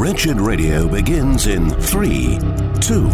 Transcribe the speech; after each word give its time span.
Wretched 0.00 0.40
Radio 0.40 0.88
begins 0.88 1.46
in 1.46 1.68
three, 1.68 2.38
two, 2.80 3.06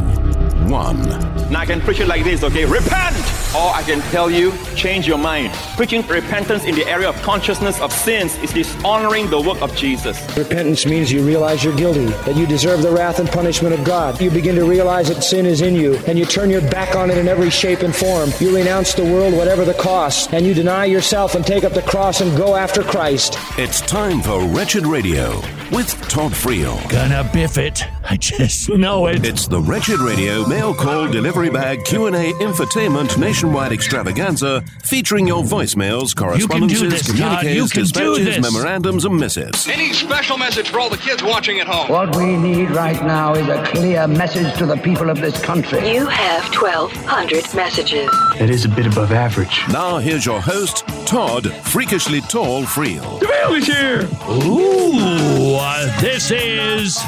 one. 0.71 1.03
Now 1.51 1.59
I 1.59 1.66
can 1.66 1.80
preach 1.80 1.98
it 1.98 2.07
like 2.07 2.23
this, 2.23 2.45
okay? 2.45 2.64
Repent! 2.64 3.16
Or 3.57 3.75
I 3.75 3.82
can 3.85 4.01
tell 4.12 4.30
you, 4.30 4.53
change 4.77 5.04
your 5.04 5.19
mind. 5.19 5.53
Preaching 5.75 6.07
repentance 6.07 6.62
in 6.62 6.77
the 6.77 6.87
area 6.87 7.09
of 7.09 7.21
consciousness 7.22 7.80
of 7.80 7.93
sins 7.93 8.37
is 8.37 8.53
dishonoring 8.53 9.29
the 9.30 9.41
work 9.41 9.61
of 9.62 9.75
Jesus. 9.75 10.17
Repentance 10.36 10.86
means 10.86 11.11
you 11.11 11.27
realize 11.27 11.64
you're 11.64 11.75
guilty, 11.75 12.07
that 12.07 12.36
you 12.36 12.46
deserve 12.46 12.82
the 12.82 12.93
wrath 12.93 13.18
and 13.18 13.29
punishment 13.29 13.75
of 13.75 13.82
God. 13.82 14.21
You 14.21 14.30
begin 14.30 14.55
to 14.55 14.64
realize 14.64 15.09
that 15.09 15.25
sin 15.25 15.45
is 15.45 15.62
in 15.62 15.75
you, 15.75 15.96
and 16.07 16.16
you 16.16 16.25
turn 16.25 16.50
your 16.50 16.62
back 16.71 16.95
on 16.95 17.11
it 17.11 17.18
in 17.18 17.27
every 17.27 17.50
shape 17.50 17.80
and 17.80 17.93
form. 17.95 18.30
You 18.39 18.55
renounce 18.55 18.95
the 18.95 19.03
world, 19.03 19.34
whatever 19.34 19.64
the 19.64 19.75
cost, 19.75 20.32
and 20.32 20.46
you 20.46 20.55
deny 20.55 20.84
yourself 20.84 21.34
and 21.34 21.45
take 21.45 21.64
up 21.64 21.73
the 21.73 21.82
cross 21.82 22.21
and 22.21 22.37
go 22.37 22.55
after 22.55 22.84
Christ. 22.84 23.37
It's 23.59 23.80
time 23.80 24.23
for 24.23 24.41
Wretched 24.46 24.87
Radio 24.87 25.43
with 25.72 25.88
Todd 26.08 26.32
Friel. 26.32 26.76
Gonna 26.90 27.29
biff 27.32 27.58
it. 27.58 27.82
I 28.08 28.16
just 28.16 28.68
know 28.68 29.06
it. 29.06 29.26
It's 29.26 29.48
the 29.48 29.61
Wretched 29.61 29.98
Radio 29.98 30.46
mail 30.46 30.72
call 30.72 31.08
delivery 31.08 31.50
bag 31.50 31.84
Q&A 31.84 32.33
infotainment 32.34 33.19
nationwide 33.19 33.72
extravaganza 33.72 34.62
featuring 34.84 35.27
your 35.27 35.42
voicemails, 35.42 36.14
correspondences, 36.14 36.91
this, 36.91 37.06
Todd. 37.06 37.42
You 37.42 37.64
communiques, 37.66 37.72
dispatches, 37.72 38.39
memorandums, 38.41 39.05
and 39.05 39.16
missives. 39.19 39.66
Any 39.69 39.92
special 39.92 40.39
message 40.39 40.69
for 40.69 40.78
all 40.78 40.89
the 40.89 40.98
kids 40.98 41.22
watching 41.22 41.58
at 41.58 41.67
home? 41.67 41.89
What 41.89 42.14
we 42.17 42.36
need 42.36 42.70
right 42.70 43.03
now 43.05 43.34
is 43.34 43.48
a 43.48 43.64
clear 43.64 44.06
message 44.06 44.56
to 44.58 44.67
the 44.67 44.77
people 44.77 45.11
of 45.11 45.20
this 45.20 45.42
country. 45.42 45.92
You 45.92 46.06
have 46.06 46.44
1,200 46.55 47.55
messages. 47.55 48.08
That 48.39 48.50
is 48.50 48.64
a 48.64 48.69
bit 48.69 48.86
above 48.86 49.11
average. 49.11 49.62
Now 49.72 49.98
here's 49.98 50.25
your 50.25 50.41
host, 50.41 50.86
Todd 51.06 51.53
Freakishly 51.64 52.20
Tall 52.22 52.62
Friel. 52.62 53.19
The 53.19 53.27
mail 53.28 53.55
is 53.55 53.67
here! 53.67 54.08
Ooh, 54.28 55.56
uh, 55.59 56.01
this 56.01 56.31
is 56.31 56.99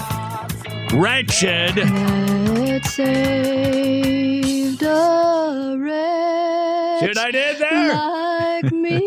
Wretched. 0.95 1.75
It 1.77 2.85
saved 2.87 4.83
a 4.83 5.77
wretch 5.79 7.01
See 7.01 7.07
what 7.09 7.19
I 7.19 7.31
did 7.31 7.59
there? 7.59 7.95
like 7.95 8.73
me. 8.73 8.99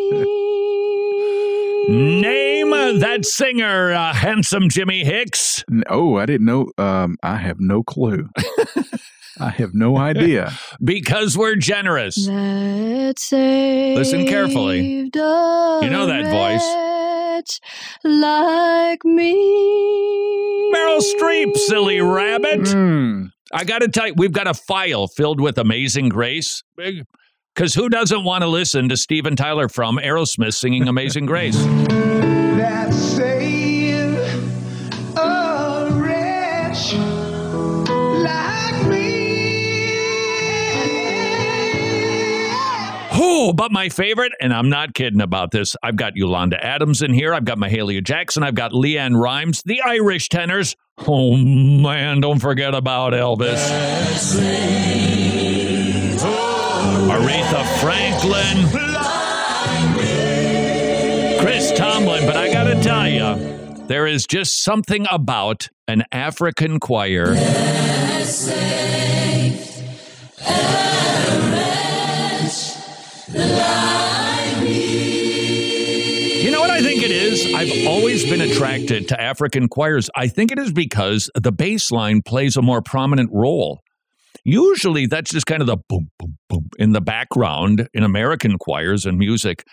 Name 2.21 2.69
that 2.99 3.25
singer, 3.25 3.91
uh, 3.93 4.13
handsome 4.13 4.69
Jimmy 4.69 5.03
Hicks. 5.03 5.63
Oh, 5.89 6.15
I 6.17 6.25
didn't 6.25 6.45
know. 6.45 6.71
Um, 6.77 7.17
I 7.23 7.37
have 7.37 7.59
no 7.59 7.83
clue. 7.83 8.29
I 9.39 9.49
have 9.49 9.73
no 9.73 9.97
idea. 9.97 10.53
Because 10.83 11.37
we're 11.37 11.55
generous. 11.55 12.27
That 12.27 13.15
saved 13.17 13.97
Listen 13.97 14.27
carefully. 14.27 14.81
You 14.81 15.09
know 15.09 16.05
that 16.05 16.29
voice. 16.31 16.90
Wretch 17.41 17.59
like 18.03 19.03
me. 19.03 20.71
Meryl 20.73 21.01
Streep, 21.01 21.55
silly 21.57 22.01
rabbit. 22.01 22.67
Hmm. 22.69 23.25
I 23.53 23.63
got 23.65 23.79
to 23.79 23.89
tell 23.89 24.07
you, 24.07 24.13
we've 24.15 24.31
got 24.31 24.47
a 24.47 24.53
file 24.53 25.07
filled 25.07 25.41
with 25.41 25.57
Amazing 25.57 26.09
Grace. 26.09 26.63
Because 27.53 27.73
who 27.73 27.89
doesn't 27.89 28.23
want 28.23 28.43
to 28.43 28.47
listen 28.47 28.87
to 28.89 28.97
Steven 28.97 29.35
Tyler 29.35 29.67
from 29.67 29.97
Aerosmith 29.97 30.53
singing 30.53 30.87
Amazing 30.87 31.25
Grace? 31.25 31.57
that 32.57 32.93
save 32.93 33.40
Oh, 43.51 43.53
but 43.53 43.69
my 43.69 43.89
favorite, 43.89 44.31
and 44.39 44.53
I'm 44.53 44.69
not 44.69 44.93
kidding 44.93 45.19
about 45.19 45.51
this, 45.51 45.75
I've 45.83 45.97
got 45.97 46.15
Yolanda 46.15 46.65
Adams 46.65 47.01
in 47.01 47.13
here. 47.13 47.33
I've 47.33 47.43
got 47.43 47.57
Mahalia 47.57 48.01
Jackson. 48.01 48.43
I've 48.43 48.55
got 48.55 48.71
LeAnn 48.71 49.21
Rimes, 49.21 49.61
the 49.63 49.81
Irish 49.81 50.29
tenors. 50.29 50.77
Oh, 51.05 51.35
man, 51.35 52.21
don't 52.21 52.39
forget 52.39 52.73
about 52.73 53.11
Elvis. 53.11 53.59
Aretha 57.09 57.65
Franklin. 57.81 58.69
Chris 61.41 61.73
Tomlin. 61.73 62.25
But 62.25 62.37
I 62.37 62.53
got 62.53 62.73
to 62.73 62.81
tell 62.81 63.09
you, 63.09 63.83
there 63.87 64.07
is 64.07 64.25
just 64.25 64.63
something 64.63 65.05
about 65.11 65.67
an 65.89 66.05
African 66.13 66.79
choir. 66.79 67.35
I've 77.61 77.85
always 77.85 78.27
been 78.27 78.41
attracted 78.41 79.07
to 79.09 79.21
African 79.21 79.67
choirs. 79.67 80.09
I 80.15 80.27
think 80.27 80.51
it 80.51 80.57
is 80.57 80.71
because 80.71 81.29
the 81.35 81.51
bass 81.51 81.91
line 81.91 82.23
plays 82.23 82.57
a 82.57 82.61
more 82.63 82.81
prominent 82.81 83.29
role. 83.31 83.81
Usually 84.43 85.05
that's 85.05 85.29
just 85.29 85.45
kind 85.45 85.61
of 85.61 85.67
the 85.67 85.77
boom, 85.87 86.09
boom, 86.17 86.39
boom 86.49 86.69
in 86.79 86.93
the 86.93 87.01
background 87.01 87.87
in 87.93 88.01
American 88.01 88.57
choirs 88.57 89.05
and 89.05 89.19
music. 89.19 89.63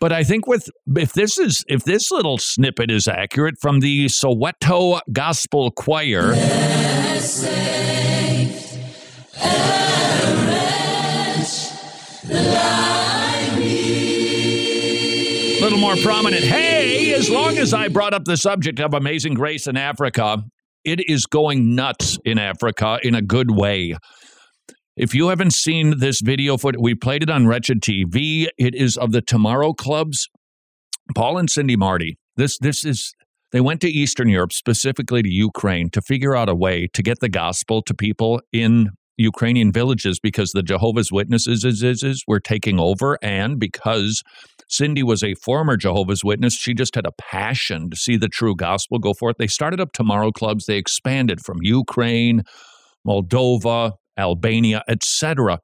But 0.00 0.14
I 0.14 0.24
think 0.24 0.46
with 0.46 0.70
if 0.96 1.12
this 1.12 1.38
is 1.38 1.62
if 1.68 1.84
this 1.84 2.10
little 2.10 2.38
snippet 2.38 2.90
is 2.90 3.06
accurate 3.06 3.56
from 3.60 3.80
the 3.80 4.06
Soweto 4.06 5.02
Gospel 5.12 5.70
Choir, 5.72 6.32
a 12.30 12.85
little 15.66 15.80
more 15.80 15.96
prominent. 15.96 16.44
Hey, 16.44 17.12
as 17.12 17.28
long 17.28 17.58
as 17.58 17.74
I 17.74 17.88
brought 17.88 18.14
up 18.14 18.24
the 18.24 18.36
subject 18.36 18.78
of 18.78 18.94
Amazing 18.94 19.34
Grace 19.34 19.66
in 19.66 19.76
Africa, 19.76 20.44
it 20.84 21.10
is 21.10 21.26
going 21.26 21.74
nuts 21.74 22.16
in 22.24 22.38
Africa 22.38 23.00
in 23.02 23.16
a 23.16 23.20
good 23.20 23.50
way. 23.50 23.96
If 24.96 25.12
you 25.12 25.26
haven't 25.26 25.54
seen 25.54 25.98
this 25.98 26.20
video 26.20 26.56
footage, 26.56 26.80
we 26.80 26.94
played 26.94 27.24
it 27.24 27.30
on 27.30 27.48
Wretched 27.48 27.82
TV. 27.82 28.46
It 28.56 28.76
is 28.76 28.96
of 28.96 29.10
the 29.10 29.20
Tomorrow 29.20 29.72
Clubs. 29.72 30.28
Paul 31.16 31.36
and 31.36 31.50
Cindy 31.50 31.74
Marty. 31.74 32.16
This 32.36 32.58
this 32.58 32.84
is 32.84 33.12
they 33.50 33.60
went 33.60 33.80
to 33.80 33.88
Eastern 33.88 34.28
Europe, 34.28 34.52
specifically 34.52 35.24
to 35.24 35.28
Ukraine, 35.28 35.90
to 35.90 36.00
figure 36.00 36.36
out 36.36 36.48
a 36.48 36.54
way 36.54 36.86
to 36.92 37.02
get 37.02 37.18
the 37.18 37.28
gospel 37.28 37.82
to 37.82 37.92
people 37.92 38.40
in 38.52 38.90
Ukrainian 39.16 39.72
villages 39.72 40.20
because 40.20 40.52
the 40.52 40.62
Jehovah's 40.62 41.10
Witnesses 41.10 41.64
is, 41.64 41.82
is, 41.82 42.04
is, 42.04 42.22
were 42.28 42.38
taking 42.38 42.78
over, 42.78 43.18
and 43.20 43.58
because 43.58 44.22
Cindy 44.68 45.02
was 45.02 45.22
a 45.22 45.34
former 45.34 45.76
Jehovah's 45.76 46.24
Witness, 46.24 46.54
she 46.54 46.74
just 46.74 46.94
had 46.94 47.06
a 47.06 47.12
passion 47.12 47.88
to 47.90 47.96
see 47.96 48.16
the 48.16 48.28
true 48.28 48.56
gospel 48.56 48.98
go 48.98 49.14
forth. 49.14 49.36
They 49.38 49.46
started 49.46 49.80
up 49.80 49.92
Tomorrow 49.92 50.32
Clubs. 50.32 50.66
They 50.66 50.76
expanded 50.76 51.40
from 51.40 51.58
Ukraine, 51.62 52.42
Moldova, 53.06 53.92
Albania, 54.18 54.82
etc. 54.88 55.60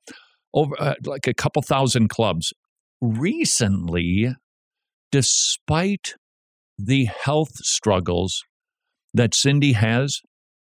Over 0.54 0.74
uh, 0.78 0.94
like 1.04 1.26
a 1.26 1.34
couple 1.34 1.62
thousand 1.62 2.08
clubs. 2.08 2.52
Recently, 3.00 4.34
despite 5.10 6.14
the 6.78 7.06
health 7.06 7.54
struggles 7.56 8.42
that 9.14 9.34
Cindy 9.34 9.72
has, 9.72 10.20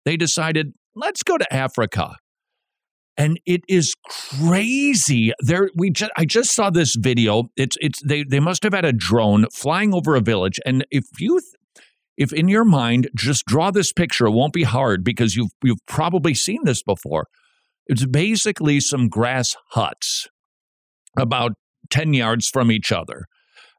they 0.04 0.16
decided 0.16 0.72
let's 0.94 1.22
go 1.22 1.36
to 1.36 1.52
Africa. 1.52 2.16
And 3.16 3.38
it 3.44 3.62
is 3.68 3.94
crazy. 4.08 5.32
There, 5.40 5.70
we 5.76 5.90
just 5.90 6.10
I 6.16 6.24
just 6.24 6.54
saw 6.54 6.70
this 6.70 6.96
video. 6.96 7.50
It's 7.56 7.76
it's 7.80 8.00
they 8.02 8.24
they 8.24 8.40
must 8.40 8.62
have 8.62 8.72
had 8.72 8.84
a 8.84 8.92
drone 8.92 9.46
flying 9.52 9.92
over 9.92 10.14
a 10.14 10.20
village. 10.20 10.58
And 10.64 10.86
if 10.90 11.04
you 11.18 11.40
th- 11.40 11.84
if 12.16 12.32
in 12.32 12.48
your 12.48 12.64
mind 12.64 13.08
just 13.14 13.44
draw 13.46 13.70
this 13.70 13.92
picture, 13.92 14.26
it 14.26 14.30
won't 14.30 14.52
be 14.52 14.62
hard 14.62 15.04
because 15.04 15.36
you've 15.36 15.52
you've 15.62 15.84
probably 15.86 16.34
seen 16.34 16.60
this 16.64 16.82
before. 16.82 17.26
It's 17.86 18.06
basically 18.06 18.80
some 18.80 19.08
grass 19.08 19.56
huts 19.70 20.28
about 21.18 21.52
10 21.90 22.14
yards 22.14 22.48
from 22.48 22.70
each 22.70 22.92
other. 22.92 23.26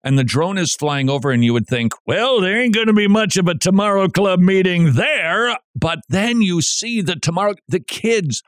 And 0.03 0.19
the 0.19 0.23
drone 0.25 0.57
is 0.57 0.75
flying 0.75 1.09
over, 1.09 1.31
and 1.31 1.45
you 1.45 1.53
would 1.53 1.67
think, 1.67 1.93
well, 2.05 2.41
there 2.41 2.59
ain't 2.59 2.75
going 2.75 2.87
to 2.87 2.93
be 2.93 3.07
much 3.07 3.37
of 3.37 3.47
a 3.47 3.57
Tomorrow 3.57 4.09
Club 4.09 4.39
meeting 4.41 4.93
there. 4.93 5.57
But 5.75 5.99
then 6.09 6.41
you 6.41 6.61
see 6.61 7.01
the 7.01 7.15
Tomorrow, 7.15 7.53
the 7.69 7.79
kids, 7.79 8.43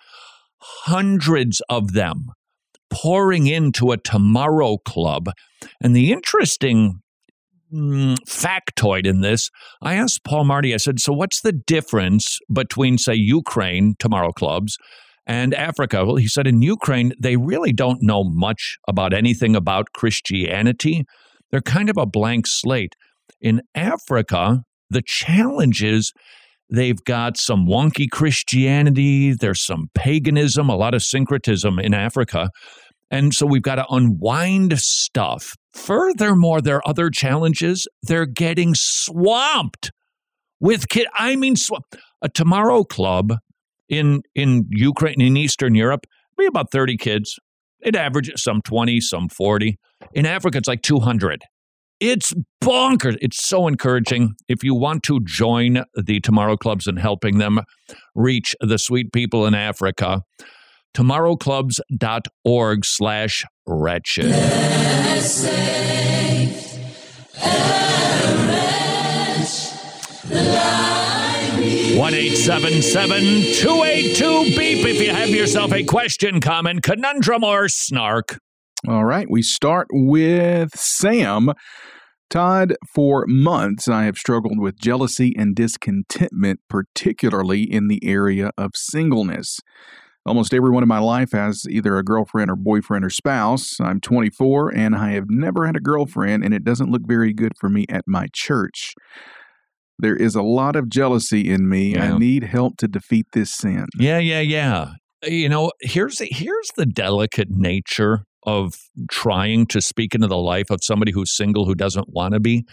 hundreds 0.83 1.61
of 1.69 1.93
them 1.93 2.27
pouring 2.89 3.47
into 3.47 3.91
a 3.91 3.97
Tomorrow 3.97 4.77
Club. 4.85 5.29
And 5.81 5.95
the 5.95 6.11
interesting 6.11 7.01
mm, 7.73 8.17
factoid 8.27 9.05
in 9.05 9.21
this, 9.21 9.49
I 9.81 9.95
asked 9.95 10.23
Paul 10.23 10.45
Marty, 10.45 10.73
I 10.73 10.77
said, 10.77 10.99
so 10.99 11.13
what's 11.13 11.41
the 11.41 11.51
difference 11.51 12.39
between, 12.51 12.97
say, 12.97 13.15
Ukraine 13.15 13.95
Tomorrow 13.99 14.31
Clubs 14.31 14.77
and 15.27 15.53
Africa? 15.53 16.05
Well, 16.05 16.15
he 16.15 16.27
said 16.27 16.47
in 16.47 16.61
Ukraine, 16.61 17.13
they 17.19 17.37
really 17.37 17.73
don't 17.73 18.01
know 18.01 18.23
much 18.23 18.77
about 18.87 19.13
anything 19.13 19.55
about 19.55 19.93
Christianity. 19.93 21.03
They're 21.51 21.61
kind 21.61 21.89
of 21.89 21.97
a 21.97 22.05
blank 22.05 22.47
slate. 22.47 22.95
In 23.41 23.61
Africa, 23.73 24.63
the 24.89 25.03
challenge 25.05 25.83
is 25.83 26.13
they've 26.69 27.03
got 27.05 27.37
some 27.37 27.67
wonky 27.67 28.09
Christianity, 28.11 29.33
there's 29.33 29.65
some 29.65 29.89
paganism, 29.95 30.69
a 30.69 30.75
lot 30.75 30.93
of 30.93 31.03
syncretism 31.03 31.79
in 31.79 31.93
Africa. 31.93 32.49
And 33.11 33.33
so 33.33 33.45
we've 33.45 33.61
got 33.61 33.75
to 33.75 33.85
unwind 33.89 34.79
stuff. 34.79 35.53
Furthermore, 35.73 36.61
there 36.61 36.77
are 36.77 36.87
other 36.87 37.09
challenges. 37.09 37.87
They're 38.03 38.25
getting 38.25 38.73
swamped 38.75 39.91
with 40.59 40.89
kid. 40.89 41.07
I 41.17 41.35
mean, 41.35 41.55
sw- 41.55 41.73
a 42.21 42.29
tomorrow 42.29 42.83
club 42.83 43.33
in 43.87 44.21
in 44.33 44.65
Ukraine 44.71 45.21
in 45.21 45.37
Eastern 45.37 45.75
Europe, 45.75 46.05
be 46.37 46.45
about 46.45 46.71
thirty 46.71 46.97
kids. 46.97 47.37
It 47.81 47.95
averages 47.95 48.41
some 48.41 48.61
twenty, 48.65 48.99
some 48.99 49.29
forty. 49.29 49.77
In 50.13 50.25
Africa, 50.25 50.57
it's 50.57 50.67
like 50.67 50.81
two 50.81 50.99
hundred. 50.99 51.41
It's 51.99 52.33
bonkers. 52.61 53.17
It's 53.21 53.47
so 53.47 53.67
encouraging. 53.67 54.35
If 54.47 54.63
you 54.63 54.75
want 54.75 55.03
to 55.03 55.21
join 55.21 55.83
the 55.95 56.19
Tomorrow 56.19 56.57
Clubs 56.57 56.87
and 56.87 56.99
helping 56.99 57.37
them 57.37 57.61
reach 58.13 58.53
the 58.59 58.77
sweet 58.77 59.13
people 59.13 59.45
in 59.45 59.55
Africa, 59.55 60.21
tomorrowclubs.org 60.93 62.85
slash 62.85 63.45
wretched. 63.65 64.31
One 71.97 72.13
eight 72.13 72.35
seven 72.35 72.81
seven 72.81 73.21
two 73.53 73.83
eight 73.83 74.15
two 74.17 74.43
beep. 74.57 74.85
If 74.85 75.01
you 75.01 75.11
have 75.11 75.29
yourself 75.29 75.71
a 75.71 75.83
question, 75.85 76.41
comment, 76.41 76.83
conundrum, 76.83 77.43
or 77.43 77.69
snark. 77.69 78.37
All 78.87 79.05
right, 79.05 79.25
we 79.27 79.41
start 79.41 79.87
with 79.91 80.69
Sam. 80.75 81.53
Todd, 82.29 82.75
for 82.93 83.25
months 83.27 83.87
I 83.87 84.03
have 84.03 84.17
struggled 84.17 84.59
with 84.59 84.77
jealousy 84.77 85.33
and 85.35 85.55
discontentment, 85.55 86.59
particularly 86.69 87.63
in 87.63 87.87
the 87.87 87.99
area 88.03 88.51
of 88.59 88.71
singleness. 88.75 89.59
Almost 90.23 90.53
everyone 90.53 90.83
in 90.83 90.89
my 90.89 90.99
life 90.99 91.31
has 91.31 91.63
either 91.67 91.97
a 91.97 92.03
girlfriend 92.03 92.51
or 92.51 92.55
boyfriend 92.55 93.05
or 93.05 93.09
spouse. 93.09 93.79
I'm 93.79 94.01
24 94.01 94.75
and 94.75 94.95
I 94.95 95.11
have 95.11 95.29
never 95.29 95.65
had 95.65 95.75
a 95.75 95.81
girlfriend, 95.81 96.43
and 96.43 96.53
it 96.53 96.63
doesn't 96.63 96.91
look 96.91 97.03
very 97.07 97.33
good 97.33 97.53
for 97.59 97.69
me 97.69 97.85
at 97.89 98.03
my 98.05 98.27
church. 98.33 98.93
There 99.97 100.15
is 100.15 100.35
a 100.35 100.43
lot 100.43 100.75
of 100.75 100.89
jealousy 100.89 101.49
in 101.49 101.67
me. 101.67 101.93
Yeah. 101.93 102.13
I 102.13 102.17
need 102.19 102.43
help 102.43 102.77
to 102.77 102.87
defeat 102.87 103.27
this 103.33 103.51
sin. 103.51 103.87
Yeah, 103.97 104.19
yeah, 104.19 104.41
yeah. 104.41 104.91
You 105.23 105.49
know, 105.49 105.71
here's 105.81 106.19
here's 106.19 106.69
the 106.75 106.85
delicate 106.85 107.49
nature 107.49 108.25
of 108.45 108.75
trying 109.09 109.65
to 109.67 109.81
speak 109.81 110.15
into 110.15 110.27
the 110.27 110.37
life 110.37 110.69
of 110.69 110.79
somebody 110.83 111.11
who's 111.11 111.35
single 111.35 111.65
who 111.65 111.75
doesn't 111.75 112.09
want 112.09 112.33
to 112.33 112.39
be. 112.39 112.65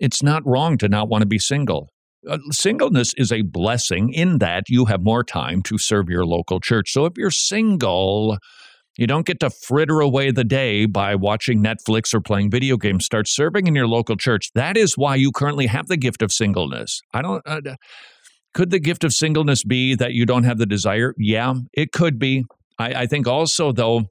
It's 0.00 0.22
not 0.22 0.42
wrong 0.46 0.78
to 0.78 0.88
not 0.88 1.08
want 1.08 1.22
to 1.22 1.26
be 1.26 1.38
single. 1.38 1.88
Uh, 2.28 2.38
singleness 2.50 3.12
is 3.16 3.32
a 3.32 3.42
blessing 3.42 4.12
in 4.12 4.38
that 4.38 4.64
you 4.68 4.84
have 4.84 5.02
more 5.02 5.24
time 5.24 5.62
to 5.62 5.76
serve 5.78 6.08
your 6.08 6.24
local 6.24 6.60
church. 6.60 6.92
So 6.92 7.04
if 7.04 7.14
you're 7.16 7.32
single, 7.32 8.38
you 8.96 9.06
don't 9.06 9.26
get 9.26 9.40
to 9.40 9.50
fritter 9.50 10.00
away 10.00 10.30
the 10.30 10.44
day 10.44 10.86
by 10.86 11.14
watching 11.14 11.62
Netflix 11.62 12.14
or 12.14 12.20
playing 12.20 12.50
video 12.50 12.76
games. 12.76 13.04
Start 13.04 13.26
serving 13.28 13.66
in 13.66 13.74
your 13.74 13.88
local 13.88 14.16
church. 14.16 14.50
That 14.54 14.76
is 14.76 14.96
why 14.96 15.16
you 15.16 15.32
currently 15.32 15.66
have 15.66 15.88
the 15.88 15.96
gift 15.96 16.22
of 16.22 16.30
singleness. 16.30 17.00
I 17.12 17.22
don't. 17.22 17.42
Uh, 17.46 17.60
could 18.54 18.70
the 18.70 18.80
gift 18.80 19.02
of 19.02 19.12
singleness 19.14 19.64
be 19.64 19.94
that 19.94 20.12
you 20.12 20.26
don't 20.26 20.44
have 20.44 20.58
the 20.58 20.66
desire? 20.66 21.14
Yeah, 21.16 21.54
it 21.72 21.90
could 21.90 22.18
be. 22.18 22.44
I, 22.78 23.02
I 23.02 23.06
think 23.06 23.26
also, 23.26 23.72
though, 23.72 24.02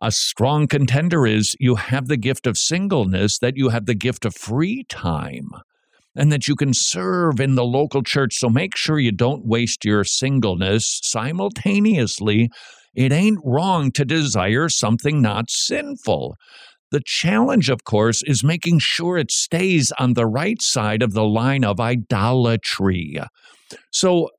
a 0.00 0.10
strong 0.10 0.66
contender 0.66 1.26
is 1.26 1.56
you 1.60 1.74
have 1.74 2.08
the 2.08 2.16
gift 2.16 2.46
of 2.46 2.56
singleness, 2.56 3.38
that 3.38 3.56
you 3.56 3.68
have 3.68 3.86
the 3.86 3.94
gift 3.94 4.24
of 4.24 4.34
free 4.34 4.84
time, 4.88 5.50
and 6.16 6.32
that 6.32 6.48
you 6.48 6.56
can 6.56 6.72
serve 6.72 7.38
in 7.38 7.54
the 7.54 7.64
local 7.64 8.02
church. 8.02 8.34
So 8.34 8.48
make 8.48 8.76
sure 8.76 8.98
you 8.98 9.12
don't 9.12 9.46
waste 9.46 9.84
your 9.84 10.04
singleness 10.04 11.00
simultaneously. 11.02 12.50
It 12.94 13.12
ain't 13.12 13.40
wrong 13.44 13.92
to 13.92 14.04
desire 14.04 14.68
something 14.68 15.20
not 15.20 15.50
sinful. 15.50 16.36
The 16.90 17.02
challenge, 17.04 17.70
of 17.70 17.84
course, 17.84 18.22
is 18.24 18.42
making 18.42 18.80
sure 18.80 19.16
it 19.16 19.30
stays 19.30 19.92
on 19.98 20.14
the 20.14 20.26
right 20.26 20.60
side 20.60 21.02
of 21.02 21.12
the 21.12 21.24
line 21.24 21.64
of 21.64 21.78
idolatry. 21.78 23.20
So 23.92 24.30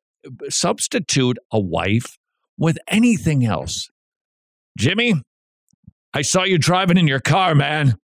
substitute 0.49 1.37
a 1.51 1.59
wife 1.59 2.17
with 2.57 2.77
anything 2.89 3.45
else. 3.45 3.87
Jimmy, 4.77 5.13
I 6.13 6.21
saw 6.21 6.43
you 6.43 6.57
driving 6.57 6.97
in 6.97 7.07
your 7.07 7.19
car, 7.19 7.55
man. 7.55 7.95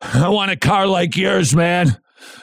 I 0.00 0.28
want 0.28 0.50
a 0.50 0.56
car 0.56 0.86
like 0.86 1.16
yours, 1.16 1.54
man. 1.54 1.98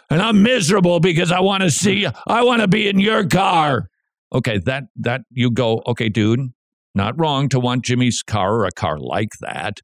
And 0.09 0.21
I'm 0.21 0.43
miserable 0.43 0.99
because 0.99 1.31
I 1.31 1.39
want 1.39 1.63
to 1.63 1.71
see 1.71 2.07
I 2.27 2.43
want 2.43 2.61
to 2.61 2.67
be 2.67 2.87
in 2.87 2.99
your 2.99 3.25
car. 3.27 3.89
Okay, 4.33 4.57
that 4.59 4.85
that 4.97 5.21
you 5.29 5.51
go, 5.51 5.81
okay, 5.87 6.09
dude, 6.09 6.51
not 6.93 7.19
wrong 7.19 7.49
to 7.49 7.59
want 7.59 7.85
Jimmy's 7.85 8.23
car 8.23 8.55
or 8.55 8.65
a 8.65 8.71
car 8.71 8.97
like 8.99 9.31
that. 9.41 9.79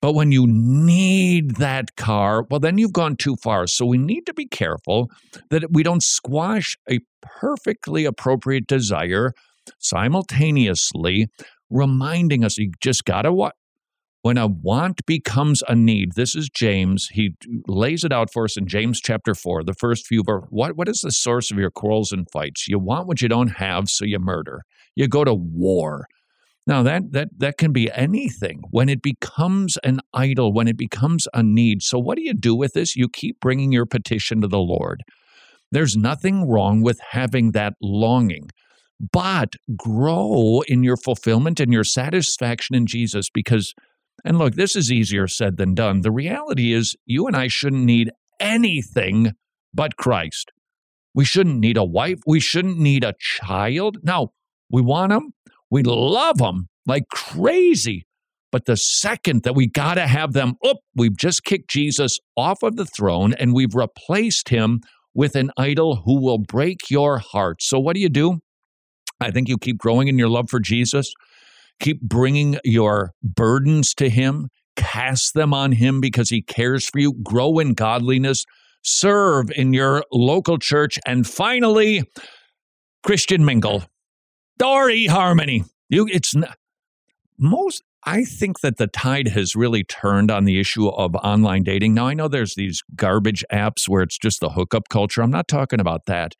But 0.00 0.14
when 0.14 0.32
you 0.32 0.46
need 0.48 1.56
that 1.56 1.94
car, 1.96 2.44
well, 2.50 2.58
then 2.58 2.76
you've 2.76 2.92
gone 2.92 3.16
too 3.16 3.36
far. 3.36 3.68
So 3.68 3.86
we 3.86 3.98
need 3.98 4.26
to 4.26 4.34
be 4.34 4.46
careful 4.46 5.08
that 5.50 5.72
we 5.72 5.84
don't 5.84 6.02
squash 6.02 6.76
a 6.90 6.98
perfectly 7.22 8.04
appropriate 8.04 8.66
desire 8.66 9.32
simultaneously, 9.78 11.28
reminding 11.70 12.44
us 12.44 12.58
you 12.58 12.72
just 12.80 13.04
got 13.04 13.22
to 13.22 13.32
what? 13.32 13.54
When 14.22 14.38
a 14.38 14.46
want 14.46 15.04
becomes 15.04 15.64
a 15.68 15.74
need, 15.74 16.12
this 16.14 16.36
is 16.36 16.48
James. 16.48 17.08
He 17.12 17.34
lays 17.66 18.04
it 18.04 18.12
out 18.12 18.32
for 18.32 18.44
us 18.44 18.56
in 18.56 18.68
James 18.68 19.00
chapter 19.00 19.34
4, 19.34 19.64
the 19.64 19.74
first 19.74 20.06
few. 20.06 20.22
What, 20.22 20.76
what 20.76 20.88
is 20.88 21.00
the 21.00 21.10
source 21.10 21.50
of 21.50 21.58
your 21.58 21.72
quarrels 21.72 22.12
and 22.12 22.30
fights? 22.30 22.68
You 22.68 22.78
want 22.78 23.08
what 23.08 23.20
you 23.20 23.28
don't 23.28 23.56
have, 23.56 23.88
so 23.88 24.04
you 24.04 24.20
murder. 24.20 24.62
You 24.94 25.08
go 25.08 25.24
to 25.24 25.34
war. 25.34 26.06
Now 26.64 26.84
that 26.84 27.10
that 27.10 27.30
that 27.38 27.58
can 27.58 27.72
be 27.72 27.90
anything 27.90 28.62
when 28.70 28.88
it 28.88 29.02
becomes 29.02 29.76
an 29.82 29.98
idol, 30.14 30.52
when 30.52 30.68
it 30.68 30.76
becomes 30.76 31.26
a 31.34 31.42
need. 31.42 31.82
So 31.82 31.98
what 31.98 32.16
do 32.16 32.22
you 32.22 32.34
do 32.34 32.54
with 32.54 32.74
this? 32.74 32.94
You 32.94 33.08
keep 33.08 33.40
bringing 33.40 33.72
your 33.72 33.86
petition 33.86 34.40
to 34.42 34.46
the 34.46 34.60
Lord. 34.60 35.02
There's 35.72 35.96
nothing 35.96 36.48
wrong 36.48 36.82
with 36.82 37.00
having 37.10 37.50
that 37.52 37.74
longing. 37.82 38.50
But 39.12 39.54
grow 39.76 40.62
in 40.68 40.84
your 40.84 40.96
fulfillment 40.96 41.58
and 41.58 41.72
your 41.72 41.82
satisfaction 41.82 42.76
in 42.76 42.86
Jesus 42.86 43.28
because 43.28 43.74
and 44.24 44.38
look, 44.38 44.54
this 44.54 44.76
is 44.76 44.90
easier 44.90 45.26
said 45.26 45.56
than 45.56 45.74
done. 45.74 46.02
The 46.02 46.12
reality 46.12 46.72
is 46.72 46.96
you 47.06 47.26
and 47.26 47.36
I 47.36 47.48
shouldn't 47.48 47.84
need 47.84 48.10
anything 48.38 49.32
but 49.74 49.96
Christ. 49.96 50.52
We 51.14 51.24
shouldn't 51.24 51.58
need 51.58 51.76
a 51.76 51.84
wife, 51.84 52.20
we 52.26 52.40
shouldn't 52.40 52.78
need 52.78 53.04
a 53.04 53.14
child. 53.18 53.98
Now, 54.02 54.28
we 54.70 54.80
want 54.80 55.10
them, 55.10 55.32
we 55.70 55.82
love 55.82 56.38
them 56.38 56.68
like 56.86 57.08
crazy. 57.08 58.06
But 58.50 58.66
the 58.66 58.76
second 58.76 59.44
that 59.44 59.54
we 59.54 59.66
got 59.66 59.94
to 59.94 60.06
have 60.06 60.34
them, 60.34 60.54
up, 60.64 60.76
we've 60.94 61.16
just 61.16 61.42
kicked 61.44 61.70
Jesus 61.70 62.18
off 62.36 62.62
of 62.62 62.76
the 62.76 62.84
throne 62.84 63.32
and 63.34 63.54
we've 63.54 63.74
replaced 63.74 64.50
him 64.50 64.80
with 65.14 65.36
an 65.36 65.50
idol 65.56 66.02
who 66.04 66.20
will 66.20 66.38
break 66.38 66.90
your 66.90 67.18
heart. 67.18 67.62
So, 67.62 67.78
what 67.78 67.94
do 67.94 68.00
you 68.00 68.10
do? 68.10 68.40
I 69.20 69.30
think 69.30 69.48
you 69.48 69.56
keep 69.56 69.78
growing 69.78 70.08
in 70.08 70.18
your 70.18 70.28
love 70.28 70.50
for 70.50 70.60
Jesus, 70.60 71.12
keep 71.82 72.00
bringing 72.00 72.58
your 72.64 73.12
burdens 73.22 73.92
to 73.94 74.08
him, 74.08 74.48
cast 74.76 75.34
them 75.34 75.52
on 75.52 75.72
him 75.72 76.00
because 76.00 76.30
he 76.30 76.40
cares 76.40 76.88
for 76.88 76.98
you, 76.98 77.12
grow 77.22 77.58
in 77.58 77.74
godliness, 77.74 78.46
serve 78.82 79.50
in 79.50 79.74
your 79.74 80.04
local 80.10 80.58
church, 80.58 80.98
and 81.04 81.26
finally, 81.26 82.04
Christian 83.02 83.44
mingle. 83.44 83.84
Dory 84.58 85.06
Harmony. 85.06 85.64
You, 85.88 86.08
it's 86.10 86.34
most. 87.38 87.82
I 88.04 88.24
think 88.24 88.60
that 88.60 88.78
the 88.78 88.88
tide 88.88 89.28
has 89.28 89.54
really 89.54 89.84
turned 89.84 90.30
on 90.30 90.44
the 90.44 90.58
issue 90.58 90.88
of 90.88 91.14
online 91.16 91.62
dating. 91.62 91.94
Now 91.94 92.08
I 92.08 92.14
know 92.14 92.28
there's 92.28 92.54
these 92.54 92.82
garbage 92.96 93.44
apps 93.52 93.88
where 93.88 94.02
it's 94.02 94.18
just 94.18 94.40
the 94.40 94.50
hookup 94.50 94.88
culture. 94.88 95.22
I'm 95.22 95.30
not 95.30 95.48
talking 95.48 95.80
about 95.80 96.06
that, 96.06 96.34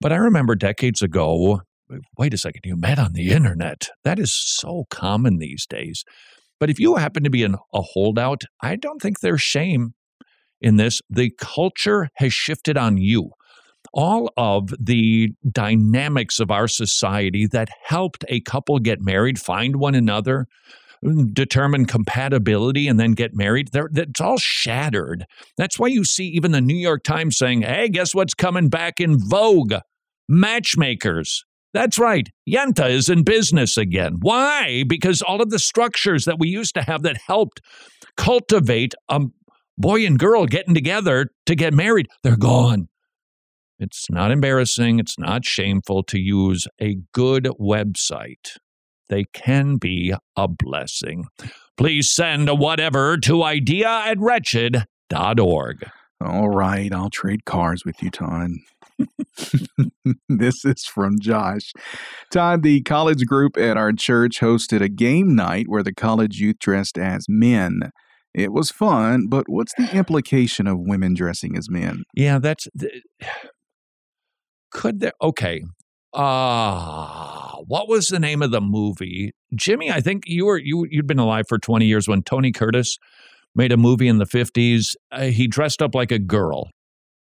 but 0.00 0.12
I 0.12 0.16
remember 0.16 0.54
decades 0.54 1.02
ago. 1.02 1.62
Wait 2.16 2.34
a 2.34 2.38
second, 2.38 2.62
you 2.64 2.76
met 2.76 2.98
on 2.98 3.12
the 3.12 3.30
internet. 3.30 3.88
That 4.04 4.18
is 4.18 4.34
so 4.34 4.84
common 4.90 5.38
these 5.38 5.66
days. 5.66 6.04
But 6.58 6.70
if 6.70 6.78
you 6.78 6.96
happen 6.96 7.24
to 7.24 7.30
be 7.30 7.42
an, 7.42 7.56
a 7.72 7.82
holdout, 7.82 8.42
I 8.60 8.76
don't 8.76 9.00
think 9.00 9.20
there's 9.20 9.42
shame 9.42 9.94
in 10.60 10.76
this. 10.76 11.00
The 11.08 11.30
culture 11.38 12.10
has 12.16 12.32
shifted 12.32 12.76
on 12.76 12.98
you 12.98 13.30
all 13.92 14.30
of 14.36 14.68
the 14.78 15.30
dynamics 15.50 16.38
of 16.38 16.50
our 16.50 16.68
society 16.68 17.46
that 17.46 17.70
helped 17.84 18.24
a 18.28 18.40
couple 18.40 18.78
get 18.78 19.00
married, 19.00 19.40
find 19.40 19.76
one 19.76 19.94
another, 19.94 20.46
mm, 21.04 21.32
determine 21.32 21.86
compatibility, 21.86 22.86
and 22.86 23.00
then 23.00 23.12
get 23.12 23.34
married, 23.34 23.70
that's 23.72 24.20
all 24.20 24.38
shattered. 24.38 25.26
That's 25.56 25.78
why 25.78 25.88
you 25.88 26.04
see 26.04 26.26
even 26.26 26.52
the 26.52 26.60
New 26.60 26.76
York 26.76 27.02
Times 27.02 27.36
saying, 27.36 27.62
hey, 27.62 27.88
guess 27.88 28.14
what's 28.14 28.34
coming 28.34 28.68
back 28.68 29.00
in 29.00 29.18
vogue? 29.18 29.74
Matchmakers. 30.28 31.44
That's 31.72 31.98
right. 31.98 32.28
Yenta 32.48 32.90
is 32.90 33.08
in 33.08 33.22
business 33.22 33.76
again. 33.76 34.16
Why? 34.20 34.84
Because 34.86 35.22
all 35.22 35.40
of 35.40 35.50
the 35.50 35.58
structures 35.58 36.24
that 36.24 36.38
we 36.38 36.48
used 36.48 36.74
to 36.74 36.82
have 36.82 37.02
that 37.02 37.18
helped 37.26 37.60
cultivate 38.16 38.94
a 39.08 39.20
boy 39.78 40.04
and 40.04 40.18
girl 40.18 40.46
getting 40.46 40.74
together 40.74 41.28
to 41.46 41.54
get 41.54 41.72
married, 41.72 42.08
they're 42.22 42.36
gone. 42.36 42.88
It's 43.78 44.10
not 44.10 44.30
embarrassing, 44.30 44.98
it's 44.98 45.18
not 45.18 45.44
shameful 45.44 46.02
to 46.04 46.18
use 46.18 46.66
a 46.80 46.98
good 47.14 47.44
website. 47.58 48.58
They 49.08 49.24
can 49.32 49.76
be 49.76 50.12
a 50.36 50.48
blessing. 50.48 51.24
Please 51.78 52.14
send 52.14 52.48
a 52.48 52.54
whatever 52.54 53.16
to 53.18 53.42
idea 53.42 53.88
at 53.88 54.18
wretched.org. 54.20 55.88
All 56.22 56.50
right, 56.50 56.92
I'll 56.92 57.08
trade 57.08 57.46
cars 57.46 57.84
with 57.86 58.02
you, 58.02 58.10
Todd. 58.10 58.50
this 60.28 60.64
is 60.64 60.84
from 60.84 61.18
Josh. 61.20 61.72
Todd, 62.30 62.62
the 62.62 62.82
college 62.82 63.26
group 63.26 63.56
at 63.56 63.76
our 63.76 63.92
church 63.92 64.40
hosted 64.40 64.80
a 64.80 64.88
game 64.88 65.34
night 65.34 65.66
where 65.68 65.82
the 65.82 65.94
college 65.94 66.40
youth 66.40 66.58
dressed 66.58 66.98
as 66.98 67.26
men. 67.28 67.90
It 68.34 68.52
was 68.52 68.70
fun, 68.70 69.26
but 69.28 69.48
what's 69.48 69.74
the 69.76 69.94
implication 69.94 70.66
of 70.66 70.78
women 70.78 71.14
dressing 71.14 71.56
as 71.56 71.68
men? 71.68 72.04
Yeah, 72.14 72.38
that's. 72.38 72.68
Could 74.70 75.00
there. 75.00 75.12
Okay. 75.20 75.62
Ah, 76.14 77.54
uh, 77.54 77.56
what 77.66 77.88
was 77.88 78.06
the 78.06 78.20
name 78.20 78.42
of 78.42 78.50
the 78.50 78.60
movie? 78.60 79.32
Jimmy, 79.54 79.90
I 79.90 80.00
think 80.00 80.24
you 80.26 80.46
were 80.46 80.58
you 80.58 80.86
you'd 80.90 81.06
been 81.06 81.18
alive 81.18 81.46
for 81.48 81.58
20 81.58 81.86
years 81.86 82.08
when 82.08 82.22
Tony 82.22 82.52
Curtis 82.52 82.96
made 83.54 83.72
a 83.72 83.76
movie 83.76 84.08
in 84.08 84.18
the 84.18 84.26
50s. 84.26 84.94
Uh, 85.10 85.22
he 85.24 85.46
dressed 85.46 85.82
up 85.82 85.94
like 85.94 86.12
a 86.12 86.18
girl. 86.18 86.68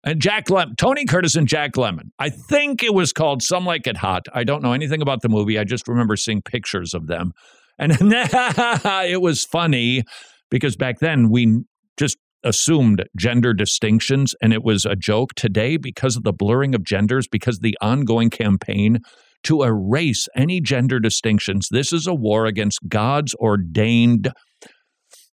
And 0.02 0.20
Jack 0.20 0.46
Lemmon, 0.46 0.76
Tony 0.76 1.04
Curtis 1.04 1.36
and 1.36 1.46
Jack 1.46 1.72
Lemmon. 1.72 2.10
I 2.18 2.30
think 2.30 2.82
it 2.82 2.94
was 2.94 3.12
called 3.12 3.42
Some 3.42 3.66
Like 3.66 3.86
It 3.86 3.98
Hot. 3.98 4.26
I 4.32 4.44
don't 4.44 4.62
know 4.62 4.72
anything 4.72 5.02
about 5.02 5.20
the 5.20 5.28
movie. 5.28 5.58
I 5.58 5.64
just 5.64 5.86
remember 5.88 6.16
seeing 6.16 6.40
pictures 6.40 6.94
of 6.94 7.06
them. 7.06 7.32
And 7.78 7.92
it 8.00 9.20
was 9.20 9.44
funny 9.44 10.04
because 10.50 10.76
back 10.76 11.00
then 11.00 11.30
we 11.30 11.64
just 11.96 12.16
assumed 12.44 13.04
gender 13.16 13.52
distinctions 13.52 14.34
and 14.40 14.52
it 14.52 14.62
was 14.62 14.84
a 14.84 14.96
joke. 14.96 15.34
Today, 15.34 15.76
because 15.76 16.16
of 16.16 16.22
the 16.22 16.32
blurring 16.32 16.74
of 16.74 16.84
genders, 16.84 17.28
because 17.28 17.56
of 17.56 17.62
the 17.62 17.76
ongoing 17.80 18.30
campaign 18.30 19.00
to 19.42 19.62
erase 19.62 20.28
any 20.34 20.60
gender 20.60 21.00
distinctions, 21.00 21.68
this 21.70 21.92
is 21.92 22.06
a 22.06 22.14
war 22.14 22.46
against 22.46 22.80
God's 22.88 23.34
ordained 23.34 24.32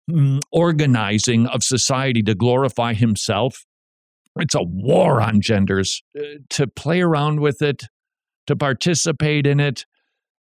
mm, 0.10 0.40
organizing 0.52 1.48
of 1.48 1.64
society 1.64 2.22
to 2.24 2.36
glorify 2.36 2.94
himself. 2.94 3.66
It's 4.39 4.56
a 4.56 4.63
war 4.63 5.22
on 5.22 5.41
genders. 5.41 6.01
Uh, 6.17 6.39
to 6.51 6.67
play 6.67 7.01
around 7.01 7.39
with 7.39 7.62
it, 7.62 7.84
to 8.48 8.56
participate 8.56 9.46
in 9.46 9.60
it, 9.60 9.86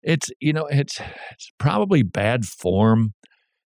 it's 0.02 0.30
you 0.40 0.52
know 0.52 0.66
it's 0.66 1.00
it's 1.32 1.50
probably 1.58 2.02
bad 2.02 2.46
form 2.46 3.14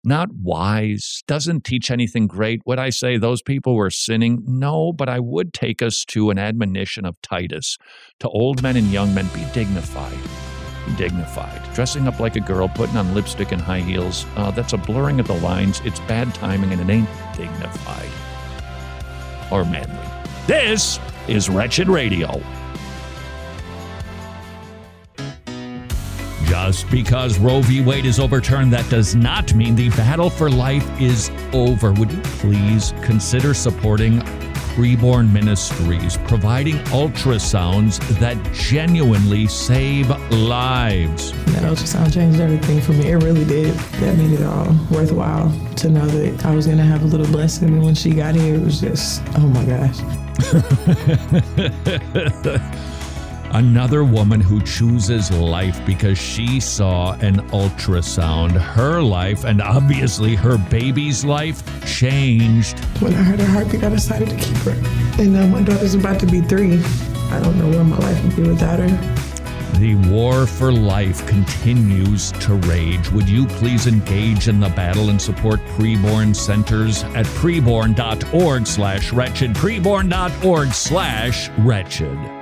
not 0.06 0.30
wise, 0.32 1.24
doesn't 1.28 1.64
teach 1.64 1.90
anything 1.90 2.28
great. 2.28 2.62
Would 2.66 2.78
I 2.78 2.92
say 2.92 3.18
those 3.18 3.42
people 3.42 3.76
were 3.76 3.90
sinning? 3.90 4.44
No, 4.46 4.94
but 4.94 5.10
I 5.10 5.20
would 5.20 5.52
take 5.52 5.82
us 5.82 6.06
to 6.10 6.30
an 6.30 6.38
admonition 6.38 7.06
of 7.06 7.20
Titus 7.22 7.78
to 8.20 8.30
old 8.30 8.62
men 8.62 8.78
and 8.78 8.92
young 8.92 9.14
men 9.16 9.28
be 9.34 9.44
dignified. 9.52 10.18
Be 10.86 10.96
dignified. 10.96 11.62
Dressing 11.74 12.08
up 12.08 12.20
like 12.20 12.36
a 12.36 12.40
girl, 12.40 12.70
putting 12.70 12.98
on 12.98 13.16
lipstick 13.16 13.52
and 13.52 13.62
high 13.62 13.82
heels, 13.82 14.26
uh, 14.36 14.52
that's 14.52 14.74
a 14.74 14.78
blurring 14.78 15.20
of 15.20 15.28
the 15.28 15.40
lines. 15.40 15.82
It's 15.84 16.00
bad 16.02 16.34
timing 16.36 16.72
and 16.72 16.82
it 16.82 16.94
ain't 16.94 17.10
dignified 17.36 18.12
or 19.52 19.66
manly. 19.66 20.05
This 20.48 21.00
is 21.28 21.50
Wretched 21.50 21.90
Radio. 21.90 22.40
Just 26.46 26.88
because 26.92 27.40
Roe 27.40 27.62
v. 27.62 27.82
Wade 27.82 28.06
is 28.06 28.20
overturned, 28.20 28.72
that 28.72 28.88
does 28.92 29.16
not 29.16 29.56
mean 29.56 29.76
the 29.76 29.90
battle 29.90 30.30
for 30.30 30.52
life 30.52 30.88
is 31.02 31.32
over. 31.52 31.92
Would 31.94 32.12
you 32.12 32.22
please 32.22 32.94
consider 33.02 33.56
supporting 33.56 34.22
Preborn 34.76 35.32
Ministries, 35.32 36.18
providing 36.28 36.76
ultrasounds 36.92 37.98
that 38.20 38.38
genuinely 38.52 39.48
save 39.48 40.10
lives? 40.32 41.32
That 41.54 41.64
ultrasound 41.64 42.14
changed 42.14 42.42
everything 42.42 42.82
for 42.82 42.92
me. 42.92 43.12
It 43.12 43.24
really 43.24 43.46
did. 43.46 43.74
That 43.74 44.18
made 44.18 44.32
it 44.32 44.44
all 44.44 44.76
worthwhile 44.92 45.50
to 45.78 45.90
know 45.90 46.06
that 46.06 46.46
I 46.46 46.54
was 46.54 46.66
going 46.66 46.78
to 46.80 46.84
have 46.84 47.04
a 47.04 47.06
little 47.06 47.26
blessing. 47.28 47.70
And 47.70 47.86
when 47.86 47.96
she 47.96 48.12
got 48.12 48.36
here, 48.36 48.56
it 48.56 48.62
was 48.62 48.82
just, 48.82 49.24
oh 49.38 49.48
my 49.48 49.64
gosh. 49.64 50.02
Another 53.56 54.04
woman 54.04 54.42
who 54.42 54.62
chooses 54.64 55.32
life 55.32 55.80
because 55.86 56.18
she 56.18 56.60
saw 56.60 57.14
an 57.20 57.38
ultrasound. 57.52 58.52
Her 58.52 59.02
life, 59.02 59.46
and 59.46 59.62
obviously 59.62 60.36
her 60.36 60.58
baby's 60.58 61.24
life, 61.24 61.64
changed. 61.88 62.78
When 63.00 63.14
I 63.14 63.24
heard 63.24 63.40
her 63.40 63.46
heartbeat, 63.46 63.82
I 63.82 63.90
decided 63.92 64.28
to 64.28 64.36
keep 64.36 64.58
her. 64.58 64.72
And 65.22 65.32
now 65.32 65.48
my 65.48 65.62
daughter's 65.62 65.94
about 65.94 66.20
to 66.20 66.26
be 66.26 66.42
three. 66.42 66.84
I 67.32 67.40
don't 67.40 67.58
know 67.58 67.70
where 67.70 67.86
my 67.86 67.98
life 67.98 68.22
would 68.26 68.36
be 68.36 68.42
without 68.42 68.80
her. 68.80 68.90
The 69.80 69.96
war 70.10 70.46
for 70.46 70.74
life 70.74 71.26
continues 71.26 72.34
to 72.34 72.56
rage. 72.56 73.10
Would 73.12 73.30
you 73.30 73.48
please 73.48 73.88
engage 73.88 74.50
in 74.50 74.60
the 74.60 74.68
battle 74.68 75.10
and 75.10 75.22
support 75.22 75.62
preborn 75.78 76.36
centers 76.36 77.04
at 77.04 77.26
preborn.org 77.28 78.68
slash 78.68 79.14
wretched, 79.14 79.54
preborn.org 79.54 80.74
slash 80.74 81.50
wretched. 81.60 82.35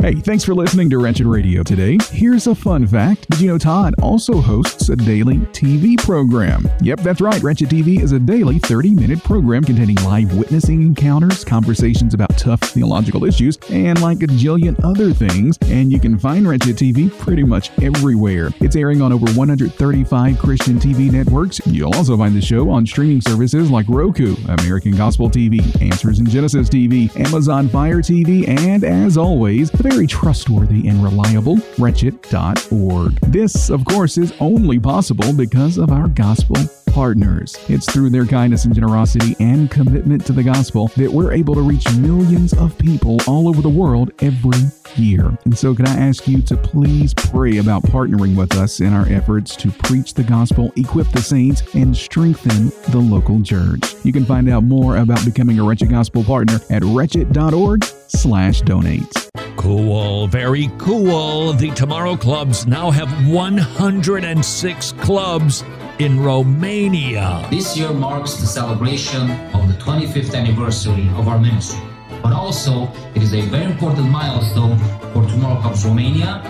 Hey, 0.00 0.14
thanks 0.14 0.44
for 0.44 0.54
listening 0.54 0.88
to 0.90 0.98
Wretched 0.98 1.26
Radio 1.26 1.62
today. 1.62 1.98
Here's 2.10 2.46
a 2.46 2.54
fun 2.54 2.86
fact. 2.86 3.28
Did 3.28 3.42
you 3.42 3.48
know 3.48 3.58
Todd 3.58 3.94
also 4.00 4.40
hosts 4.40 4.88
a 4.88 4.96
daily 4.96 5.36
TV 5.52 5.98
program? 5.98 6.66
Yep, 6.80 7.00
that's 7.00 7.20
right. 7.20 7.42
Wretched 7.42 7.68
TV 7.68 8.00
is 8.00 8.12
a 8.12 8.18
daily 8.18 8.58
30 8.60 8.94
minute 8.94 9.22
program 9.22 9.62
containing 9.62 9.96
live 9.96 10.34
witnessing 10.34 10.80
encounters, 10.80 11.44
conversations 11.44 12.14
about 12.14 12.30
tough 12.38 12.60
theological 12.60 13.26
issues, 13.26 13.58
and 13.68 14.00
like 14.00 14.22
a 14.22 14.26
jillion 14.26 14.74
other 14.82 15.12
things. 15.12 15.58
And 15.64 15.92
you 15.92 16.00
can 16.00 16.18
find 16.18 16.48
Wretched 16.48 16.76
TV 16.76 17.10
pretty 17.18 17.44
much 17.44 17.70
everywhere. 17.82 18.52
It's 18.58 18.76
airing 18.76 19.02
on 19.02 19.12
over 19.12 19.26
135 19.32 20.38
Christian 20.38 20.78
TV 20.80 21.12
networks. 21.12 21.60
You'll 21.66 21.94
also 21.94 22.16
find 22.16 22.34
the 22.34 22.40
show 22.40 22.70
on 22.70 22.86
streaming 22.86 23.20
services 23.20 23.70
like 23.70 23.84
Roku, 23.86 24.34
American 24.48 24.96
Gospel 24.96 25.28
TV, 25.28 25.60
Answers 25.82 26.20
in 26.20 26.24
Genesis 26.24 26.70
TV, 26.70 27.14
Amazon 27.20 27.68
Fire 27.68 27.98
TV, 27.98 28.48
and 28.48 28.82
as 28.82 29.18
always, 29.18 29.70
the 29.70 29.89
very 29.90 30.06
trustworthy 30.06 30.88
and 30.88 31.02
reliable 31.02 31.58
wretched.org. 31.78 33.20
This, 33.32 33.70
of 33.70 33.84
course, 33.84 34.18
is 34.18 34.32
only 34.38 34.78
possible 34.78 35.32
because 35.32 35.78
of 35.78 35.90
our 35.90 36.08
gospel 36.08 36.56
partners. 36.92 37.56
It's 37.68 37.90
through 37.90 38.10
their 38.10 38.26
kindness 38.26 38.64
and 38.64 38.74
generosity 38.74 39.36
and 39.40 39.70
commitment 39.70 40.24
to 40.26 40.32
the 40.32 40.42
gospel 40.42 40.88
that 40.96 41.10
we're 41.10 41.32
able 41.32 41.54
to 41.54 41.62
reach 41.62 41.84
millions 41.96 42.52
of 42.54 42.76
people 42.78 43.18
all 43.26 43.48
over 43.48 43.62
the 43.62 43.68
world 43.68 44.10
every 44.20 44.58
year. 44.96 45.36
And 45.44 45.56
so, 45.56 45.74
can 45.74 45.86
I 45.86 45.96
ask 45.96 46.26
you 46.26 46.42
to 46.42 46.56
please 46.56 47.14
pray 47.14 47.58
about 47.58 47.82
partnering 47.84 48.36
with 48.36 48.56
us 48.56 48.80
in 48.80 48.92
our 48.92 49.06
efforts 49.08 49.54
to 49.56 49.70
preach 49.70 50.14
the 50.14 50.24
gospel, 50.24 50.72
equip 50.76 51.08
the 51.08 51.22
saints, 51.22 51.62
and 51.74 51.96
strengthen 51.96 52.70
the 52.90 52.98
local 52.98 53.42
church? 53.42 53.94
You 54.04 54.12
can 54.12 54.24
find 54.24 54.48
out 54.48 54.64
more 54.64 54.96
about 54.96 55.24
becoming 55.24 55.58
a 55.58 55.64
Wretched 55.64 55.90
Gospel 55.90 56.24
partner 56.24 56.60
at 56.70 56.84
wretched.org 56.84 57.84
slash 58.08 58.62
donates. 58.62 59.49
Cool, 59.60 60.26
very 60.26 60.70
cool. 60.78 61.52
The 61.52 61.70
Tomorrow 61.72 62.16
Clubs 62.16 62.66
now 62.66 62.90
have 62.90 63.10
106 63.28 64.92
clubs 64.92 65.64
in 65.98 66.18
Romania. 66.18 67.46
This 67.50 67.76
year 67.76 67.92
marks 67.92 68.36
the 68.36 68.46
celebration 68.46 69.30
of 69.52 69.68
the 69.68 69.74
25th 69.74 70.34
anniversary 70.34 71.10
of 71.16 71.28
our 71.28 71.38
ministry. 71.38 71.86
But 72.22 72.32
also, 72.32 72.90
it 73.14 73.22
is 73.22 73.34
a 73.34 73.42
very 73.42 73.66
important 73.66 74.08
milestone 74.08 74.78
for 75.12 75.28
Tomorrow 75.28 75.60
Clubs 75.60 75.84
Romania. 75.84 76.40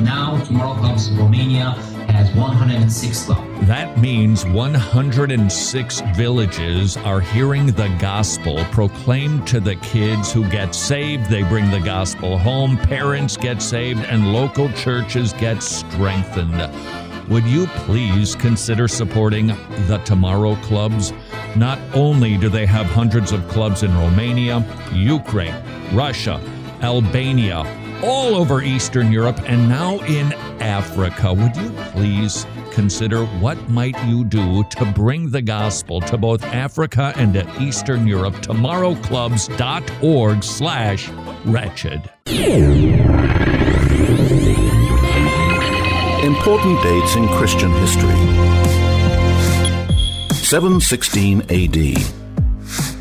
Now, 0.00 0.38
Tomorrow 0.44 0.74
Clubs 0.74 1.10
Romania 1.10 1.74
has 2.14 2.34
106 2.34 3.24
clubs. 3.24 3.66
That 3.66 3.98
means 3.98 4.44
106 4.46 6.00
villages 6.16 6.96
are 6.98 7.20
hearing 7.20 7.66
the 7.66 7.88
gospel 8.00 8.64
proclaimed 8.72 9.46
to 9.48 9.60
the 9.60 9.76
kids 9.76 10.32
who 10.32 10.48
get 10.48 10.74
saved. 10.74 11.28
They 11.30 11.42
bring 11.42 11.70
the 11.70 11.80
gospel 11.80 12.38
home, 12.38 12.76
parents 12.76 13.36
get 13.36 13.60
saved, 13.60 14.00
and 14.04 14.32
local 14.32 14.70
churches 14.72 15.32
get 15.34 15.62
strengthened. 15.62 16.60
Would 17.28 17.44
you 17.44 17.66
please 17.86 18.34
consider 18.34 18.88
supporting 18.88 19.48
the 19.86 20.02
Tomorrow 20.04 20.56
Clubs? 20.56 21.12
Not 21.54 21.78
only 21.94 22.36
do 22.36 22.48
they 22.48 22.66
have 22.66 22.86
hundreds 22.86 23.30
of 23.30 23.46
clubs 23.48 23.82
in 23.84 23.96
Romania, 23.96 24.64
Ukraine, 24.92 25.54
Russia, 25.92 26.40
Albania, 26.82 27.62
all 28.02 28.34
over 28.34 28.62
Eastern 28.62 29.12
Europe, 29.12 29.38
and 29.46 29.68
now 29.68 29.98
in 30.00 30.32
Africa. 30.60 31.32
Would 31.32 31.56
you 31.56 31.70
please 31.92 32.44
consider 32.72 33.24
what 33.24 33.56
might 33.68 33.96
you 34.04 34.24
do 34.24 34.64
to 34.64 34.84
bring 34.92 35.30
the 35.30 35.42
gospel 35.42 36.00
to 36.02 36.18
both 36.18 36.42
Africa 36.44 37.12
and 37.16 37.34
to 37.34 37.62
Eastern 37.62 38.06
Europe? 38.06 38.34
Tomorrowclubs.org 38.36 40.44
slash 40.44 41.10
wretched. 41.44 42.10
Important 46.22 46.82
dates 46.82 47.16
in 47.16 47.26
Christian 47.28 47.70
history. 47.72 48.14
716 50.34 51.42
AD. 51.48 52.19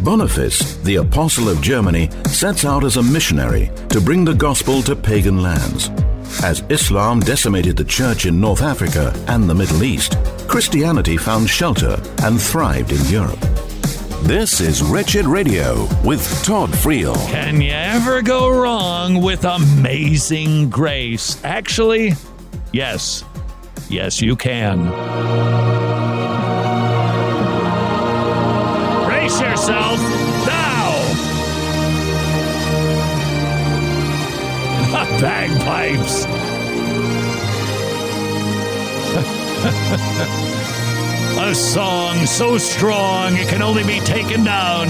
Boniface, 0.01 0.77
the 0.77 0.95
Apostle 0.95 1.49
of 1.49 1.61
Germany, 1.61 2.09
sets 2.25 2.63
out 2.63 2.83
as 2.83 2.97
a 2.97 3.03
missionary 3.03 3.69
to 3.89 3.99
bring 3.99 4.23
the 4.23 4.33
gospel 4.33 4.81
to 4.83 4.95
pagan 4.95 5.41
lands. 5.41 5.89
As 6.41 6.63
Islam 6.69 7.19
decimated 7.19 7.75
the 7.75 7.83
church 7.83 8.25
in 8.25 8.39
North 8.39 8.61
Africa 8.61 9.13
and 9.27 9.49
the 9.49 9.55
Middle 9.55 9.83
East, 9.83 10.17
Christianity 10.47 11.17
found 11.17 11.49
shelter 11.49 12.01
and 12.23 12.41
thrived 12.41 12.91
in 12.93 13.03
Europe. 13.05 13.39
This 14.23 14.61
is 14.61 14.81
Wretched 14.81 15.25
Radio 15.25 15.87
with 16.03 16.21
Todd 16.43 16.69
Friel. 16.69 17.15
Can 17.29 17.59
you 17.59 17.71
ever 17.71 18.21
go 18.21 18.49
wrong 18.49 19.21
with 19.21 19.43
amazing 19.43 20.69
grace? 20.69 21.43
Actually, 21.43 22.13
yes. 22.71 23.23
Yes, 23.89 24.21
you 24.21 24.35
can. 24.35 25.88
Yourself 29.69 29.99
now. 30.47 30.89
Bagpipes. 35.19 36.25
A 41.41 41.55
song 41.55 42.25
so 42.25 42.57
strong 42.57 43.35
it 43.35 43.47
can 43.47 43.61
only 43.61 43.83
be 43.83 43.99
taken 44.01 44.43
down 44.43 44.89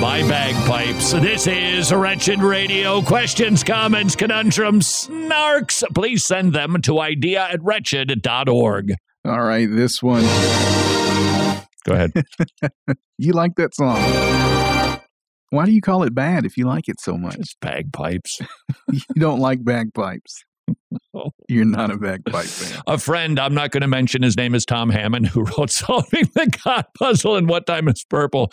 by 0.00 0.22
bagpipes. 0.28 1.12
This 1.12 1.46
is 1.46 1.92
Wretched 1.92 2.40
Radio. 2.40 3.00
Questions, 3.02 3.62
comments, 3.62 4.16
conundrums, 4.16 5.08
snarks. 5.08 5.82
Please 5.94 6.24
send 6.24 6.52
them 6.52 6.80
to 6.82 7.00
idea 7.00 7.46
at 7.50 7.62
wretched.org. 7.62 8.94
All 9.24 9.42
right, 9.42 9.70
this 9.70 10.02
one. 10.02 10.24
Go 11.84 11.92
ahead. 11.94 12.12
you 13.18 13.32
like 13.32 13.56
that 13.56 13.74
song. 13.74 15.00
Why 15.50 15.66
do 15.66 15.72
you 15.72 15.80
call 15.80 16.02
it 16.02 16.14
bad 16.14 16.44
if 16.44 16.56
you 16.56 16.66
like 16.66 16.88
it 16.88 17.00
so 17.00 17.16
much? 17.16 17.36
It's 17.36 17.54
bagpipes. 17.60 18.40
you 18.92 19.20
don't 19.20 19.38
like 19.38 19.64
bagpipes. 19.64 20.44
You're 21.48 21.64
not 21.64 21.90
a 21.90 21.96
bagpipe 21.96 22.46
fan. 22.46 22.82
A 22.86 22.98
friend, 22.98 23.38
I'm 23.38 23.54
not 23.54 23.70
going 23.70 23.82
to 23.82 23.88
mention 23.88 24.22
his 24.22 24.36
name 24.36 24.54
is 24.54 24.64
Tom 24.64 24.90
Hammond, 24.90 25.28
who 25.28 25.44
wrote 25.44 25.70
Solving 25.70 26.28
the 26.34 26.50
God 26.64 26.86
Puzzle 26.98 27.36
and 27.36 27.48
What 27.48 27.66
Time 27.66 27.88
is 27.88 28.04
Purple. 28.08 28.50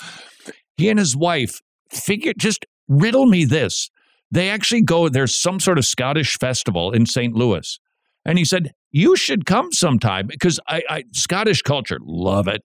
He 0.78 0.90
and 0.90 1.00
his 1.00 1.16
wife 1.16 1.62
figure 1.90 2.34
just 2.38 2.66
riddle 2.88 3.26
me 3.26 3.46
this. 3.46 3.90
They 4.30 4.50
actually 4.50 4.82
go, 4.82 5.10
there's 5.10 5.38
some 5.38 5.60
sort 5.60 5.78
of 5.78 5.86
Scottish 5.86 6.38
festival 6.38 6.92
in 6.92 7.06
St. 7.06 7.34
Louis. 7.34 7.80
And 8.26 8.38
he 8.38 8.46
said, 8.46 8.74
You 8.92 9.16
should 9.16 9.46
come 9.46 9.72
sometime 9.72 10.28
because 10.28 10.60
I, 10.68 10.84
I 10.90 11.04
Scottish 11.14 11.62
culture, 11.62 11.98
love 12.02 12.48
it. 12.48 12.62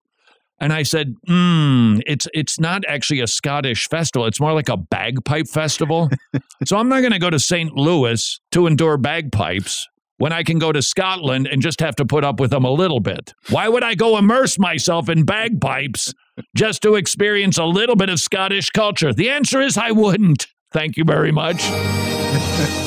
And 0.58 0.72
I 0.72 0.84
said, 0.84 1.14
mm, 1.28 2.00
it's 2.06 2.26
it's 2.32 2.58
not 2.58 2.82
actually 2.88 3.20
a 3.20 3.26
Scottish 3.26 3.88
festival. 3.88 4.26
It's 4.26 4.40
more 4.40 4.54
like 4.54 4.68
a 4.68 4.76
bagpipe 4.76 5.48
festival. 5.48 6.08
so 6.64 6.78
I'm 6.78 6.88
not 6.88 7.00
going 7.00 7.12
to 7.12 7.18
go 7.18 7.30
to 7.30 7.38
St. 7.38 7.75
Louis 7.75 8.40
to 8.52 8.66
endure 8.66 8.96
bagpipes 8.96 9.86
when 10.18 10.32
I 10.32 10.42
can 10.42 10.58
go 10.58 10.72
to 10.72 10.80
Scotland 10.80 11.46
and 11.46 11.60
just 11.60 11.80
have 11.80 11.96
to 11.96 12.06
put 12.06 12.25
up 12.25 12.40
with 12.40 12.50
them 12.50 12.64
a 12.64 12.70
little 12.70 13.00
bit. 13.00 13.34
Why 13.50 13.68
would 13.68 13.84
I 13.84 13.94
go 13.94 14.16
immerse 14.16 14.58
myself 14.58 15.10
in 15.10 15.25
bagpipes 15.25 16.14
just 16.54 16.82
to 16.82 16.94
experience 16.94 17.58
a 17.58 17.64
little 17.64 17.96
bit 17.96 18.08
of 18.08 18.18
Scottish 18.18 18.70
culture? 18.70 19.12
The 19.12 19.28
answer 19.28 19.60
is 19.60 19.76
I 19.76 19.90
wouldn't. 19.90 20.46
Thank 20.72 20.96
you 20.96 21.04
very 21.04 21.32
much. 21.32 21.62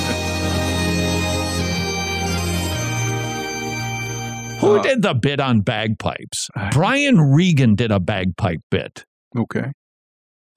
Who 4.70 4.80
Uh, 4.80 4.84
did 4.84 5.02
the 5.02 5.14
bit 5.14 5.40
on 5.40 5.62
bagpipes? 5.62 6.50
Brian 6.72 7.20
Regan 7.20 7.76
did 7.76 7.92
a 7.92 8.00
bagpipe 8.00 8.62
bit. 8.72 9.06
Okay. 9.38 9.72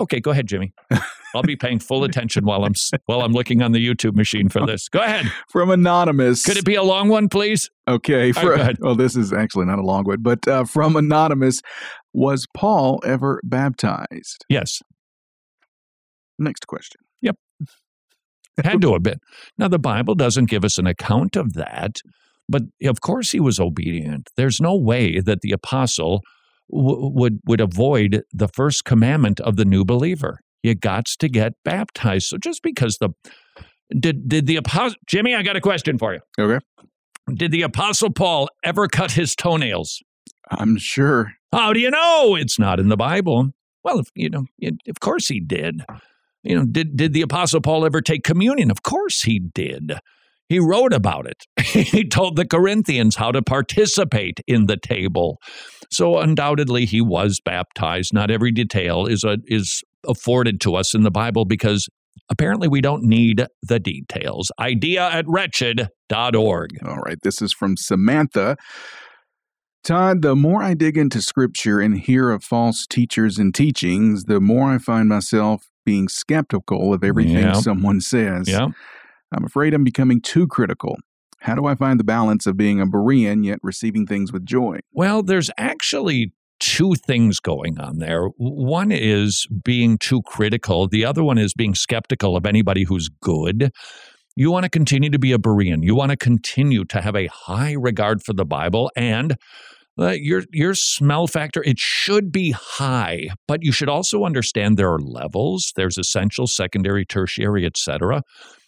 Okay, 0.00 0.20
go 0.20 0.30
ahead, 0.32 0.46
Jimmy. 0.48 0.72
I'll 1.34 1.42
be 1.42 1.56
paying 1.56 1.78
full 1.78 2.04
attention 2.04 2.44
while 2.44 2.64
I'm 2.64 2.74
while 3.06 3.22
I'm 3.22 3.32
looking 3.32 3.62
on 3.62 3.72
the 3.72 3.78
YouTube 3.84 4.14
machine 4.14 4.48
for 4.50 4.66
this. 4.66 4.88
Go 4.88 5.00
ahead. 5.00 5.26
From 5.50 5.70
Anonymous. 5.70 6.44
Could 6.44 6.56
it 6.58 6.64
be 6.64 6.74
a 6.74 6.82
long 6.82 7.08
one, 7.08 7.28
please? 7.28 7.70
Okay. 7.88 8.32
For, 8.32 8.50
right, 8.52 8.76
well, 8.80 8.94
this 8.94 9.16
is 9.16 9.32
actually 9.32 9.64
not 9.66 9.78
a 9.78 9.82
long 9.82 10.04
one, 10.04 10.20
but 10.20 10.46
uh, 10.46 10.64
from 10.64 10.94
Anonymous 10.96 11.60
Was 12.12 12.46
Paul 12.54 13.00
ever 13.04 13.40
baptized? 13.44 14.44
Yes. 14.48 14.80
Next 16.38 16.66
question. 16.66 17.00
Yep. 17.22 17.36
Had 18.62 18.82
to 18.82 18.92
have 18.92 19.02
been. 19.02 19.18
Now, 19.56 19.68
the 19.68 19.78
Bible 19.78 20.14
doesn't 20.14 20.46
give 20.50 20.64
us 20.64 20.76
an 20.78 20.86
account 20.86 21.36
of 21.36 21.54
that, 21.54 21.96
but 22.48 22.62
of 22.84 23.00
course 23.00 23.30
he 23.30 23.40
was 23.40 23.58
obedient. 23.60 24.28
There's 24.36 24.60
no 24.60 24.76
way 24.76 25.20
that 25.20 25.40
the 25.42 25.52
apostle 25.52 26.22
w- 26.70 27.10
would 27.12 27.40
would 27.46 27.60
avoid 27.60 28.22
the 28.32 28.48
first 28.48 28.84
commandment 28.84 29.40
of 29.40 29.56
the 29.56 29.64
new 29.64 29.84
believer. 29.84 30.40
You 30.62 30.74
got 30.74 31.06
to 31.06 31.28
get 31.28 31.54
baptized. 31.64 32.28
So 32.28 32.38
just 32.38 32.62
because 32.62 32.98
the 32.98 33.10
did 33.90 34.28
did 34.28 34.46
the 34.46 34.56
apostle 34.56 34.98
Jimmy, 35.06 35.34
I 35.34 35.42
got 35.42 35.56
a 35.56 35.60
question 35.60 35.98
for 35.98 36.14
you. 36.14 36.20
Okay. 36.38 36.64
Did 37.32 37.52
the 37.52 37.62
apostle 37.62 38.10
Paul 38.10 38.48
ever 38.64 38.88
cut 38.88 39.12
his 39.12 39.36
toenails? 39.36 40.02
I'm 40.50 40.76
sure. 40.76 41.32
How 41.52 41.72
do 41.72 41.80
you 41.80 41.90
know 41.90 42.34
it's 42.34 42.58
not 42.58 42.80
in 42.80 42.88
the 42.88 42.96
Bible? 42.96 43.50
Well, 43.84 44.00
if, 44.00 44.08
you 44.14 44.30
know, 44.30 44.44
it, 44.58 44.74
of 44.88 45.00
course 45.00 45.28
he 45.28 45.40
did. 45.40 45.84
You 46.42 46.56
know, 46.56 46.64
did 46.64 46.96
did 46.96 47.12
the 47.12 47.22
apostle 47.22 47.60
Paul 47.60 47.84
ever 47.84 48.00
take 48.00 48.24
communion? 48.24 48.70
Of 48.70 48.82
course 48.82 49.22
he 49.22 49.38
did. 49.38 49.92
He 50.52 50.58
wrote 50.58 50.92
about 50.92 51.26
it. 51.26 51.46
he 51.64 52.06
told 52.06 52.36
the 52.36 52.44
Corinthians 52.44 53.16
how 53.16 53.32
to 53.32 53.40
participate 53.40 54.40
in 54.46 54.66
the 54.66 54.76
table. 54.76 55.38
So 55.90 56.18
undoubtedly 56.18 56.84
he 56.84 57.00
was 57.00 57.40
baptized. 57.42 58.12
Not 58.12 58.30
every 58.30 58.52
detail 58.52 59.06
is 59.06 59.24
a, 59.24 59.38
is 59.46 59.82
afforded 60.06 60.60
to 60.60 60.74
us 60.74 60.94
in 60.94 61.04
the 61.04 61.10
Bible 61.10 61.46
because 61.46 61.88
apparently 62.28 62.68
we 62.68 62.82
don't 62.82 63.02
need 63.02 63.46
the 63.62 63.80
details. 63.80 64.52
Idea 64.60 65.08
at 65.08 65.24
wretched.org. 65.26 66.70
All 66.84 66.96
right. 66.96 67.18
This 67.22 67.40
is 67.40 67.54
from 67.54 67.78
Samantha. 67.78 68.58
Todd, 69.84 70.20
the 70.20 70.36
more 70.36 70.62
I 70.62 70.74
dig 70.74 70.98
into 70.98 71.22
scripture 71.22 71.80
and 71.80 71.98
hear 71.98 72.30
of 72.30 72.44
false 72.44 72.86
teachers 72.86 73.38
and 73.38 73.54
teachings, 73.54 74.24
the 74.24 74.38
more 74.38 74.68
I 74.68 74.76
find 74.76 75.08
myself 75.08 75.62
being 75.86 76.08
skeptical 76.08 76.92
of 76.92 77.02
everything 77.02 77.38
Yeah. 77.38 77.52
someone 77.54 78.02
says. 78.02 78.50
Yeah. 78.50 78.68
I'm 79.32 79.44
afraid 79.44 79.74
I'm 79.74 79.84
becoming 79.84 80.20
too 80.20 80.46
critical. 80.46 80.96
How 81.40 81.54
do 81.56 81.66
I 81.66 81.74
find 81.74 81.98
the 81.98 82.04
balance 82.04 82.46
of 82.46 82.56
being 82.56 82.80
a 82.80 82.86
Berean 82.86 83.44
yet 83.44 83.58
receiving 83.62 84.06
things 84.06 84.32
with 84.32 84.46
joy? 84.46 84.78
Well, 84.92 85.22
there's 85.22 85.50
actually 85.58 86.32
two 86.60 86.94
things 86.94 87.40
going 87.40 87.80
on 87.80 87.98
there. 87.98 88.28
One 88.36 88.92
is 88.92 89.48
being 89.64 89.98
too 89.98 90.22
critical, 90.22 90.86
the 90.86 91.04
other 91.04 91.24
one 91.24 91.38
is 91.38 91.54
being 91.54 91.74
skeptical 91.74 92.36
of 92.36 92.46
anybody 92.46 92.84
who's 92.84 93.08
good. 93.08 93.72
You 94.36 94.50
want 94.50 94.64
to 94.64 94.70
continue 94.70 95.10
to 95.10 95.18
be 95.18 95.32
a 95.32 95.38
Berean. 95.38 95.82
You 95.82 95.94
want 95.94 96.10
to 96.10 96.16
continue 96.16 96.84
to 96.86 97.00
have 97.00 97.16
a 97.16 97.26
high 97.26 97.72
regard 97.72 98.22
for 98.22 98.32
the 98.32 98.46
Bible 98.46 98.90
and 98.96 99.36
uh, 99.98 100.10
your 100.10 100.44
your 100.52 100.74
smell 100.74 101.26
factor 101.26 101.62
it 101.64 101.78
should 101.78 102.32
be 102.32 102.52
high, 102.52 103.28
but 103.46 103.62
you 103.62 103.72
should 103.72 103.90
also 103.90 104.24
understand 104.24 104.76
there 104.76 104.90
are 104.90 104.98
levels. 104.98 105.72
There's 105.76 105.98
essential, 105.98 106.46
secondary, 106.46 107.04
tertiary, 107.04 107.66
etc. 107.66 108.22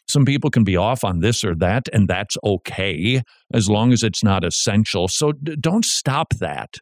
Some 0.08 0.24
people 0.24 0.50
can 0.50 0.64
be 0.64 0.76
off 0.76 1.04
on 1.04 1.20
this 1.20 1.44
or 1.44 1.54
that, 1.56 1.88
and 1.92 2.08
that's 2.08 2.36
okay 2.44 3.22
as 3.52 3.68
long 3.68 3.92
as 3.92 4.02
it's 4.02 4.22
not 4.22 4.44
essential. 4.44 5.08
So 5.08 5.32
d- 5.32 5.56
don't 5.58 5.84
stop 5.84 6.34
that. 6.40 6.74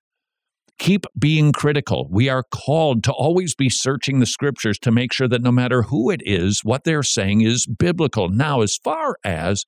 Keep 0.79 1.07
being 1.17 1.53
critical. 1.53 2.09
We 2.11 2.29
are 2.29 2.43
called 2.43 3.05
to 3.05 3.13
always 3.13 3.55
be 3.55 3.69
searching 3.69 4.19
the 4.19 4.27
scriptures 4.27 4.79
to 4.81 4.91
make 4.91 5.13
sure 5.13 5.29
that 5.29 5.43
no 5.43 5.53
matter 5.53 5.83
who 5.83 6.11
it 6.11 6.21
is, 6.25 6.63
what 6.65 6.83
they're 6.85 7.05
saying 7.05 7.43
is 7.43 7.67
biblical. 7.67 8.29
Now, 8.29 8.63
as 8.63 8.77
far 8.83 9.17
as 9.23 9.65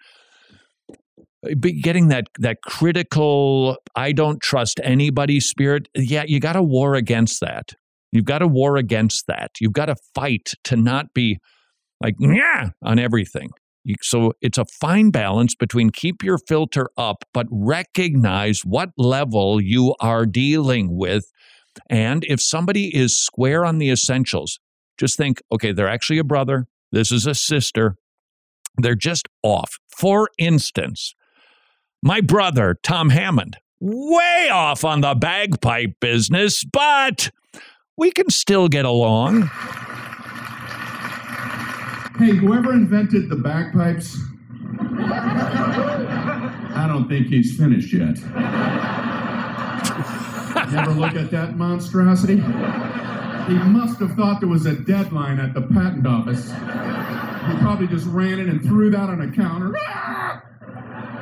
uh, 1.47 1.55
be- 1.61 1.81
getting 1.81 2.09
that 2.09 2.27
that 2.41 2.63
critical, 2.63 3.77
I 3.95 4.11
don't 4.11 4.43
trust 4.43 4.81
anybody 4.83 5.39
spirit, 5.39 5.89
yeah, 5.95 6.25
you 6.27 6.41
got 6.41 6.55
to 6.55 6.63
war 6.63 6.97
against 6.97 7.41
that. 7.41 7.71
You've 8.11 8.25
got 8.25 8.39
to 8.39 8.49
war 8.49 8.77
against 8.77 9.27
that. 9.29 9.53
You've 9.61 9.73
got 9.73 9.87
to 9.87 9.97
fight 10.15 10.51
to 10.65 10.77
not 10.77 11.15
be 11.15 11.39
like 12.05 12.17
yeah 12.21 12.69
on 12.83 12.99
everything. 12.99 13.51
So 14.03 14.33
it's 14.41 14.59
a 14.59 14.65
fine 14.65 15.11
balance 15.11 15.55
between 15.55 15.91
keep 15.91 16.23
your 16.23 16.39
filter 16.39 16.89
up, 16.97 17.25
but 17.35 17.47
recognize 17.51 18.61
what 18.65 18.91
level 18.97 19.61
you 19.61 19.95
are 20.01 20.25
dealing 20.25 20.97
with. 20.97 21.25
And 21.91 22.25
if 22.25 22.41
somebody 22.41 22.97
is 22.97 23.17
square 23.17 23.65
on 23.65 23.79
the 23.79 23.91
essentials, 23.91 24.59
just 24.99 25.19
think, 25.19 25.43
okay, 25.53 25.73
they're 25.73 25.89
actually 25.89 26.19
a 26.19 26.25
brother. 26.25 26.67
This 26.93 27.11
is 27.13 27.27
a 27.27 27.35
sister. 27.35 27.97
They're 28.79 28.95
just 28.95 29.29
off. 29.43 29.79
For 29.97 30.31
instance, 30.39 31.15
my 32.03 32.21
brother, 32.21 32.77
Tom 32.83 33.11
Hammond, 33.11 33.59
way 33.81 34.49
off 34.51 34.85
on 34.85 35.03
the 35.03 35.15
bagpipe 35.15 36.01
business, 36.01 36.65
but 36.65 37.31
we 37.97 38.13
can 38.13 38.31
still 38.31 38.69
get 38.69 38.85
along. 38.85 39.51
Hey, 42.17 42.37
whoever 42.37 42.73
invented 42.73 43.29
the 43.29 43.35
bagpipes, 43.35 44.19
I 46.77 46.87
don't 46.89 47.09
think 47.09 47.27
he's 47.27 47.57
finished 47.59 47.93
yet. 47.93 48.23
Never 50.71 50.93
look 50.93 51.15
at 51.17 51.33
that 51.33 51.57
monstrosity? 51.57 52.37
He 52.37 53.59
must 53.69 53.99
have 53.99 54.15
thought 54.15 54.41
there 54.41 54.49
was 54.49 54.65
a 54.65 54.77
deadline 54.77 55.41
at 55.41 55.55
the 55.55 55.63
patent 55.63 56.07
office. 56.07 56.51
He 56.51 57.59
probably 57.61 57.89
just 57.89 58.07
ran 58.07 58.39
in 58.39 58.49
and 58.49 58.63
threw 58.63 58.91
that 58.91 59.11
on 59.11 59.21
a 59.21 59.31
counter. 59.33 59.75
Ah! 59.85 60.43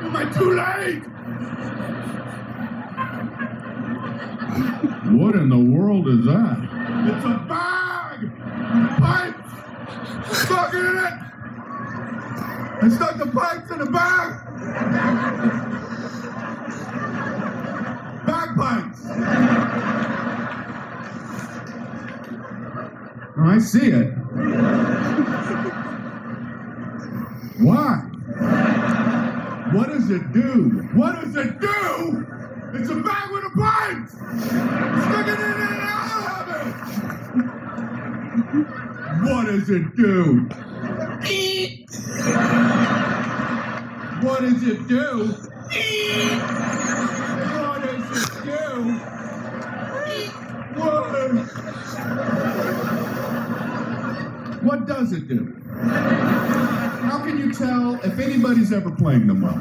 Am 0.02 0.14
I 0.14 0.24
too 0.33 0.52
late? 0.52 1.02
What 5.18 5.35
in 5.37 5.48
the 5.48 5.59
world 5.59 6.07
is 6.09 6.24
that? 6.26 6.59
It's 7.09 7.24
a 7.24 7.38
bag! 7.48 8.31
Pipes! 8.98 9.41
Stuck 10.33 10.75
in 10.75 10.81
it! 10.81 11.15
I 12.83 12.88
stuck 12.88 13.17
the 13.19 13.27
pipes 13.27 13.71
in 13.71 13.79
the 13.79 13.87
bag! 13.87 14.41
Bagpipes! 18.27 19.01
Oh, 23.38 23.45
I 23.45 23.59
see 23.59 23.87
it. 23.87 24.11
Why? 27.61 28.01
What 29.73 29.88
does 29.88 30.11
it 30.11 30.33
do? 30.33 30.88
What 30.95 31.21
does 31.23 31.37
it 31.37 31.61
do? 31.61 32.27
It's 32.75 32.91
a 32.91 32.97
bag 32.97 33.31
with 33.31 33.45
a 33.45 33.51
pipe! 33.57 34.09
Stick 34.09 35.27
it 35.29 35.38
in 35.38 35.61
and 35.61 35.81
out 35.85 36.49
of 36.49 36.59
it! 38.77 38.82
What 39.23 39.47
does 39.47 39.71
it 39.71 39.95
do? 39.95 40.49
What 44.21 44.41
does 44.41 44.63
it 44.65 44.89
do? 44.89 45.29
What 47.59 47.83
does 47.83 48.11
it 48.19 48.29
do? 48.45 48.83
What? 50.75 51.03
What 54.63 54.87
does 54.87 55.13
it 55.13 55.29
do? 55.29 55.55
How 57.03 57.19
can 57.25 57.39
you 57.39 57.53
tell 57.53 57.95
if 58.03 58.19
anybody's 58.19 58.73
ever 58.73 58.91
playing 58.91 59.29
them 59.29 59.43
well? 59.43 59.55
You 59.55 59.61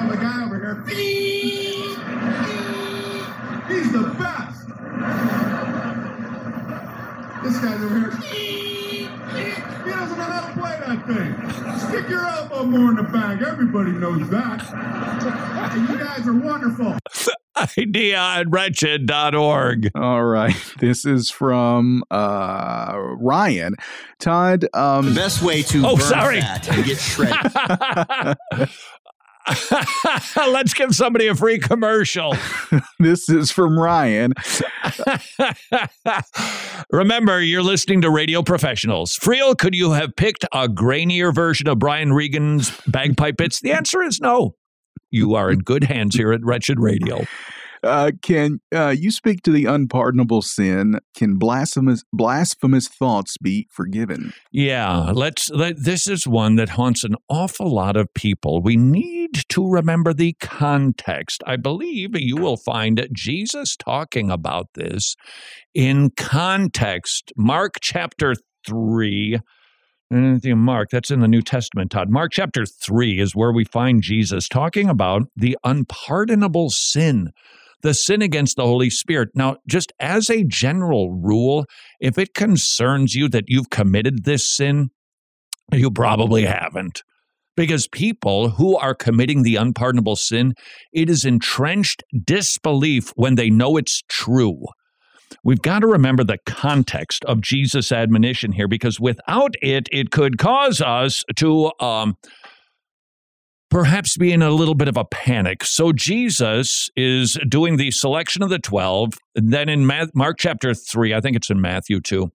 have 0.00 0.12
a 0.12 0.16
guy 0.16 0.44
over 0.44 0.58
here. 0.58 0.84
He's 3.68 3.92
the 3.92 4.02
best. 4.18 4.41
This 7.62 7.70
guy's 7.70 7.84
over 7.84 7.96
here. 7.96 8.10
Beep, 8.10 9.08
beep. 9.34 9.54
He 9.84 9.90
doesn't 9.90 10.18
know 10.18 10.24
how 10.24 10.48
to 10.48 10.52
play 10.58 10.80
that 10.80 11.06
thing. 11.06 11.88
Stick 11.88 12.08
your 12.08 12.26
elbow 12.26 12.64
more 12.64 12.90
in 12.90 12.96
the 12.96 13.04
bag. 13.04 13.40
Everybody 13.40 13.92
knows 13.92 14.28
that. 14.30 14.68
And 15.72 15.88
you 15.88 15.96
guys 15.96 16.26
are 16.26 16.34
wonderful. 16.34 16.98
idea 17.78 18.18
at 18.18 18.50
wretched.org. 18.50 19.90
All 19.94 20.24
right. 20.24 20.56
This 20.80 21.04
is 21.04 21.30
from 21.30 22.02
uh, 22.10 22.94
Ryan. 22.96 23.76
Todd. 24.18 24.66
Um, 24.74 25.10
the 25.10 25.14
best 25.14 25.40
way 25.42 25.62
to 25.62 25.86
oh, 25.86 25.96
burn 25.96 26.06
sorry. 26.06 26.40
fat 26.40 26.68
and 26.68 26.84
get 26.84 26.98
shredded. 26.98 27.52
Let's 30.36 30.74
give 30.74 30.94
somebody 30.94 31.26
a 31.26 31.34
free 31.34 31.58
commercial. 31.58 32.36
this 32.98 33.28
is 33.28 33.50
from 33.50 33.78
Ryan. 33.78 34.34
Remember, 36.90 37.40
you're 37.40 37.62
listening 37.62 38.02
to 38.02 38.10
radio 38.10 38.42
professionals. 38.42 39.18
Friel, 39.18 39.56
could 39.56 39.74
you 39.74 39.92
have 39.92 40.14
picked 40.16 40.44
a 40.52 40.68
grainier 40.68 41.34
version 41.34 41.68
of 41.68 41.78
Brian 41.78 42.12
Regan's 42.12 42.70
bagpipe 42.86 43.36
bits? 43.36 43.60
The 43.60 43.72
answer 43.72 44.02
is 44.02 44.20
no. 44.20 44.54
You 45.10 45.34
are 45.34 45.50
in 45.50 45.60
good 45.60 45.84
hands 45.84 46.14
here 46.14 46.32
at 46.32 46.42
Wretched 46.42 46.78
Radio. 46.80 47.24
Uh, 47.82 48.12
can 48.22 48.60
uh, 48.74 48.94
you 48.96 49.10
speak 49.10 49.42
to 49.42 49.50
the 49.50 49.66
unpardonable 49.66 50.42
sin? 50.42 50.98
Can 51.16 51.36
blasphemous 51.36 52.04
blasphemous 52.12 52.88
thoughts 52.88 53.36
be 53.38 53.66
forgiven? 53.70 54.32
Yeah, 54.52 55.10
let's. 55.12 55.50
Let, 55.50 55.82
this 55.82 56.06
is 56.06 56.26
one 56.26 56.56
that 56.56 56.70
haunts 56.70 57.02
an 57.02 57.16
awful 57.28 57.74
lot 57.74 57.96
of 57.96 58.12
people. 58.14 58.62
We 58.62 58.76
need 58.76 59.42
to 59.48 59.68
remember 59.68 60.14
the 60.14 60.34
context. 60.40 61.42
I 61.46 61.56
believe 61.56 62.10
you 62.14 62.36
will 62.36 62.56
find 62.56 63.08
Jesus 63.12 63.76
talking 63.76 64.30
about 64.30 64.68
this 64.74 65.16
in 65.74 66.10
context. 66.10 67.32
Mark 67.36 67.74
chapter 67.80 68.34
three. 68.66 69.38
Mark, 70.12 70.90
that's 70.90 71.10
in 71.10 71.20
the 71.20 71.28
New 71.28 71.40
Testament, 71.40 71.90
Todd. 71.90 72.10
Mark 72.10 72.32
chapter 72.32 72.66
3 72.66 73.18
is 73.18 73.34
where 73.34 73.50
we 73.50 73.64
find 73.64 74.02
Jesus 74.02 74.46
talking 74.46 74.90
about 74.90 75.22
the 75.34 75.56
unpardonable 75.64 76.68
sin, 76.68 77.30
the 77.82 77.94
sin 77.94 78.22
against 78.22 78.56
the 78.56 78.64
Holy 78.64 78.90
Spirit. 78.90 79.30
Now, 79.34 79.56
just 79.68 79.92
as 80.00 80.30
a 80.30 80.44
general 80.44 81.12
rule, 81.12 81.64
if 82.00 82.18
it 82.18 82.34
concerns 82.34 83.14
you 83.14 83.28
that 83.28 83.44
you've 83.48 83.70
committed 83.70 84.24
this 84.24 84.56
sin, 84.56 84.90
you 85.72 85.90
probably 85.90 86.44
haven't. 86.44 87.02
Because 87.54 87.86
people 87.86 88.50
who 88.50 88.76
are 88.78 88.94
committing 88.94 89.42
the 89.42 89.56
unpardonable 89.56 90.16
sin, 90.16 90.54
it 90.92 91.10
is 91.10 91.24
entrenched 91.24 92.02
disbelief 92.24 93.12
when 93.14 93.34
they 93.34 93.50
know 93.50 93.76
it's 93.76 94.00
true. 94.08 94.64
We've 95.44 95.60
got 95.60 95.80
to 95.80 95.86
remember 95.86 96.24
the 96.24 96.38
context 96.46 97.24
of 97.24 97.40
Jesus' 97.40 97.92
admonition 97.92 98.52
here 98.52 98.68
because 98.68 99.00
without 99.00 99.54
it, 99.60 99.88
it 99.92 100.10
could 100.10 100.38
cause 100.38 100.80
us 100.80 101.24
to 101.36 101.72
um, 101.80 102.16
perhaps 103.72 104.18
be 104.18 104.30
in 104.32 104.42
a 104.42 104.50
little 104.50 104.74
bit 104.74 104.86
of 104.86 104.98
a 104.98 105.04
panic. 105.06 105.64
So 105.64 105.92
Jesus 105.92 106.90
is 106.94 107.38
doing 107.48 107.78
the 107.78 107.90
selection 107.90 108.42
of 108.42 108.50
the 108.50 108.58
12. 108.58 109.14
Then 109.34 109.70
in 109.70 109.86
Mark 109.86 110.36
chapter 110.38 110.74
3, 110.74 111.14
I 111.14 111.22
think 111.22 111.36
it's 111.36 111.48
in 111.48 111.58
Matthew 111.58 112.02
too. 112.02 112.30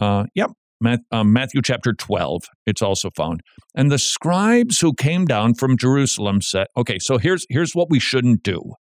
Uh, 0.00 0.26
yep. 0.36 0.52
Um, 1.10 1.32
Matthew 1.32 1.60
chapter 1.60 1.92
12, 1.92 2.44
it's 2.66 2.82
also 2.82 3.10
found. 3.16 3.40
And 3.74 3.90
the 3.90 3.98
scribes 3.98 4.78
who 4.78 4.94
came 4.94 5.24
down 5.24 5.54
from 5.54 5.76
Jerusalem 5.76 6.40
said, 6.40 6.68
okay, 6.76 7.00
so 7.00 7.18
here's, 7.18 7.46
here's 7.50 7.74
what 7.74 7.90
we 7.90 7.98
shouldn't 7.98 8.44
do. 8.44 8.74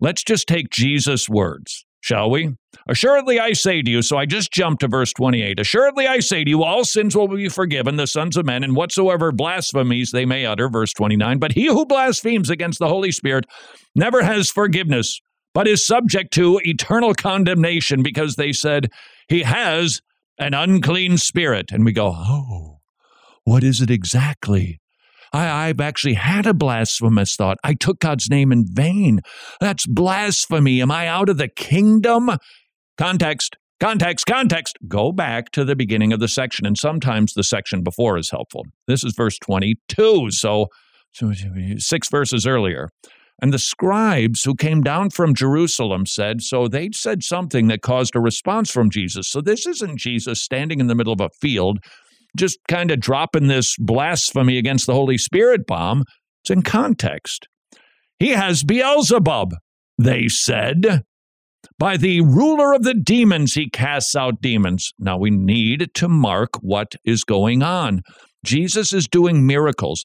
Let's 0.00 0.22
just 0.22 0.46
take 0.46 0.68
Jesus' 0.68 1.30
words 1.30 1.86
shall 2.02 2.30
we? 2.30 2.54
Assuredly 2.88 3.40
I 3.40 3.52
say 3.54 3.80
to 3.80 3.90
you, 3.90 4.02
so 4.02 4.18
I 4.18 4.26
just 4.26 4.52
jumped 4.52 4.80
to 4.80 4.88
verse 4.88 5.12
28. 5.14 5.58
Assuredly 5.58 6.06
I 6.06 6.18
say 6.18 6.44
to 6.44 6.50
you, 6.50 6.62
all 6.62 6.84
sins 6.84 7.16
will 7.16 7.28
be 7.28 7.48
forgiven 7.48 7.96
the 7.96 8.06
sons 8.06 8.36
of 8.36 8.44
men, 8.44 8.62
and 8.62 8.76
whatsoever 8.76 9.32
blasphemies 9.32 10.10
they 10.10 10.26
may 10.26 10.44
utter. 10.44 10.68
Verse 10.68 10.92
29. 10.92 11.38
But 11.38 11.52
he 11.52 11.66
who 11.66 11.86
blasphemes 11.86 12.50
against 12.50 12.78
the 12.78 12.88
Holy 12.88 13.12
Spirit 13.12 13.46
never 13.94 14.22
has 14.22 14.50
forgiveness, 14.50 15.20
but 15.54 15.68
is 15.68 15.86
subject 15.86 16.34
to 16.34 16.60
eternal 16.64 17.14
condemnation, 17.14 18.02
because 18.02 18.36
they 18.36 18.52
said, 18.52 18.90
He 19.28 19.42
has 19.42 20.00
an 20.38 20.54
unclean 20.54 21.18
spirit. 21.18 21.70
And 21.72 21.84
we 21.84 21.92
go, 21.92 22.12
Oh, 22.14 22.80
what 23.44 23.62
is 23.62 23.80
it 23.80 23.90
exactly? 23.90 24.81
I, 25.32 25.68
have 25.68 25.80
actually 25.80 26.14
had 26.14 26.46
a 26.46 26.54
blasphemous 26.54 27.36
thought. 27.36 27.58
I 27.64 27.74
took 27.74 28.00
God's 28.00 28.28
name 28.28 28.52
in 28.52 28.66
vain. 28.66 29.20
That's 29.60 29.86
blasphemy. 29.86 30.82
Am 30.82 30.90
I 30.90 31.08
out 31.08 31.28
of 31.28 31.38
the 31.38 31.48
kingdom? 31.48 32.30
Context, 32.98 33.56
context, 33.80 34.26
context. 34.26 34.78
Go 34.86 35.12
back 35.12 35.50
to 35.52 35.64
the 35.64 35.76
beginning 35.76 36.12
of 36.12 36.20
the 36.20 36.28
section, 36.28 36.66
and 36.66 36.76
sometimes 36.76 37.32
the 37.32 37.44
section 37.44 37.82
before 37.82 38.18
is 38.18 38.30
helpful. 38.30 38.64
This 38.86 39.04
is 39.04 39.14
verse 39.16 39.38
22, 39.38 40.30
so, 40.30 40.66
so 41.12 41.32
six 41.78 42.08
verses 42.10 42.46
earlier. 42.46 42.88
And 43.40 43.52
the 43.52 43.58
scribes 43.58 44.44
who 44.44 44.54
came 44.54 44.82
down 44.82 45.10
from 45.10 45.34
Jerusalem 45.34 46.06
said, 46.06 46.42
so 46.42 46.68
they 46.68 46.90
said 46.92 47.24
something 47.24 47.66
that 47.66 47.82
caused 47.82 48.14
a 48.14 48.20
response 48.20 48.70
from 48.70 48.88
Jesus. 48.88 49.28
So 49.28 49.40
this 49.40 49.66
isn't 49.66 49.98
Jesus 49.98 50.40
standing 50.40 50.78
in 50.78 50.86
the 50.86 50.94
middle 50.94 51.12
of 51.12 51.20
a 51.20 51.30
field 51.40 51.80
just 52.36 52.58
kind 52.68 52.90
of 52.90 53.00
dropping 53.00 53.48
this 53.48 53.76
blasphemy 53.78 54.58
against 54.58 54.86
the 54.86 54.94
Holy 54.94 55.18
Spirit 55.18 55.66
bomb. 55.66 56.04
It's 56.42 56.50
in 56.50 56.62
context. 56.62 57.46
He 58.18 58.30
has 58.30 58.64
Beelzebub, 58.64 59.54
they 59.98 60.28
said. 60.28 61.02
By 61.78 61.96
the 61.96 62.20
ruler 62.20 62.72
of 62.72 62.82
the 62.82 62.94
demons, 62.94 63.54
he 63.54 63.70
casts 63.70 64.16
out 64.16 64.40
demons. 64.40 64.92
Now 64.98 65.18
we 65.18 65.30
need 65.30 65.90
to 65.94 66.08
mark 66.08 66.50
what 66.60 66.94
is 67.04 67.24
going 67.24 67.62
on. 67.62 68.02
Jesus 68.44 68.92
is 68.92 69.06
doing 69.06 69.46
miracles. 69.46 70.04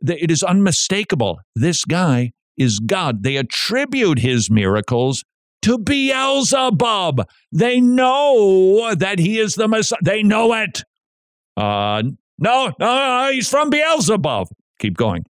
It 0.00 0.30
is 0.30 0.42
unmistakable. 0.42 1.40
This 1.54 1.84
guy 1.84 2.32
is 2.56 2.80
God. 2.80 3.22
They 3.22 3.36
attribute 3.36 4.18
his 4.18 4.50
miracles 4.50 5.24
to 5.62 5.78
Beelzebub. 5.78 7.24
They 7.52 7.80
know 7.80 8.94
that 8.94 9.18
he 9.18 9.38
is 9.38 9.54
the 9.54 9.68
Messiah. 9.68 9.98
They 10.04 10.22
know 10.22 10.52
it. 10.54 10.82
Uh, 11.56 12.02
no, 12.38 12.66
no, 12.66 12.74
no, 12.78 13.30
he's 13.32 13.48
from 13.48 13.70
Beelzebub. 13.70 14.48
Keep 14.78 14.96
going. 14.96 15.24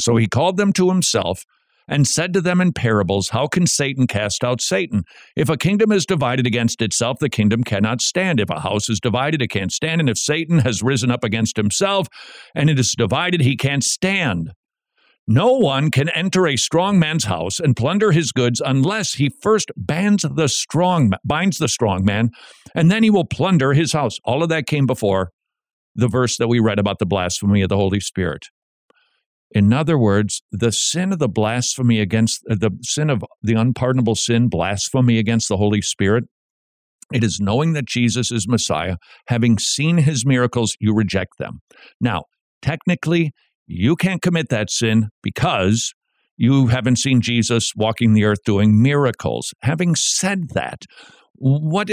So 0.00 0.16
he 0.16 0.26
called 0.26 0.56
them 0.56 0.72
to 0.74 0.88
himself 0.88 1.44
and 1.86 2.08
said 2.08 2.32
to 2.32 2.40
them 2.40 2.60
in 2.60 2.72
parables, 2.72 3.28
How 3.28 3.46
can 3.46 3.66
Satan 3.66 4.06
cast 4.06 4.42
out 4.42 4.60
Satan? 4.60 5.04
If 5.36 5.48
a 5.48 5.56
kingdom 5.56 5.92
is 5.92 6.06
divided 6.06 6.46
against 6.46 6.82
itself, 6.82 7.18
the 7.20 7.28
kingdom 7.28 7.62
cannot 7.62 8.00
stand. 8.00 8.40
If 8.40 8.50
a 8.50 8.60
house 8.60 8.88
is 8.88 9.00
divided, 9.00 9.42
it 9.42 9.48
can't 9.48 9.72
stand. 9.72 10.00
And 10.00 10.10
if 10.10 10.18
Satan 10.18 10.60
has 10.60 10.82
risen 10.82 11.10
up 11.10 11.24
against 11.24 11.56
himself 11.56 12.08
and 12.54 12.70
it 12.70 12.78
is 12.78 12.94
divided, 12.96 13.40
he 13.40 13.56
can't 13.56 13.84
stand. 13.84 14.52
No 15.26 15.54
one 15.54 15.90
can 15.90 16.10
enter 16.10 16.46
a 16.46 16.56
strong 16.56 16.98
man's 16.98 17.24
house 17.24 17.58
and 17.58 17.74
plunder 17.74 18.12
his 18.12 18.30
goods 18.30 18.60
unless 18.64 19.14
he 19.14 19.30
first 19.42 19.72
bands 19.76 20.24
the 20.36 20.48
strong, 20.48 21.12
binds 21.24 21.58
the 21.58 21.68
strong 21.68 22.04
man, 22.04 22.30
and 22.74 22.90
then 22.90 23.02
he 23.02 23.10
will 23.10 23.24
plunder 23.24 23.72
his 23.72 23.92
house. 23.92 24.18
All 24.24 24.42
of 24.42 24.50
that 24.50 24.66
came 24.66 24.86
before 24.86 25.30
the 25.94 26.08
verse 26.08 26.36
that 26.36 26.48
we 26.48 26.60
read 26.60 26.78
about 26.78 26.98
the 26.98 27.06
blasphemy 27.06 27.62
of 27.62 27.70
the 27.70 27.76
Holy 27.76 28.00
Spirit. 28.00 28.46
In 29.52 29.72
other 29.72 29.96
words, 29.96 30.42
the 30.50 30.72
sin 30.72 31.12
of 31.12 31.20
the 31.20 31.28
blasphemy 31.28 32.00
against 32.00 32.42
uh, 32.50 32.56
the 32.58 32.72
sin 32.82 33.08
of 33.08 33.24
the 33.40 33.54
unpardonable 33.54 34.16
sin, 34.16 34.48
blasphemy 34.48 35.18
against 35.18 35.48
the 35.48 35.56
Holy 35.56 35.80
Spirit, 35.80 36.24
it 37.12 37.22
is 37.22 37.38
knowing 37.40 37.74
that 37.74 37.86
Jesus 37.86 38.32
is 38.32 38.48
Messiah, 38.48 38.96
having 39.28 39.58
seen 39.58 39.98
his 39.98 40.26
miracles, 40.26 40.76
you 40.80 40.94
reject 40.94 41.38
them. 41.38 41.60
Now, 42.00 42.24
technically, 42.62 43.32
you 43.66 43.96
can't 43.96 44.22
commit 44.22 44.48
that 44.50 44.70
sin 44.70 45.08
because 45.22 45.92
you 46.36 46.66
haven't 46.68 46.96
seen 46.96 47.20
Jesus 47.20 47.72
walking 47.76 48.12
the 48.12 48.24
earth 48.24 48.42
doing 48.44 48.82
miracles. 48.82 49.54
Having 49.62 49.94
said 49.94 50.50
that, 50.50 50.82
what 51.36 51.90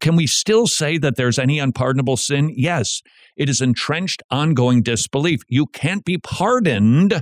can 0.00 0.16
we 0.16 0.26
still 0.26 0.66
say 0.66 0.98
that 0.98 1.16
there's 1.16 1.38
any 1.38 1.58
unpardonable 1.58 2.16
sin? 2.16 2.52
Yes, 2.54 3.02
it 3.36 3.48
is 3.48 3.60
entrenched 3.60 4.22
ongoing 4.30 4.82
disbelief. 4.82 5.40
You 5.48 5.66
can't 5.66 6.04
be 6.04 6.18
pardoned 6.18 7.20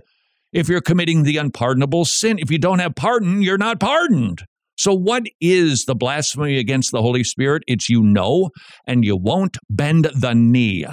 if 0.52 0.68
you're 0.68 0.80
committing 0.80 1.22
the 1.22 1.38
unpardonable 1.38 2.04
sin. 2.04 2.38
If 2.38 2.50
you 2.50 2.58
don't 2.58 2.78
have 2.78 2.94
pardon, 2.94 3.42
you're 3.42 3.58
not 3.58 3.80
pardoned. 3.80 4.44
So, 4.76 4.92
what 4.92 5.24
is 5.40 5.84
the 5.84 5.94
blasphemy 5.94 6.58
against 6.58 6.90
the 6.90 7.00
Holy 7.00 7.24
Spirit? 7.24 7.62
It's 7.66 7.88
you 7.88 8.02
know, 8.02 8.50
and 8.86 9.04
you 9.04 9.16
won't 9.16 9.56
bend 9.70 10.08
the 10.14 10.34
knee. 10.34 10.86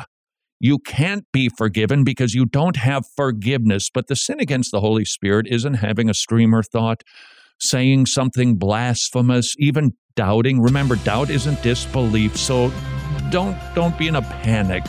You 0.64 0.78
can't 0.78 1.26
be 1.32 1.50
forgiven 1.50 2.04
because 2.04 2.36
you 2.36 2.46
don't 2.46 2.76
have 2.76 3.08
forgiveness. 3.16 3.90
But 3.92 4.06
the 4.06 4.16
sin 4.16 4.40
against 4.40 4.70
the 4.70 4.80
Holy 4.80 5.06
Spirit 5.06 5.48
isn't 5.50 5.74
having 5.74 6.08
a 6.08 6.14
streamer 6.14 6.62
thought, 6.62 7.04
saying 7.60 8.06
something 8.06 8.58
blasphemous, 8.58 9.56
even 9.58 9.96
doubting. 10.16 10.62
Remember, 10.62 10.98
doubt 10.98 11.32
isn't 11.32 11.64
disbelief. 11.64 12.38
So 12.38 12.72
don't 13.32 13.58
don't 13.74 13.98
be 13.98 14.08
in 14.08 14.18
a 14.18 14.22
panic. 14.22 14.84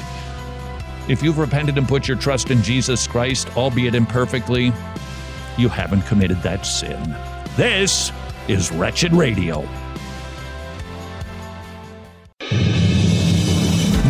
If 1.08 1.22
you've 1.22 1.38
repented 1.38 1.78
and 1.78 1.88
put 1.88 2.06
your 2.06 2.18
trust 2.18 2.50
in 2.50 2.62
Jesus 2.62 3.06
Christ, 3.06 3.56
albeit 3.56 3.94
imperfectly, 3.94 4.74
you 5.56 5.70
haven't 5.70 6.02
committed 6.02 6.42
that 6.42 6.66
sin. 6.66 7.16
This 7.56 8.12
is 8.46 8.70
Wretched 8.70 9.14
Radio. 9.14 9.66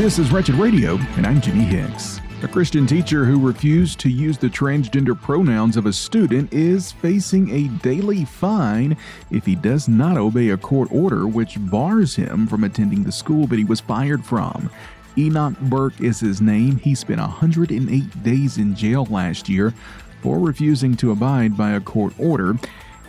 This 0.03 0.19
is 0.19 0.33
Wretched 0.33 0.57
Radio, 0.57 0.99
and 1.17 1.25
I'm 1.25 1.41
Jimmy 1.41 1.62
Hicks. 1.62 2.19
A 2.43 2.49
Christian 2.49 2.88
teacher 2.88 3.25
who 3.25 3.38
refused 3.38 4.01
to 4.01 4.11
use 4.11 4.37
the 4.37 4.49
transgender 4.49 5.17
pronouns 5.17 5.77
of 5.77 5.87
a 5.87 5.93
student 5.93 6.53
is 6.53 6.91
facing 6.91 7.49
a 7.51 7.69
daily 7.85 8.25
fine 8.25 8.97
if 9.31 9.47
he 9.47 9.55
does 9.55 9.87
not 9.87 10.17
obey 10.17 10.49
a 10.49 10.57
court 10.57 10.88
order 10.91 11.29
which 11.29 11.57
bars 11.71 12.17
him 12.17 12.49
from 12.49 12.65
attending 12.65 13.05
the 13.05 13.12
school 13.12 13.47
that 13.47 13.61
he 13.61 13.65
was 13.65 13.79
fired 13.79 14.25
from. 14.25 14.69
Enoch 15.17 15.57
Burke 15.61 16.01
is 16.01 16.19
his 16.19 16.41
name. 16.41 16.79
He 16.79 16.97
spent 16.97 17.21
108 17.21 18.25
days 18.25 18.59
in 18.59 18.75
jail 18.75 19.07
last 19.09 19.49
year 19.49 19.73
for 20.21 20.41
refusing 20.41 20.97
to 20.97 21.12
abide 21.12 21.57
by 21.57 21.75
a 21.75 21.81
court 21.81 22.12
order, 22.19 22.57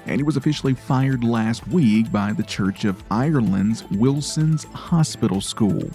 and 0.06 0.18
he 0.18 0.24
was 0.24 0.38
officially 0.38 0.76
fired 0.76 1.24
last 1.24 1.68
week 1.70 2.12
by 2.12 2.34
the 2.34 2.44
Church 2.44 2.86
of 2.86 3.04
Ireland's 3.10 3.84
Wilson's 3.90 4.66
Hospital 4.66 5.42
School. 5.42 5.90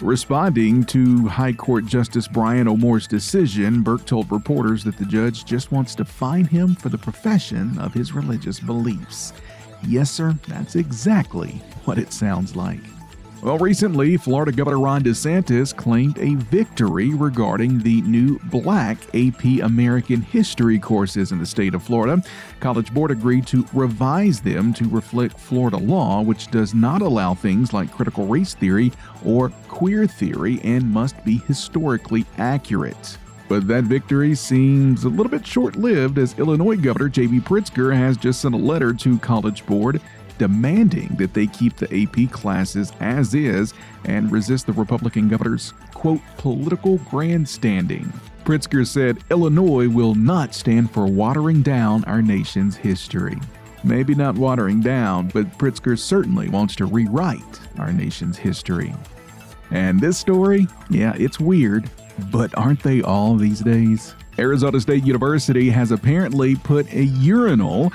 Responding 0.00 0.84
to 0.84 1.26
High 1.26 1.52
Court 1.52 1.84
Justice 1.84 2.28
Brian 2.28 2.68
O'Moore's 2.68 3.08
decision, 3.08 3.82
Burke 3.82 4.06
told 4.06 4.30
reporters 4.30 4.84
that 4.84 4.96
the 4.96 5.04
judge 5.04 5.44
just 5.44 5.72
wants 5.72 5.96
to 5.96 6.04
fine 6.04 6.44
him 6.44 6.76
for 6.76 6.88
the 6.88 6.96
profession 6.96 7.76
of 7.78 7.92
his 7.92 8.12
religious 8.12 8.60
beliefs. 8.60 9.32
Yes, 9.84 10.10
sir, 10.10 10.38
that's 10.46 10.76
exactly 10.76 11.60
what 11.84 11.98
it 11.98 12.12
sounds 12.12 12.54
like. 12.54 12.80
Well, 13.40 13.56
recently, 13.56 14.16
Florida 14.16 14.50
Governor 14.50 14.80
Ron 14.80 15.04
DeSantis 15.04 15.74
claimed 15.74 16.18
a 16.18 16.34
victory 16.34 17.14
regarding 17.14 17.78
the 17.78 18.02
new 18.02 18.40
black 18.46 18.98
AP 19.14 19.62
American 19.62 20.22
History 20.22 20.76
courses 20.76 21.30
in 21.30 21.38
the 21.38 21.46
state 21.46 21.72
of 21.72 21.84
Florida. 21.84 22.20
College 22.58 22.92
Board 22.92 23.12
agreed 23.12 23.46
to 23.46 23.64
revise 23.72 24.40
them 24.40 24.74
to 24.74 24.88
reflect 24.88 25.38
Florida 25.38 25.76
law, 25.76 26.20
which 26.20 26.48
does 26.48 26.74
not 26.74 27.00
allow 27.00 27.32
things 27.32 27.72
like 27.72 27.92
critical 27.92 28.26
race 28.26 28.54
theory 28.54 28.90
or 29.24 29.50
queer 29.68 30.08
theory 30.08 30.60
and 30.64 30.90
must 30.90 31.24
be 31.24 31.38
historically 31.46 32.26
accurate. 32.38 33.18
But 33.48 33.68
that 33.68 33.84
victory 33.84 34.34
seems 34.34 35.04
a 35.04 35.08
little 35.08 35.30
bit 35.30 35.46
short 35.46 35.76
lived 35.76 36.18
as 36.18 36.38
Illinois 36.40 36.76
Governor 36.76 37.08
J.B. 37.08 37.40
Pritzker 37.40 37.96
has 37.96 38.16
just 38.16 38.40
sent 38.40 38.54
a 38.54 38.58
letter 38.58 38.92
to 38.92 39.18
College 39.20 39.64
Board 39.64 40.02
demanding 40.38 41.08
that 41.16 41.34
they 41.34 41.46
keep 41.46 41.76
the 41.76 42.02
AP 42.02 42.30
classes 42.30 42.92
as 43.00 43.34
is 43.34 43.74
and 44.04 44.32
resist 44.32 44.66
the 44.66 44.72
Republican 44.72 45.28
governor's, 45.28 45.72
quote, 45.94 46.20
political 46.38 46.98
grandstanding. 47.10 48.12
Pritzker 48.44 48.86
said 48.86 49.18
Illinois 49.30 49.88
will 49.88 50.14
not 50.14 50.54
stand 50.54 50.90
for 50.90 51.06
watering 51.06 51.60
down 51.60 52.04
our 52.04 52.22
nation's 52.22 52.76
history. 52.76 53.38
Maybe 53.84 54.14
not 54.14 54.34
watering 54.36 54.80
down, 54.80 55.28
but 55.28 55.58
Pritzker 55.58 55.98
certainly 55.98 56.48
wants 56.48 56.74
to 56.76 56.86
rewrite 56.86 57.60
our 57.78 57.92
nation's 57.92 58.38
history. 58.38 58.94
And 59.70 60.00
this 60.00 60.18
story, 60.18 60.66
yeah, 60.88 61.14
it's 61.16 61.38
weird, 61.38 61.90
but 62.32 62.56
aren't 62.56 62.82
they 62.82 63.02
all 63.02 63.36
these 63.36 63.60
days? 63.60 64.14
Arizona 64.38 64.80
State 64.80 65.04
University 65.04 65.68
has 65.68 65.90
apparently 65.90 66.56
put 66.56 66.92
a 66.92 67.04
urinal 67.04 67.92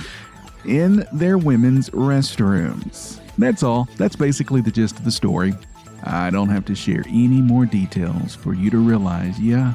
in 0.66 1.08
their 1.12 1.38
women's 1.38 1.90
restrooms. 1.92 3.20
That's 3.38 3.64
all. 3.64 3.88
That's 3.98 4.16
basically 4.16 4.62
the 4.62 4.72
gist 4.72 4.98
of 4.98 5.06
the 5.06 5.12
story. 5.12 5.54
I 6.04 6.30
don't 6.30 6.50
have 6.50 6.66
to 6.66 6.76
share 6.76 7.04
any 7.08 7.42
more 7.42 7.66
details 7.66 8.36
for 8.36 8.54
you 8.54 8.70
to 8.70 8.78
realize, 8.78 9.40
yeah, 9.40 9.74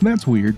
that's 0.00 0.26
weird. 0.26 0.56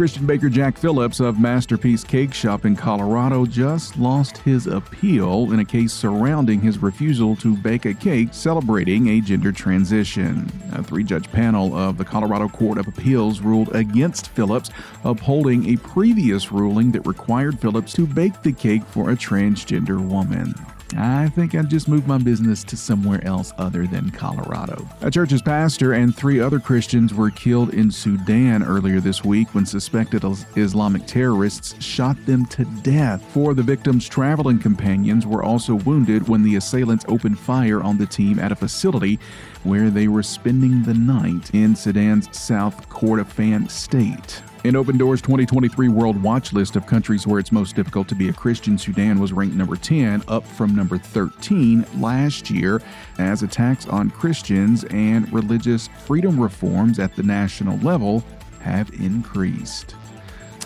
Christian 0.00 0.24
baker 0.24 0.48
Jack 0.48 0.78
Phillips 0.78 1.20
of 1.20 1.38
Masterpiece 1.38 2.04
Cake 2.04 2.32
Shop 2.32 2.64
in 2.64 2.74
Colorado 2.74 3.44
just 3.44 3.98
lost 3.98 4.38
his 4.38 4.66
appeal 4.66 5.52
in 5.52 5.60
a 5.60 5.64
case 5.66 5.92
surrounding 5.92 6.58
his 6.58 6.78
refusal 6.78 7.36
to 7.36 7.54
bake 7.54 7.84
a 7.84 7.92
cake 7.92 8.30
celebrating 8.32 9.08
a 9.08 9.20
gender 9.20 9.52
transition. 9.52 10.50
A 10.72 10.82
three 10.82 11.04
judge 11.04 11.30
panel 11.30 11.76
of 11.76 11.98
the 11.98 12.04
Colorado 12.06 12.48
Court 12.48 12.78
of 12.78 12.88
Appeals 12.88 13.42
ruled 13.42 13.76
against 13.76 14.30
Phillips, 14.30 14.70
upholding 15.04 15.68
a 15.68 15.76
previous 15.76 16.50
ruling 16.50 16.92
that 16.92 17.06
required 17.06 17.60
Phillips 17.60 17.92
to 17.92 18.06
bake 18.06 18.40
the 18.40 18.52
cake 18.52 18.86
for 18.86 19.10
a 19.10 19.14
transgender 19.14 20.00
woman. 20.00 20.54
I 20.96 21.28
think 21.28 21.54
I'd 21.54 21.70
just 21.70 21.88
move 21.88 22.06
my 22.06 22.18
business 22.18 22.64
to 22.64 22.76
somewhere 22.76 23.24
else 23.24 23.52
other 23.58 23.86
than 23.86 24.10
Colorado. 24.10 24.86
A 25.02 25.10
church's 25.10 25.42
pastor 25.42 25.92
and 25.92 26.14
three 26.14 26.40
other 26.40 26.58
Christians 26.58 27.14
were 27.14 27.30
killed 27.30 27.74
in 27.74 27.90
Sudan 27.90 28.62
earlier 28.62 29.00
this 29.00 29.24
week 29.24 29.54
when 29.54 29.66
suspected 29.66 30.24
Islamic 30.56 31.06
terrorists 31.06 31.80
shot 31.82 32.16
them 32.26 32.44
to 32.46 32.64
death. 32.82 33.24
Four 33.32 33.52
of 33.52 33.56
the 33.56 33.62
victims' 33.62 34.08
traveling 34.08 34.58
companions 34.58 35.26
were 35.26 35.42
also 35.42 35.76
wounded 35.76 36.28
when 36.28 36.42
the 36.42 36.56
assailants 36.56 37.04
opened 37.08 37.38
fire 37.38 37.82
on 37.82 37.96
the 37.96 38.06
team 38.06 38.38
at 38.38 38.52
a 38.52 38.56
facility 38.56 39.18
where 39.62 39.90
they 39.90 40.08
were 40.08 40.22
spending 40.22 40.82
the 40.82 40.94
night 40.94 41.54
in 41.54 41.76
Sudan's 41.76 42.28
South 42.36 42.88
Kordofan 42.88 43.70
state. 43.70 44.42
In 44.62 44.76
Open 44.76 44.98
Doors 44.98 45.22
2023 45.22 45.88
World 45.88 46.22
Watch 46.22 46.52
list 46.52 46.76
of 46.76 46.86
countries 46.86 47.26
where 47.26 47.40
it's 47.40 47.50
most 47.50 47.74
difficult 47.74 48.08
to 48.08 48.14
be 48.14 48.28
a 48.28 48.32
Christian, 48.32 48.76
Sudan 48.76 49.18
was 49.18 49.32
ranked 49.32 49.56
number 49.56 49.74
10, 49.74 50.22
up 50.28 50.44
from 50.44 50.76
number 50.76 50.98
13 50.98 51.86
last 51.96 52.50
year, 52.50 52.82
as 53.18 53.42
attacks 53.42 53.86
on 53.88 54.10
Christians 54.10 54.84
and 54.90 55.32
religious 55.32 55.88
freedom 56.04 56.38
reforms 56.38 56.98
at 56.98 57.16
the 57.16 57.22
national 57.22 57.78
level 57.78 58.22
have 58.60 58.90
increased. 59.00 59.94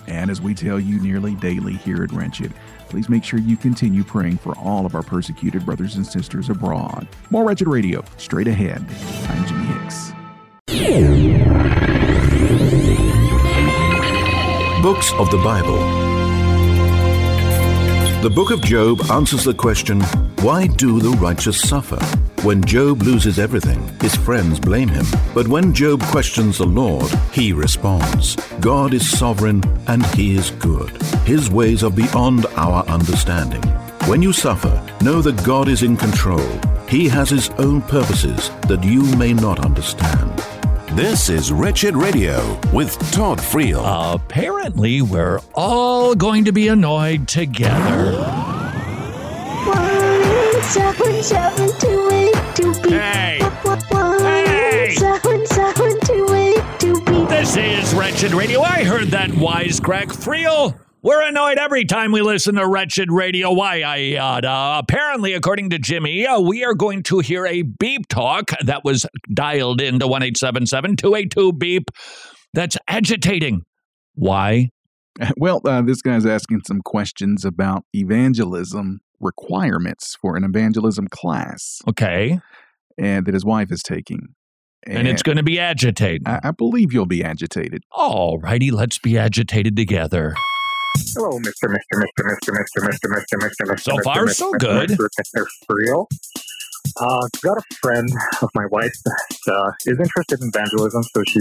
And 0.09 0.29
as 0.29 0.41
we 0.41 0.55
tell 0.55 0.81
you 0.81 1.01
nearly 1.01 1.37
daily 1.37 1.75
here 1.75 2.03
at 2.03 2.11
Wretched, 2.11 2.53
please 2.89 3.09
make 3.09 3.23
sure 3.23 3.39
you 3.39 3.57
continue 3.57 4.03
praying 4.03 4.39
for 4.39 4.59
all 4.59 4.87
of 4.87 4.97
our 4.97 5.05
persecuted 5.05 5.65
brothers 5.65 5.95
and 5.95 6.05
sisters 6.05 6.51
abroad. 6.51 7.07
More 7.31 7.45
Wretched 7.45 7.69
Radio, 7.69 8.05
straight 8.17 8.49
ahead. 8.49 8.85
I'm 9.29 9.47
Jimmy 9.47 9.67
Hicks. 9.67 10.13
Books 14.85 15.14
of 15.14 15.31
the 15.31 15.38
Bible. 15.38 15.79
The 18.20 18.29
book 18.29 18.51
of 18.51 18.61
Job 18.61 19.01
answers 19.11 19.44
the 19.44 19.55
question 19.55 20.03
why 20.42 20.66
do 20.66 21.01
the 21.01 21.16
righteous 21.16 21.59
suffer? 21.59 21.97
When 22.42 22.62
Job 22.62 23.01
loses 23.01 23.38
everything, 23.38 23.81
his 24.03 24.14
friends 24.14 24.61
blame 24.61 24.90
him. 24.90 25.07
But 25.33 25.49
when 25.49 25.73
Job 25.73 26.03
questions 26.03 26.59
the 26.59 26.66
Lord, 26.66 27.11
he 27.33 27.55
responds 27.55 28.37
God 28.61 28.92
is 28.92 29.09
sovereign 29.09 29.62
and 29.87 30.05
he 30.14 30.37
is 30.37 30.51
good. 30.51 30.90
His 31.23 31.49
ways 31.49 31.83
are 31.83 31.90
beyond 31.90 32.44
our 32.55 32.85
understanding. 32.85 33.62
When 34.07 34.20
you 34.20 34.35
suffer, 34.35 34.87
know 35.01 35.23
that 35.23 35.47
God 35.47 35.66
is 35.66 35.83
in 35.83 35.97
control. 35.97 36.61
He 36.90 37.09
has 37.09 37.31
his 37.31 37.49
own 37.57 37.81
purposes 37.81 38.51
that 38.68 38.85
you 38.85 39.03
may 39.16 39.33
not 39.33 39.64
understand. 39.64 40.44
This 40.95 41.29
is 41.29 41.51
Wretched 41.51 41.97
Radio 41.97 42.59
with 42.73 42.97
Todd 43.11 43.39
Friel. 43.39 44.15
Apparently, 44.15 45.03
we're 45.03 45.41
all 45.55 46.15
going 46.15 46.45
to 46.45 46.53
be 46.53 46.69
annoyed 46.69 47.27
together. 47.27 48.13
One, 49.67 50.63
seven, 50.63 51.21
seven, 51.23 51.71
two, 51.81 52.09
eight, 52.13 52.35
two, 52.55 52.73
B. 52.83 52.91
Hey! 52.91 53.41
One, 53.89 54.21
Hey! 54.21 54.95
seven, 54.97 55.45
seven, 55.47 55.99
two, 56.05 56.29
eight, 56.33 56.63
two, 56.79 56.95
B. 57.05 57.25
This 57.27 57.57
is 57.57 57.93
Wretched 57.95 58.33
Wretched 58.33 58.33
Radio. 58.33 58.61
I 58.63 58.85
heard 58.85 59.09
that 59.09 59.31
wisecrack. 59.31 60.07
Friel, 60.13 60.79
we're 61.05 61.21
annoyed 61.21 61.59
every 61.59 61.85
time 61.85 62.12
we 62.12 62.23
listen 62.23 62.55
to 62.55 62.67
Wretched 62.67 63.12
Radio. 63.12 63.53
Why, 63.53 63.83
I, 63.83 64.17
uh, 64.17 64.79
apparently, 64.79 65.35
according 65.35 65.69
to 65.71 65.79
Jimmy, 65.79 66.27
uh, 66.27 66.40
we 66.40 66.64
are 66.64 66.73
going 66.75 67.03
to 67.05 67.19
hear 67.19 67.47
a 67.47 67.61
beep 67.61 68.09
talk 68.09 68.53
that 68.62 68.85
was 68.85 69.05
dialed 69.33 69.83
into 69.83 70.07
1 70.07 70.23
282 70.33 71.53
beep 71.53 71.90
that's 72.55 72.79
agitating. 72.88 73.62
Why? 74.14 74.71
Well, 75.37 75.61
uh, 75.64 75.81
this 75.81 76.03
guy's 76.03 76.27
asking 76.27 76.62
some 76.67 76.81
questions 76.81 77.45
about 77.45 77.85
evangelism 77.95 78.99
requirements 79.21 80.17
for 80.21 80.37
an 80.37 80.43
evangelism 80.43 81.07
class. 81.07 81.81
Okay. 81.87 82.40
And 82.99 83.25
that 83.27 83.33
his 83.33 83.45
wife 83.45 83.71
is 83.71 83.81
taking. 83.81 84.35
And, 84.85 85.07
it's 85.07 85.23
going 85.23 85.37
to 85.37 85.45
be 85.45 85.61
agitating. 85.61 86.27
I, 86.27 86.40
I 86.43 86.51
believe 86.51 86.93
you'll 86.93 87.07
be 87.07 87.23
agitated. 87.23 87.85
All 87.93 88.40
righty, 88.40 88.73
let's 88.73 88.99
be 88.99 89.17
agitated 89.17 89.77
together. 89.77 90.35
Hello, 91.15 91.39
Mr. 91.39 91.69
Mr. 91.69 91.95
Mr. 91.95 92.25
Mr. 92.25 92.53
Mr. 92.53 92.83
Mr. 92.83 93.09
Mr. 93.11 93.39
Mr. 93.39 93.67
Mr. 93.67 93.81
So 93.81 93.99
far, 94.03 94.29
so 94.29 94.53
good. 94.53 94.91
Mr. 94.91 95.47
Real. 95.69 96.09
Uh, 97.01 97.27
got 97.43 97.57
a 97.59 97.63
friend 97.83 98.09
of 98.43 98.49
my 98.55 98.67
wife 98.67 98.93
that 99.05 99.53
uh, 99.53 99.73
is 99.87 99.99
interested 99.99 100.41
in 100.43 100.49
evangelism, 100.49 101.03
so 101.03 101.23
she 101.27 101.41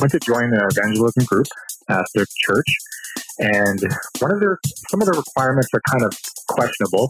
went 0.00 0.10
to 0.12 0.18
join 0.20 0.50
their 0.50 0.68
evangelism 0.68 1.24
group 1.26 1.46
at 1.88 2.04
their 2.14 2.24
church. 2.46 2.66
And 3.38 3.80
one 4.18 4.32
of 4.32 4.40
their 4.40 4.58
some 4.88 5.00
of 5.00 5.06
the 5.06 5.12
requirements 5.12 5.68
are 5.74 5.82
kind 5.90 6.04
of 6.04 6.12
questionable. 6.48 7.08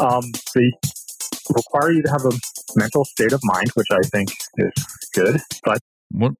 Um, 0.00 0.22
they 0.54 0.72
require 1.54 1.92
you 1.92 2.02
to 2.02 2.10
have 2.10 2.24
a 2.24 2.32
mental 2.76 3.04
state 3.04 3.32
of 3.32 3.40
mind, 3.44 3.70
which 3.74 3.86
I 3.90 4.00
think 4.12 4.28
is 4.58 4.72
good, 5.14 5.40
but 5.64 5.78
What? 6.10 6.32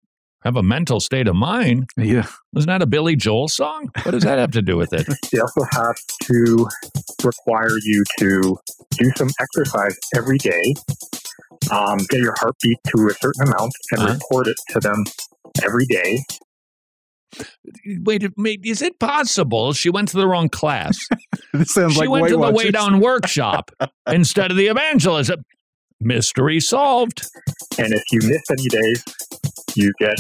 Have 0.47 0.55
a 0.55 0.63
mental 0.63 1.01
state 1.01 1.27
of 1.27 1.35
mind? 1.35 1.91
Yeah. 1.97 2.25
Isn't 2.57 2.69
that 2.69 2.81
a 2.81 2.87
Billy 2.87 3.17
Joel 3.17 3.49
song? 3.49 3.91
What 4.05 4.13
does 4.13 4.23
that 4.23 4.39
have 4.39 4.53
to 4.53 4.63
do 4.63 4.77
with 4.77 4.93
it? 4.93 5.05
They 5.33 5.41
also 5.41 5.63
have 5.73 5.97
to 6.23 6.69
require 7.25 7.77
you 7.83 8.05
to 8.21 8.57
do 8.93 9.11
some 9.17 9.29
exercise 9.41 9.99
every 10.17 10.39
day, 10.39 10.75
um, 11.73 11.99
get 12.09 12.21
your 12.21 12.35
heartbeat 12.39 12.79
to 12.95 13.09
a 13.09 13.15
certain 13.15 13.43
amount, 13.43 13.73
and 13.91 14.03
Uh-huh. 14.03 14.13
report 14.13 14.47
it 14.47 14.57
to 14.69 14.79
them 14.79 15.03
every 15.65 15.87
day. 15.87 16.21
Wait, 18.05 18.25
wait, 18.37 18.61
is 18.65 18.83
it 18.83 19.01
possible 19.01 19.73
she 19.73 19.91
went 19.91 20.07
to 20.11 20.17
the 20.17 20.29
wrong 20.29 20.49
class? 20.49 20.97
this 21.53 21.75
sounds 21.75 21.95
she 21.95 21.99
like 21.99 22.09
went 22.09 22.23
Weight 22.23 22.29
to 22.29 22.35
the 22.37 22.39
Watchers. 22.41 22.57
Way 22.57 22.71
Down 22.71 23.01
workshop 23.01 23.73
instead 24.07 24.53
of 24.53 24.57
the 24.57 24.69
evangelism. 24.69 25.43
Mystery 25.99 26.61
solved. 26.61 27.27
And 27.79 27.93
if 27.93 28.03
you 28.13 28.21
miss 28.29 28.43
any 28.51 28.69
days, 28.69 29.03
you 29.77 29.93
get 29.99 30.19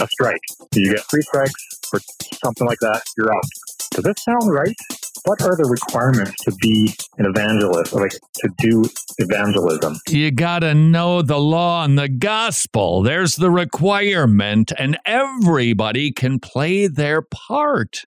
a 0.00 0.06
strike. 0.06 0.40
You 0.74 0.94
get 0.94 1.04
three 1.10 1.22
strikes 1.22 1.68
or 1.92 2.00
something 2.44 2.66
like 2.66 2.78
that. 2.80 3.02
You're 3.16 3.34
out. 3.34 3.44
Does 3.92 4.04
that 4.04 4.18
sound 4.18 4.52
right? 4.52 4.76
What 5.24 5.42
are 5.42 5.56
the 5.56 5.64
requirements 5.64 6.32
to 6.44 6.52
be 6.62 6.94
an 7.18 7.26
evangelist, 7.26 7.92
like 7.92 8.12
to 8.12 8.48
do 8.58 8.84
evangelism? 9.18 9.96
You 10.08 10.30
got 10.30 10.60
to 10.60 10.74
know 10.74 11.22
the 11.22 11.38
law 11.38 11.84
and 11.84 11.98
the 11.98 12.08
gospel. 12.08 13.02
There's 13.02 13.36
the 13.36 13.50
requirement, 13.50 14.72
and 14.78 14.98
everybody 15.04 16.12
can 16.12 16.38
play 16.38 16.86
their 16.86 17.20
part. 17.20 18.04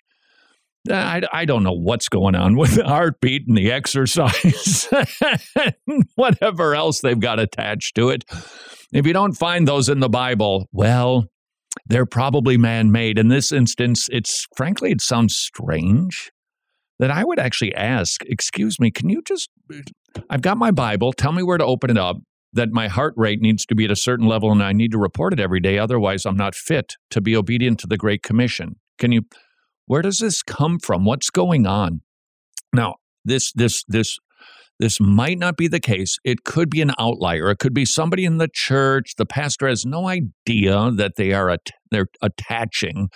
I, 0.89 1.22
I 1.32 1.46
don't 1.46 1.63
know 1.63 1.74
what's 1.74 2.10
going 2.10 2.36
on 2.36 2.56
with 2.56 2.76
the 2.76 2.86
heartbeat 2.86 3.48
and 3.48 3.58
the 3.58 3.72
exercise, 3.72 4.88
and 5.56 6.06
whatever 6.15 6.74
else 6.76 7.02
they've 7.02 7.20
got 7.20 7.39
attached 7.39 7.96
to 7.96 8.10
it. 8.10 8.24
If 8.91 9.06
you 9.06 9.13
don't 9.13 9.34
find 9.34 9.67
those 9.67 9.89
in 9.89 10.00
the 10.00 10.10
Bible, 10.10 10.67
well, 10.72 11.26
they're 11.86 12.06
probably 12.06 12.58
man 12.58 12.91
made. 12.91 13.17
In 13.17 13.30
this 13.30 13.52
instance, 13.52 14.10
it's 14.12 14.48
frankly, 14.56 14.91
it 14.91 15.02
sounds 15.02 15.36
strange 15.36 16.32
that 17.00 17.12
I 17.12 17.24
would 17.24 17.39
actually 17.39 17.74
ask, 17.76 18.22
Excuse 18.26 18.80
me, 18.80 18.91
can 18.91 19.10
you 19.10 19.22
just, 19.22 19.50
I've 20.30 20.41
got 20.41 20.58
my 20.58 20.72
Bible, 20.72 21.13
tell 21.13 21.32
me 21.32 21.44
where 21.44 21.58
to 21.58 21.65
open 21.65 21.89
it 21.89 21.98
up, 21.98 22.17
that 22.54 22.70
my 22.72 22.88
heart 22.88 23.13
rate 23.17 23.41
needs 23.41 23.65
to 23.65 23.76
be 23.76 23.86
at 23.86 23.91
a 23.91 23.96
certain 23.96 24.28
level 24.28 24.52
and 24.52 24.62
I 24.62 24.74
need 24.74 24.91
to 24.91 24.98
report 24.98 25.34
it 25.34 25.39
every 25.39 25.60
day. 25.60 25.78
Otherwise, 25.78 26.26
I'm 26.26 26.38
not 26.38 26.54
fit 26.54 26.96
to 27.10 27.22
be 27.22 27.36
obedient 27.36 27.80
to 27.80 27.88
the 27.88 27.98
Great 27.98 28.24
Commission. 28.24 28.76
Can 28.98 29.12
you, 29.12 29.24
where 29.91 30.01
does 30.01 30.19
this 30.19 30.41
come 30.41 30.80
from? 30.80 31.04
What's 31.04 31.30
going 31.30 31.67
on? 31.67 31.99
Now, 32.73 32.95
this, 33.25 33.51
this, 33.51 33.84
this, 33.89 34.19
this 34.80 35.01
might 35.01 35.38
not 35.38 35.58
be 35.58 35.67
the 35.67 35.82
case. 35.82 36.17
It 36.23 36.45
could 36.45 36.69
be 36.69 36.82
an 36.82 36.93
outlier. 36.97 37.49
It 37.49 37.60
could 37.60 37.73
be 37.73 37.84
somebody 37.84 38.23
in 38.23 38.38
the 38.38 38.47
church. 38.47 39.15
The 39.17 39.25
pastor 39.25 39.67
has 39.67 39.86
no 39.86 40.08
idea 40.08 40.91
that 40.95 41.17
they 41.17 41.34
are 41.34 41.49
at, 41.49 41.71
they're 41.91 42.08
attaching 42.21 43.10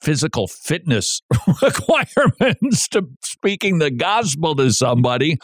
physical 0.00 0.46
fitness 0.46 1.20
requirements 1.62 2.86
to 2.90 3.08
speaking 3.24 3.80
the 3.80 3.90
gospel 3.90 4.54
to 4.54 4.70
somebody. 4.70 5.38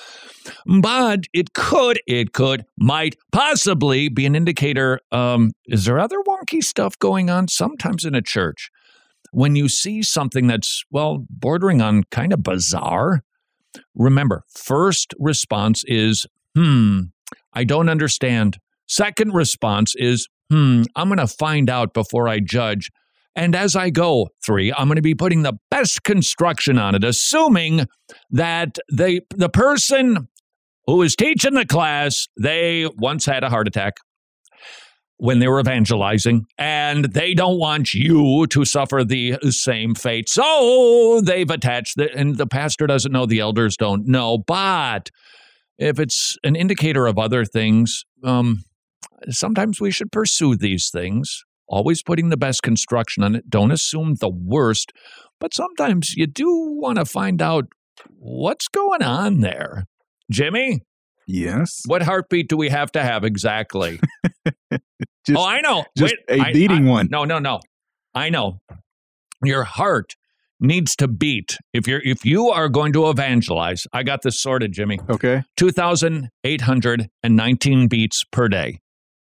But 0.66 1.24
it 1.32 1.52
could, 1.52 2.00
it 2.06 2.32
could, 2.32 2.64
might 2.78 3.16
possibly 3.32 4.08
be 4.08 4.24
an 4.24 4.36
indicator. 4.36 5.00
Um, 5.10 5.50
is 5.66 5.86
there 5.86 5.98
other 5.98 6.22
wonky 6.24 6.62
stuff 6.62 6.96
going 7.00 7.28
on? 7.28 7.48
Sometimes 7.48 8.04
in 8.04 8.14
a 8.14 8.22
church, 8.22 8.70
when 9.32 9.56
you 9.56 9.68
see 9.68 10.02
something 10.02 10.46
that's, 10.46 10.82
well, 10.90 11.24
bordering 11.30 11.80
on 11.80 12.04
kind 12.10 12.32
of 12.32 12.42
bizarre, 12.42 13.22
remember, 13.94 14.44
first 14.48 15.14
response 15.18 15.84
is, 15.86 16.26
hmm, 16.54 17.00
I 17.52 17.64
don't 17.64 17.88
understand. 17.88 18.58
Second 18.86 19.34
response 19.34 19.94
is, 19.96 20.28
hmm, 20.50 20.82
I'm 20.96 21.08
going 21.08 21.18
to 21.18 21.26
find 21.26 21.70
out 21.70 21.94
before 21.94 22.28
I 22.28 22.40
judge. 22.40 22.90
And 23.36 23.54
as 23.54 23.76
I 23.76 23.90
go, 23.90 24.28
three, 24.44 24.72
I'm 24.72 24.88
going 24.88 24.96
to 24.96 25.02
be 25.02 25.14
putting 25.14 25.42
the 25.42 25.54
best 25.70 26.02
construction 26.02 26.78
on 26.78 26.96
it, 26.96 27.04
assuming 27.04 27.86
that 28.30 28.76
they, 28.92 29.20
the 29.30 29.48
person 29.48 30.28
who 30.86 31.02
is 31.02 31.14
teaching 31.14 31.54
the 31.54 31.64
class, 31.64 32.26
they 32.40 32.88
once 32.98 33.24
had 33.24 33.44
a 33.44 33.48
heart 33.48 33.68
attack 33.68 33.94
when 35.20 35.38
they 35.38 35.48
were 35.48 35.60
evangelizing, 35.60 36.46
and 36.58 37.04
they 37.06 37.34
don't 37.34 37.58
want 37.58 37.94
you 37.94 38.46
to 38.48 38.64
suffer 38.64 39.04
the 39.04 39.36
same 39.50 39.94
fate. 39.94 40.28
So 40.28 41.20
they've 41.22 41.50
attached 41.50 41.96
the, 41.96 42.12
and 42.14 42.36
the 42.36 42.46
pastor 42.46 42.86
doesn't 42.86 43.12
know, 43.12 43.26
the 43.26 43.40
elders 43.40 43.76
don't 43.76 44.06
know. 44.06 44.38
But 44.38 45.10
if 45.78 46.00
it's 46.00 46.36
an 46.42 46.56
indicator 46.56 47.06
of 47.06 47.18
other 47.18 47.44
things, 47.44 48.04
um, 48.24 48.64
sometimes 49.28 49.80
we 49.80 49.90
should 49.90 50.10
pursue 50.10 50.56
these 50.56 50.90
things 50.90 51.44
always 51.70 52.02
putting 52.02 52.28
the 52.28 52.36
best 52.36 52.62
construction 52.62 53.22
on 53.22 53.34
it. 53.34 53.48
Don't 53.48 53.70
assume 53.70 54.16
the 54.16 54.28
worst, 54.28 54.92
but 55.38 55.54
sometimes 55.54 56.14
you 56.16 56.26
do 56.26 56.46
want 56.48 56.98
to 56.98 57.04
find 57.04 57.40
out 57.40 57.66
what's 58.18 58.68
going 58.68 59.02
on 59.02 59.40
there. 59.40 59.84
Jimmy? 60.30 60.80
Yes. 61.26 61.82
What 61.86 62.02
heartbeat 62.02 62.48
do 62.48 62.56
we 62.56 62.68
have 62.70 62.90
to 62.92 63.02
have 63.02 63.24
exactly? 63.24 64.00
Just- 65.26 65.38
oh, 65.38 65.44
I 65.44 65.60
know. 65.60 65.84
just 65.96 66.14
Wait, 66.28 66.40
a 66.40 66.42
I- 66.48 66.52
beating 66.52 66.88
I- 66.88 66.90
one. 66.90 67.08
No, 67.10 67.24
no, 67.24 67.38
no. 67.38 67.60
I 68.14 68.30
know. 68.30 68.58
Your 69.44 69.64
heart 69.64 70.14
needs 70.58 70.96
to 70.96 71.06
beat. 71.08 71.56
If 71.72 71.86
you're 71.86 72.00
if 72.04 72.24
you 72.24 72.48
are 72.50 72.68
going 72.68 72.92
to 72.94 73.08
evangelize, 73.08 73.86
I 73.92 74.02
got 74.02 74.22
this 74.22 74.40
sorted, 74.40 74.72
Jimmy. 74.72 74.98
Okay. 75.08 75.42
2,819 75.56 77.88
beats 77.88 78.24
per 78.32 78.48
day. 78.48 78.80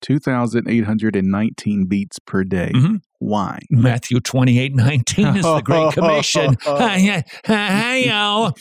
2,819 0.04 1.86
beats 1.86 2.20
per 2.20 2.44
day. 2.44 2.72
Mhm. 2.76 3.02
Why? 3.20 3.60
Matthew 3.72 4.20
28 4.20 4.76
19 4.76 5.38
is 5.38 5.44
the 5.44 5.62
Great 5.62 5.94
Commission. 5.98 6.58
Hi, 6.64 7.24
hi, 7.46 7.96
yo. 7.98 8.52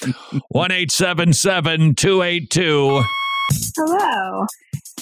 1 0.48 0.70
282. 1.94 3.02
Hello. 3.76 4.46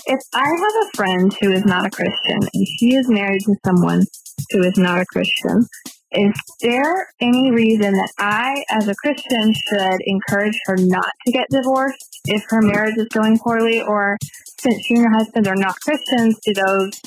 If 0.06 0.20
I 0.34 0.38
have 0.44 0.74
a 0.82 0.96
friend 0.96 1.36
who 1.40 1.52
is 1.52 1.64
not 1.66 1.86
a 1.86 1.90
Christian 1.90 2.38
and 2.54 2.66
she 2.78 2.96
is 2.96 3.08
married 3.08 3.42
to 3.44 3.54
someone 3.64 4.02
who 4.50 4.62
is 4.62 4.76
not 4.78 5.00
a 5.00 5.04
Christian, 5.06 5.66
is 6.12 6.32
there 6.60 7.08
any 7.20 7.50
reason 7.50 7.92
that 7.92 8.12
I, 8.18 8.64
as 8.68 8.88
a 8.88 8.94
Christian, 8.96 9.54
should 9.54 9.98
encourage 10.04 10.58
her 10.66 10.76
not 10.76 11.10
to 11.26 11.32
get 11.32 11.46
divorced 11.50 12.20
if 12.26 12.44
her 12.48 12.60
marriage 12.60 12.96
is 12.96 13.08
going 13.08 13.38
poorly? 13.38 13.80
Or 13.80 14.16
since 14.58 14.84
she 14.84 14.94
and 14.94 15.04
her 15.04 15.12
husband 15.12 15.46
are 15.46 15.54
not 15.56 15.76
Christians, 15.80 16.38
do 16.44 16.54
those 16.54 17.00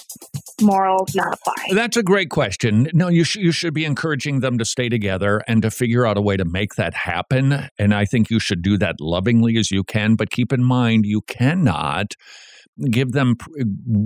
morals 0.61 1.13
not 1.15 1.33
apply? 1.33 1.75
That's 1.75 1.97
a 1.97 2.03
great 2.03 2.29
question. 2.29 2.87
No, 2.93 3.09
you, 3.09 3.25
sh- 3.25 3.35
you 3.37 3.51
should 3.51 3.73
be 3.73 3.85
encouraging 3.85 4.39
them 4.39 4.57
to 4.57 4.65
stay 4.65 4.87
together 4.87 5.41
and 5.47 5.61
to 5.63 5.71
figure 5.71 6.05
out 6.05 6.17
a 6.17 6.21
way 6.21 6.37
to 6.37 6.45
make 6.45 6.75
that 6.75 6.93
happen. 6.93 7.67
And 7.77 7.93
I 7.93 8.05
think 8.05 8.29
you 8.29 8.39
should 8.39 8.61
do 8.61 8.77
that 8.77 8.95
lovingly 9.01 9.57
as 9.57 9.69
you 9.69 9.83
can. 9.83 10.15
But 10.15 10.31
keep 10.31 10.53
in 10.53 10.63
mind, 10.63 11.05
you 11.05 11.21
cannot 11.21 12.13
give 12.89 13.11
them 13.11 13.35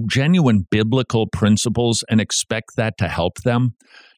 genuine 0.08 0.68
biblical 0.70 1.28
principles 1.28 2.04
and 2.10 2.20
expect 2.20 2.76
that 2.76 2.98
to 2.98 3.08
help 3.08 3.38
them. 3.44 3.76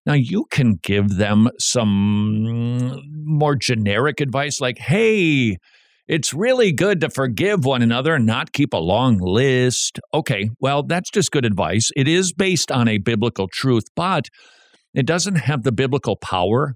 Now, 0.10 0.16
you 0.16 0.46
can 0.50 0.80
give 0.82 1.18
them 1.18 1.50
some 1.60 3.00
more 3.14 3.56
generic 3.56 4.22
advice 4.22 4.60
like, 4.60 4.80
hey, 4.80 5.58
it's 6.08 6.34
really 6.34 6.72
good 6.72 7.00
to 7.02 7.12
forgive 7.12 7.64
one 7.64 7.84
another 7.84 8.16
and 8.16 8.26
not 8.26 8.52
keep 8.52 8.74
a 8.74 8.78
long 8.78 9.20
list. 9.20 10.00
Okay, 10.12 10.50
well, 10.60 10.82
that's 10.82 11.12
just 11.12 11.30
good 11.30 11.46
advice. 11.46 11.92
It 11.96 12.08
is 12.08 12.34
based 12.34 12.72
on 12.72 12.88
a 12.88 12.98
biblical 12.98 13.48
truth, 13.48 13.84
but 13.96 14.30
it 14.96 15.06
doesn't 15.06 15.36
have 15.36 15.62
the 15.62 15.72
biblical 15.72 16.16
power. 16.16 16.74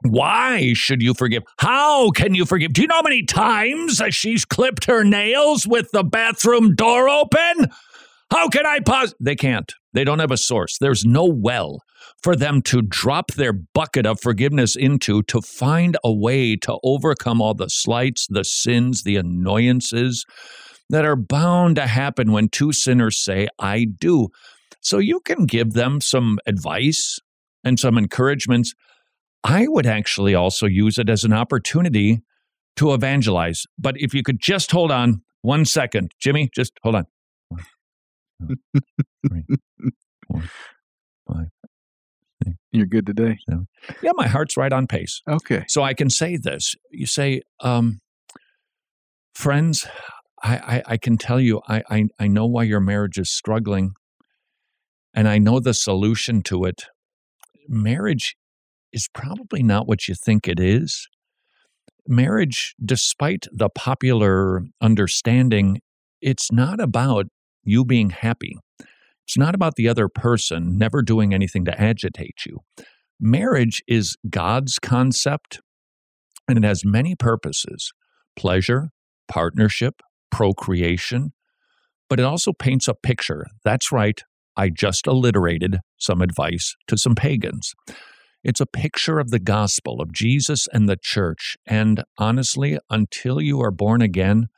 Why 0.00 0.72
should 0.72 1.02
you 1.02 1.12
forgive? 1.12 1.42
How 1.58 2.08
can 2.12 2.34
you 2.34 2.46
forgive? 2.46 2.72
Do 2.72 2.80
you 2.80 2.88
know 2.88 2.94
how 2.94 3.02
many 3.02 3.22
times 3.22 4.00
she's 4.12 4.46
clipped 4.46 4.86
her 4.86 5.04
nails 5.04 5.66
with 5.66 5.90
the 5.92 6.04
bathroom 6.04 6.74
door 6.74 7.06
open? 7.10 7.70
How 8.30 8.48
can 8.48 8.64
I 8.64 8.80
pause? 8.80 9.14
They 9.20 9.36
can't. 9.36 9.70
They 9.92 10.04
don't 10.04 10.20
have 10.20 10.32
a 10.32 10.38
source. 10.38 10.78
There's 10.78 11.04
no 11.04 11.26
well 11.26 11.82
for 12.26 12.34
them 12.34 12.60
to 12.60 12.82
drop 12.82 13.30
their 13.34 13.52
bucket 13.52 14.04
of 14.04 14.20
forgiveness 14.20 14.74
into 14.74 15.22
to 15.22 15.40
find 15.40 15.96
a 16.02 16.12
way 16.12 16.56
to 16.56 16.76
overcome 16.82 17.40
all 17.40 17.54
the 17.54 17.68
slights, 17.68 18.26
the 18.28 18.42
sins, 18.42 19.04
the 19.04 19.14
annoyances 19.14 20.24
that 20.90 21.04
are 21.04 21.14
bound 21.14 21.76
to 21.76 21.86
happen 21.86 22.32
when 22.32 22.48
two 22.48 22.72
sinners 22.72 23.16
say, 23.16 23.46
I 23.60 23.84
do. 23.84 24.30
So 24.80 24.98
you 24.98 25.20
can 25.20 25.46
give 25.46 25.74
them 25.74 26.00
some 26.00 26.40
advice 26.48 27.20
and 27.62 27.78
some 27.78 27.96
encouragements. 27.96 28.74
I 29.44 29.68
would 29.68 29.86
actually 29.86 30.34
also 30.34 30.66
use 30.66 30.98
it 30.98 31.08
as 31.08 31.22
an 31.22 31.32
opportunity 31.32 32.22
to 32.74 32.92
evangelize. 32.92 33.66
But 33.78 33.94
if 33.98 34.14
you 34.14 34.24
could 34.24 34.40
just 34.40 34.72
hold 34.72 34.90
on 34.90 35.22
one 35.42 35.64
second, 35.64 36.10
Jimmy, 36.18 36.50
just 36.52 36.72
hold 36.82 36.96
on. 36.96 37.06
One, 38.40 38.56
two, 38.82 39.02
three, 39.28 39.44
four, 40.26 40.42
You're 42.72 42.86
good 42.86 43.06
today. 43.06 43.38
Yeah, 44.02 44.12
my 44.16 44.26
heart's 44.26 44.56
right 44.56 44.72
on 44.72 44.86
pace. 44.86 45.22
Okay. 45.28 45.64
So 45.68 45.82
I 45.82 45.94
can 45.94 46.10
say 46.10 46.36
this. 46.36 46.74
You 46.90 47.06
say, 47.06 47.42
um, 47.60 48.00
friends, 49.34 49.86
I, 50.42 50.56
I, 50.56 50.82
I 50.86 50.96
can 50.96 51.16
tell 51.16 51.40
you, 51.40 51.62
I, 51.68 51.82
I, 51.88 52.04
I 52.18 52.26
know 52.28 52.46
why 52.46 52.64
your 52.64 52.80
marriage 52.80 53.18
is 53.18 53.30
struggling, 53.30 53.92
and 55.14 55.28
I 55.28 55.38
know 55.38 55.60
the 55.60 55.74
solution 55.74 56.42
to 56.42 56.64
it. 56.64 56.84
Marriage 57.68 58.36
is 58.92 59.08
probably 59.14 59.62
not 59.62 59.86
what 59.86 60.08
you 60.08 60.14
think 60.14 60.46
it 60.46 60.60
is. 60.60 61.08
Marriage, 62.06 62.74
despite 62.84 63.46
the 63.52 63.68
popular 63.68 64.62
understanding, 64.80 65.80
it's 66.20 66.52
not 66.52 66.80
about 66.80 67.26
you 67.64 67.84
being 67.84 68.10
happy. 68.10 68.58
It's 69.26 69.36
not 69.36 69.54
about 69.54 69.74
the 69.74 69.88
other 69.88 70.08
person 70.08 70.78
never 70.78 71.02
doing 71.02 71.34
anything 71.34 71.64
to 71.64 71.80
agitate 71.80 72.44
you. 72.46 72.60
Marriage 73.18 73.82
is 73.88 74.16
God's 74.30 74.78
concept, 74.78 75.60
and 76.46 76.56
it 76.56 76.64
has 76.64 76.84
many 76.84 77.16
purposes 77.16 77.92
pleasure, 78.36 78.90
partnership, 79.28 80.02
procreation, 80.30 81.32
but 82.08 82.20
it 82.20 82.24
also 82.24 82.52
paints 82.52 82.86
a 82.86 82.94
picture. 82.94 83.46
That's 83.64 83.90
right, 83.90 84.20
I 84.56 84.68
just 84.68 85.06
alliterated 85.06 85.80
some 85.98 86.22
advice 86.22 86.76
to 86.86 86.96
some 86.96 87.14
pagans. 87.14 87.72
It's 88.44 88.60
a 88.60 88.66
picture 88.66 89.18
of 89.18 89.30
the 89.30 89.40
gospel, 89.40 90.00
of 90.00 90.12
Jesus 90.12 90.68
and 90.72 90.88
the 90.88 90.98
church. 91.00 91.56
And 91.66 92.04
honestly, 92.16 92.78
until 92.90 93.40
you 93.40 93.60
are 93.60 93.72
born 93.72 94.02
again, 94.02 94.48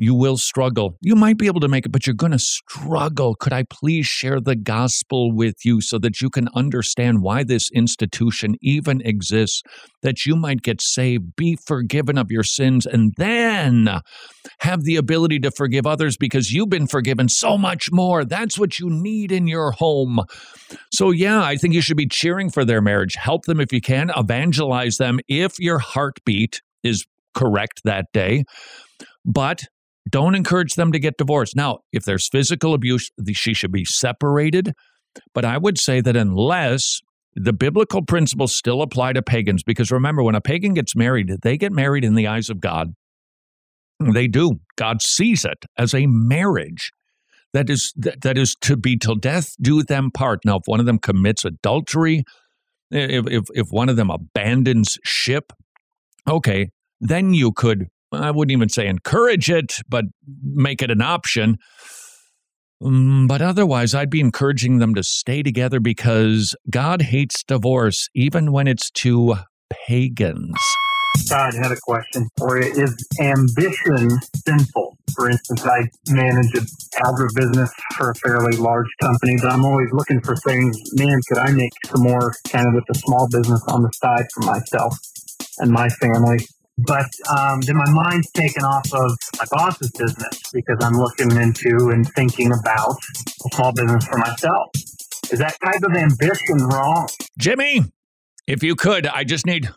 you 0.00 0.14
will 0.14 0.38
struggle. 0.38 0.96
You 1.02 1.14
might 1.14 1.36
be 1.36 1.46
able 1.46 1.60
to 1.60 1.68
make 1.68 1.84
it, 1.84 1.92
but 1.92 2.06
you're 2.06 2.14
going 2.14 2.32
to 2.32 2.38
struggle. 2.38 3.34
Could 3.34 3.52
I 3.52 3.64
please 3.64 4.06
share 4.06 4.40
the 4.40 4.56
gospel 4.56 5.30
with 5.30 5.62
you 5.62 5.82
so 5.82 5.98
that 5.98 6.22
you 6.22 6.30
can 6.30 6.48
understand 6.54 7.20
why 7.20 7.44
this 7.44 7.70
institution 7.72 8.56
even 8.62 9.02
exists, 9.02 9.62
that 10.00 10.24
you 10.24 10.36
might 10.36 10.62
get 10.62 10.80
saved, 10.80 11.36
be 11.36 11.54
forgiven 11.54 12.16
of 12.16 12.30
your 12.30 12.42
sins, 12.42 12.86
and 12.86 13.12
then 13.18 13.90
have 14.60 14.84
the 14.84 14.96
ability 14.96 15.38
to 15.40 15.50
forgive 15.50 15.86
others 15.86 16.16
because 16.16 16.50
you've 16.50 16.70
been 16.70 16.86
forgiven 16.86 17.28
so 17.28 17.58
much 17.58 17.92
more? 17.92 18.24
That's 18.24 18.58
what 18.58 18.78
you 18.78 18.88
need 18.88 19.30
in 19.30 19.46
your 19.46 19.72
home. 19.72 20.20
So, 20.90 21.10
yeah, 21.10 21.42
I 21.42 21.56
think 21.56 21.74
you 21.74 21.82
should 21.82 21.98
be 21.98 22.08
cheering 22.08 22.48
for 22.48 22.64
their 22.64 22.80
marriage. 22.80 23.16
Help 23.16 23.44
them 23.44 23.60
if 23.60 23.70
you 23.70 23.82
can, 23.82 24.10
evangelize 24.16 24.96
them 24.96 25.20
if 25.28 25.58
your 25.58 25.78
heartbeat 25.78 26.62
is 26.82 27.04
correct 27.34 27.82
that 27.84 28.06
day. 28.14 28.44
But 29.26 29.64
don't 30.08 30.34
encourage 30.34 30.74
them 30.74 30.92
to 30.92 30.98
get 30.98 31.18
divorced. 31.18 31.56
Now, 31.56 31.80
if 31.92 32.04
there's 32.04 32.28
physical 32.28 32.74
abuse, 32.74 33.10
she 33.32 33.54
should 33.54 33.72
be 33.72 33.84
separated. 33.84 34.72
But 35.34 35.44
I 35.44 35.58
would 35.58 35.78
say 35.78 36.00
that 36.00 36.16
unless 36.16 37.00
the 37.34 37.52
biblical 37.52 38.02
principles 38.02 38.54
still 38.54 38.82
apply 38.82 39.12
to 39.12 39.22
pagans, 39.22 39.62
because 39.62 39.90
remember, 39.90 40.22
when 40.22 40.34
a 40.34 40.40
pagan 40.40 40.74
gets 40.74 40.96
married, 40.96 41.30
they 41.42 41.56
get 41.56 41.72
married 41.72 42.04
in 42.04 42.14
the 42.14 42.26
eyes 42.26 42.50
of 42.50 42.60
God. 42.60 42.94
They 44.00 44.28
do. 44.28 44.60
God 44.76 45.02
sees 45.02 45.44
it 45.44 45.64
as 45.76 45.92
a 45.92 46.06
marriage 46.06 46.90
that 47.52 47.68
is 47.68 47.92
that, 47.96 48.22
that 48.22 48.38
is 48.38 48.54
to 48.62 48.76
be 48.76 48.96
till 48.96 49.16
death 49.16 49.54
do 49.60 49.82
them 49.82 50.10
part. 50.10 50.40
Now, 50.44 50.56
if 50.56 50.62
one 50.66 50.80
of 50.80 50.86
them 50.86 50.98
commits 50.98 51.44
adultery, 51.44 52.24
if 52.90 53.26
if, 53.26 53.44
if 53.54 53.66
one 53.70 53.88
of 53.88 53.96
them 53.96 54.10
abandons 54.10 54.98
ship, 55.04 55.52
okay, 56.28 56.70
then 57.00 57.34
you 57.34 57.52
could 57.52 57.88
I 58.12 58.30
wouldn't 58.30 58.52
even 58.52 58.68
say 58.68 58.86
encourage 58.86 59.50
it, 59.50 59.76
but 59.88 60.04
make 60.42 60.82
it 60.82 60.90
an 60.90 61.02
option. 61.02 61.58
Mm, 62.82 63.28
But 63.28 63.42
otherwise, 63.42 63.94
I'd 63.94 64.10
be 64.10 64.20
encouraging 64.20 64.78
them 64.78 64.94
to 64.94 65.02
stay 65.02 65.42
together 65.42 65.80
because 65.80 66.54
God 66.70 67.02
hates 67.02 67.42
divorce, 67.44 68.08
even 68.14 68.52
when 68.52 68.66
it's 68.66 68.90
to 68.92 69.36
pagans. 69.86 70.56
Todd 71.28 71.54
had 71.54 71.72
a 71.72 71.76
question 71.82 72.28
for 72.38 72.62
you. 72.62 72.70
Is 72.72 72.96
ambition 73.20 74.08
sinful? 74.46 74.96
For 75.14 75.28
instance, 75.28 75.66
I 75.66 75.88
manage 76.08 76.54
an 76.54 76.66
agribusiness 77.04 77.68
for 77.96 78.10
a 78.10 78.14
fairly 78.14 78.56
large 78.56 78.86
company, 79.02 79.36
but 79.42 79.52
I'm 79.52 79.64
always 79.64 79.88
looking 79.92 80.20
for 80.20 80.36
things. 80.36 80.78
Man, 80.94 81.18
could 81.28 81.38
I 81.38 81.50
make 81.50 81.72
some 81.86 82.04
more 82.04 82.34
kind 82.48 82.66
of 82.66 82.74
with 82.74 82.84
a 82.90 82.98
small 82.98 83.28
business 83.28 83.62
on 83.68 83.82
the 83.82 83.90
side 83.92 84.26
for 84.32 84.42
myself 84.42 84.96
and 85.58 85.70
my 85.70 85.88
family? 85.88 86.38
But 86.86 87.08
um, 87.36 87.60
then 87.62 87.76
my 87.76 87.90
mind's 87.90 88.30
taken 88.32 88.64
off 88.64 88.86
of 88.92 89.12
my 89.38 89.44
boss's 89.50 89.90
business 89.92 90.42
because 90.52 90.78
I'm 90.80 90.94
looking 90.94 91.30
into 91.32 91.90
and 91.90 92.08
thinking 92.14 92.52
about 92.52 92.96
a 93.46 93.54
small 93.54 93.72
business 93.72 94.06
for 94.06 94.18
myself. 94.18 94.70
Is 95.30 95.38
that 95.38 95.56
type 95.64 95.82
of 95.82 95.96
ambition 95.96 96.56
wrong? 96.68 97.08
Jimmy, 97.38 97.84
if 98.46 98.62
you 98.62 98.74
could, 98.74 99.06
I 99.06 99.24
just 99.24 99.46
need. 99.46 99.70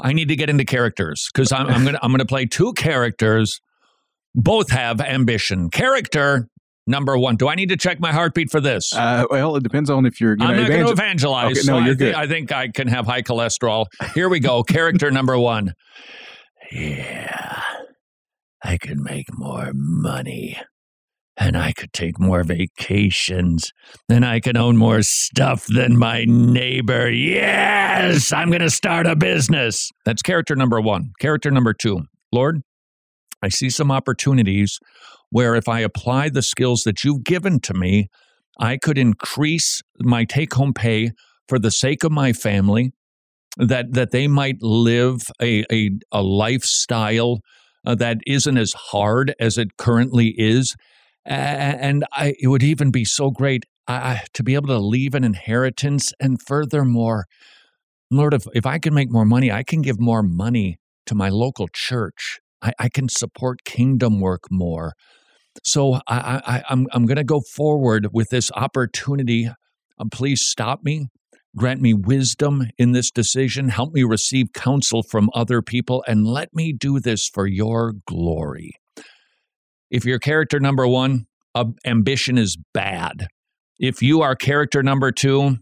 I 0.00 0.12
need 0.12 0.28
to 0.28 0.36
get 0.36 0.48
into 0.48 0.64
characters 0.64 1.28
because 1.32 1.50
I'm, 1.50 1.66
I'm 1.66 1.84
gonna 1.84 1.98
I'm 2.02 2.12
gonna 2.12 2.24
play 2.24 2.46
two 2.46 2.72
characters. 2.74 3.60
Both 4.34 4.70
have 4.70 5.00
ambition. 5.00 5.70
Character 5.70 6.48
number 6.88 7.16
one. 7.18 7.36
Do 7.36 7.48
I 7.48 7.54
need 7.54 7.68
to 7.68 7.76
check 7.76 8.00
my 8.00 8.12
heartbeat 8.12 8.50
for 8.50 8.60
this? 8.60 8.92
Uh, 8.94 9.24
well, 9.30 9.56
it 9.56 9.62
depends 9.62 9.90
on 9.90 10.06
if 10.06 10.20
you're 10.20 10.36
I'm 10.40 10.56
not 10.56 10.68
going 10.68 10.86
to 10.86 10.92
evangelize. 10.92 11.58
Okay, 11.58 11.66
no, 11.66 11.78
I 11.78 11.86
you're 11.86 11.94
thi- 11.94 12.06
good. 12.06 12.14
I 12.14 12.26
think 12.26 12.50
I 12.52 12.68
can 12.68 12.88
have 12.88 13.06
high 13.06 13.22
cholesterol. 13.22 13.86
Here 14.14 14.28
we 14.28 14.40
go. 14.40 14.62
Character 14.68 15.10
number 15.10 15.38
one. 15.38 15.74
Yeah, 16.72 17.62
I 18.62 18.76
could 18.78 18.98
make 18.98 19.26
more 19.36 19.70
money. 19.74 20.58
And 21.40 21.56
I 21.56 21.70
could 21.70 21.92
take 21.92 22.18
more 22.18 22.42
vacations. 22.42 23.72
And 24.08 24.26
I 24.26 24.40
can 24.40 24.56
own 24.56 24.76
more 24.76 25.02
stuff 25.02 25.66
than 25.66 25.96
my 25.96 26.24
neighbor. 26.26 27.08
Yes, 27.08 28.32
I'm 28.32 28.48
going 28.48 28.60
to 28.60 28.70
start 28.70 29.06
a 29.06 29.14
business. 29.14 29.92
That's 30.04 30.20
character 30.20 30.56
number 30.56 30.80
one. 30.80 31.12
Character 31.20 31.52
number 31.52 31.72
two. 31.72 32.00
Lord, 32.32 32.62
I 33.40 33.50
see 33.50 33.70
some 33.70 33.92
opportunities 33.92 34.80
where 35.30 35.54
if 35.54 35.68
I 35.68 35.80
apply 35.80 36.30
the 36.30 36.42
skills 36.42 36.82
that 36.84 37.04
you've 37.04 37.24
given 37.24 37.60
to 37.60 37.74
me, 37.74 38.08
I 38.58 38.76
could 38.76 38.98
increase 38.98 39.80
my 40.00 40.24
take 40.24 40.54
home 40.54 40.72
pay 40.72 41.10
for 41.48 41.58
the 41.58 41.70
sake 41.70 42.04
of 42.04 42.12
my 42.12 42.32
family, 42.32 42.92
that, 43.56 43.92
that 43.92 44.10
they 44.10 44.28
might 44.28 44.62
live 44.62 45.22
a, 45.40 45.64
a, 45.70 45.90
a 46.12 46.22
lifestyle 46.22 47.40
uh, 47.86 47.94
that 47.94 48.18
isn't 48.26 48.56
as 48.56 48.72
hard 48.72 49.34
as 49.40 49.58
it 49.58 49.76
currently 49.76 50.34
is. 50.36 50.74
And 51.24 52.04
I, 52.12 52.34
it 52.38 52.48
would 52.48 52.62
even 52.62 52.90
be 52.90 53.04
so 53.04 53.30
great 53.30 53.64
uh, 53.86 54.18
to 54.34 54.42
be 54.42 54.54
able 54.54 54.68
to 54.68 54.78
leave 54.78 55.14
an 55.14 55.24
inheritance. 55.24 56.12
And 56.20 56.40
furthermore, 56.40 57.26
Lord, 58.10 58.34
if, 58.34 58.44
if 58.54 58.64
I 58.64 58.78
can 58.78 58.94
make 58.94 59.10
more 59.10 59.24
money, 59.24 59.50
I 59.50 59.62
can 59.62 59.82
give 59.82 60.00
more 60.00 60.22
money 60.22 60.78
to 61.06 61.14
my 61.14 61.28
local 61.28 61.68
church. 61.72 62.40
I, 62.62 62.72
I 62.78 62.88
can 62.88 63.08
support 63.08 63.64
kingdom 63.64 64.20
work 64.20 64.44
more. 64.50 64.94
So 65.64 65.94
I, 66.06 66.40
I, 66.46 66.62
I'm, 66.70 66.86
I'm 66.92 67.06
going 67.06 67.16
to 67.16 67.24
go 67.24 67.40
forward 67.40 68.08
with 68.12 68.28
this 68.30 68.50
opportunity. 68.52 69.48
Uh, 69.98 70.04
please 70.10 70.42
stop 70.42 70.82
me. 70.82 71.08
Grant 71.56 71.80
me 71.80 71.94
wisdom 71.94 72.68
in 72.78 72.92
this 72.92 73.10
decision. 73.10 73.68
Help 73.68 73.92
me 73.92 74.02
receive 74.02 74.52
counsel 74.52 75.02
from 75.02 75.30
other 75.34 75.62
people 75.62 76.04
and 76.06 76.26
let 76.26 76.54
me 76.54 76.72
do 76.72 77.00
this 77.00 77.26
for 77.26 77.46
your 77.46 77.94
glory. 78.06 78.72
If 79.90 80.04
you're 80.04 80.18
character 80.18 80.60
number 80.60 80.86
one, 80.86 81.26
uh, 81.54 81.64
ambition 81.84 82.38
is 82.38 82.58
bad. 82.74 83.28
If 83.78 84.02
you 84.02 84.20
are 84.22 84.36
character 84.36 84.82
number 84.82 85.10
two, 85.10 85.56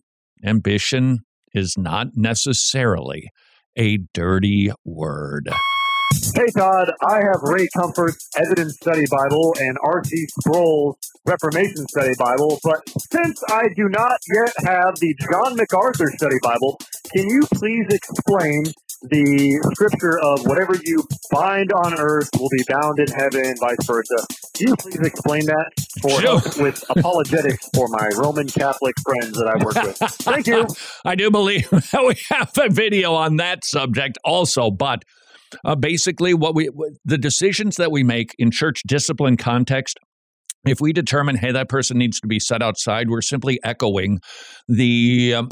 ambition 0.45 1.21
is 1.55 1.77
not 1.79 2.09
necessarily 2.15 3.29
a 3.77 3.99
dirty 4.13 4.71
word. 4.85 5.49
Hey 6.17 6.47
Todd, 6.57 6.91
I 7.07 7.17
have 7.17 7.43
Ray 7.43 7.69
Comfort's 7.77 8.29
Evidence 8.37 8.77
Study 8.77 9.05
Bible 9.11 9.55
and 9.61 9.77
R.C. 9.83 10.27
Sproul's 10.41 10.97
Reformation 11.27 11.87
Study 11.89 12.13
Bible, 12.19 12.59
but 12.63 12.83
since 13.13 13.43
I 13.51 13.65
do 13.77 13.89
not 13.89 14.19
yet 14.35 14.53
have 14.65 14.95
the 14.97 15.15
John 15.31 15.57
MacArthur 15.57 16.11
Study 16.17 16.37
Bible, 16.43 16.79
can 17.15 17.29
you 17.29 17.43
please 17.55 17.87
explain 17.91 18.65
the 19.03 19.61
scripture 19.75 20.19
of 20.23 20.47
whatever 20.47 20.75
you 20.85 21.07
bind 21.31 21.71
on 21.73 21.99
earth 21.99 22.31
will 22.39 22.49
be 22.51 22.65
bound 22.69 22.99
in 22.99 23.09
heaven 23.09 23.55
vice 23.61 23.85
versa? 23.87 24.27
Can 24.55 24.69
you 24.69 24.77
please 24.77 25.01
explain 25.01 25.45
that 25.47 25.71
for 26.01 26.21
Sure. 26.21 26.65
with 26.65 26.83
apologetics 26.89 27.69
for 27.75 27.89
my 27.89 28.09
Roman 28.17 28.47
Catholic 28.49 28.95
friends 29.05 29.33
that 29.37 29.49
I 29.49 29.63
work 29.63 29.75
with? 29.75 29.97
Thank 29.99 30.47
you. 30.47 30.67
I 31.05 31.15
do 31.15 31.31
believe 31.31 31.69
that 31.71 32.05
we 32.07 32.17
have 32.31 32.53
a 32.59 32.71
video 32.71 33.13
on 33.15 33.37
that 33.37 33.65
subject 33.65 34.17
also, 34.25 34.71
but 34.71 35.05
uh, 35.65 35.75
basically, 35.75 36.35
what 36.35 36.55
we 36.55 36.71
the 37.05 37.19
decisions 37.19 37.77
that 37.77 37.91
we 37.91 38.03
make 38.03 38.35
in 38.39 38.51
church 38.51 38.83
discipline 38.87 39.37
context. 39.37 39.99
If 40.65 40.81
we 40.81 40.93
determine, 40.93 41.37
hey, 41.37 41.53
that 41.53 41.69
person 41.69 41.97
needs 41.97 42.19
to 42.21 42.27
be 42.27 42.41
set 42.41 42.61
outside, 42.61 43.09
we're 43.09 43.23
simply 43.23 43.61
echoing 43.63 44.21
the 44.67 45.35
um, 45.35 45.49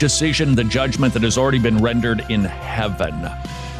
decision, 0.00 0.56
the 0.56 0.64
judgment 0.64 1.14
that 1.14 1.22
has 1.22 1.38
already 1.38 1.60
been 1.60 1.78
rendered 1.78 2.24
in 2.28 2.42
heaven. 2.42 3.30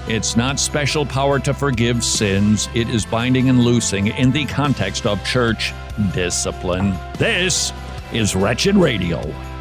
It's 0.06 0.36
not 0.36 0.60
special 0.60 1.04
power 1.04 1.40
to 1.40 1.54
forgive 1.54 2.04
sins, 2.04 2.68
it 2.74 2.88
is 2.88 3.04
binding 3.04 3.48
and 3.48 3.60
loosing 3.60 4.08
in 4.08 4.30
the 4.30 4.44
context 4.46 5.06
of 5.06 5.24
church 5.24 5.72
discipline. 6.12 6.96
This 7.18 7.72
is 8.12 8.36
Wretched 8.36 8.76
Radio. 8.76 9.51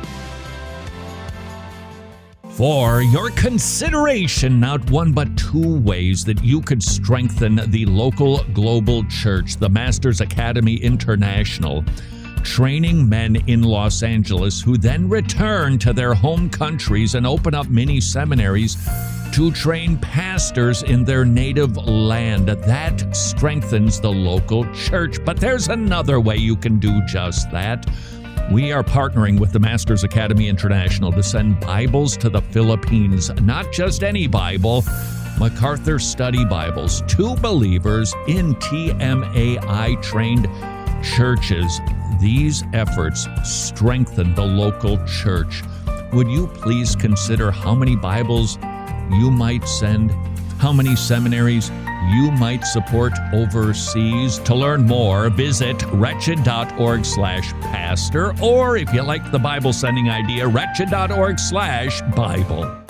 For 2.61 3.01
your 3.01 3.31
consideration, 3.31 4.59
not 4.59 4.91
one 4.91 5.13
but 5.13 5.35
two 5.35 5.79
ways 5.79 6.23
that 6.25 6.43
you 6.43 6.61
could 6.61 6.83
strengthen 6.83 7.55
the 7.71 7.87
local 7.87 8.43
global 8.53 9.03
church, 9.05 9.55
the 9.55 9.67
Masters 9.67 10.21
Academy 10.21 10.75
International, 10.75 11.83
training 12.43 13.09
men 13.09 13.37
in 13.47 13.63
Los 13.63 14.03
Angeles 14.03 14.61
who 14.61 14.77
then 14.77 15.09
return 15.09 15.79
to 15.79 15.91
their 15.91 16.13
home 16.13 16.51
countries 16.51 17.15
and 17.15 17.25
open 17.25 17.55
up 17.55 17.67
mini 17.67 17.99
seminaries 17.99 18.77
to 19.33 19.51
train 19.51 19.97
pastors 19.97 20.83
in 20.83 21.03
their 21.03 21.25
native 21.25 21.77
land. 21.77 22.47
That 22.47 23.15
strengthens 23.15 23.99
the 23.99 24.11
local 24.11 24.71
church. 24.75 25.17
But 25.25 25.37
there's 25.37 25.69
another 25.69 26.19
way 26.19 26.37
you 26.37 26.55
can 26.55 26.77
do 26.77 27.01
just 27.07 27.49
that. 27.49 27.87
We 28.49 28.71
are 28.71 28.83
partnering 28.83 29.39
with 29.39 29.51
the 29.51 29.59
Masters 29.59 30.03
Academy 30.03 30.49
International 30.49 31.11
to 31.11 31.23
send 31.23 31.59
Bibles 31.59 32.17
to 32.17 32.29
the 32.29 32.41
Philippines. 32.41 33.29
Not 33.41 33.71
just 33.71 34.03
any 34.03 34.27
Bible, 34.27 34.83
MacArthur 35.37 35.99
Study 35.99 36.43
Bibles 36.45 37.01
to 37.09 37.35
believers 37.35 38.13
in 38.27 38.55
TMAI 38.55 40.01
trained 40.01 40.47
churches. 41.03 41.79
These 42.19 42.63
efforts 42.73 43.27
strengthen 43.43 44.35
the 44.35 44.43
local 44.43 44.97
church. 45.05 45.63
Would 46.13 46.27
you 46.27 46.47
please 46.47 46.95
consider 46.95 47.51
how 47.51 47.73
many 47.73 47.95
Bibles 47.95 48.57
you 49.11 49.31
might 49.31 49.65
send? 49.67 50.11
How 50.59 50.73
many 50.73 50.95
seminaries 50.95 51.69
you 52.09 52.31
might 52.31 52.65
support 52.65 53.13
overseas? 53.33 54.39
To 54.39 54.55
learn 54.55 54.85
more, 54.85 55.29
visit 55.29 55.83
wretched.org 55.93 57.05
slash 57.05 57.53
pastor, 57.53 58.33
or 58.41 58.77
if 58.77 58.93
you 58.93 59.01
like 59.01 59.31
the 59.31 59.39
Bible 59.39 59.73
sending 59.73 60.09
idea, 60.09 60.47
wretched.org 60.47 61.39
slash 61.39 62.01
Bible. 62.15 62.81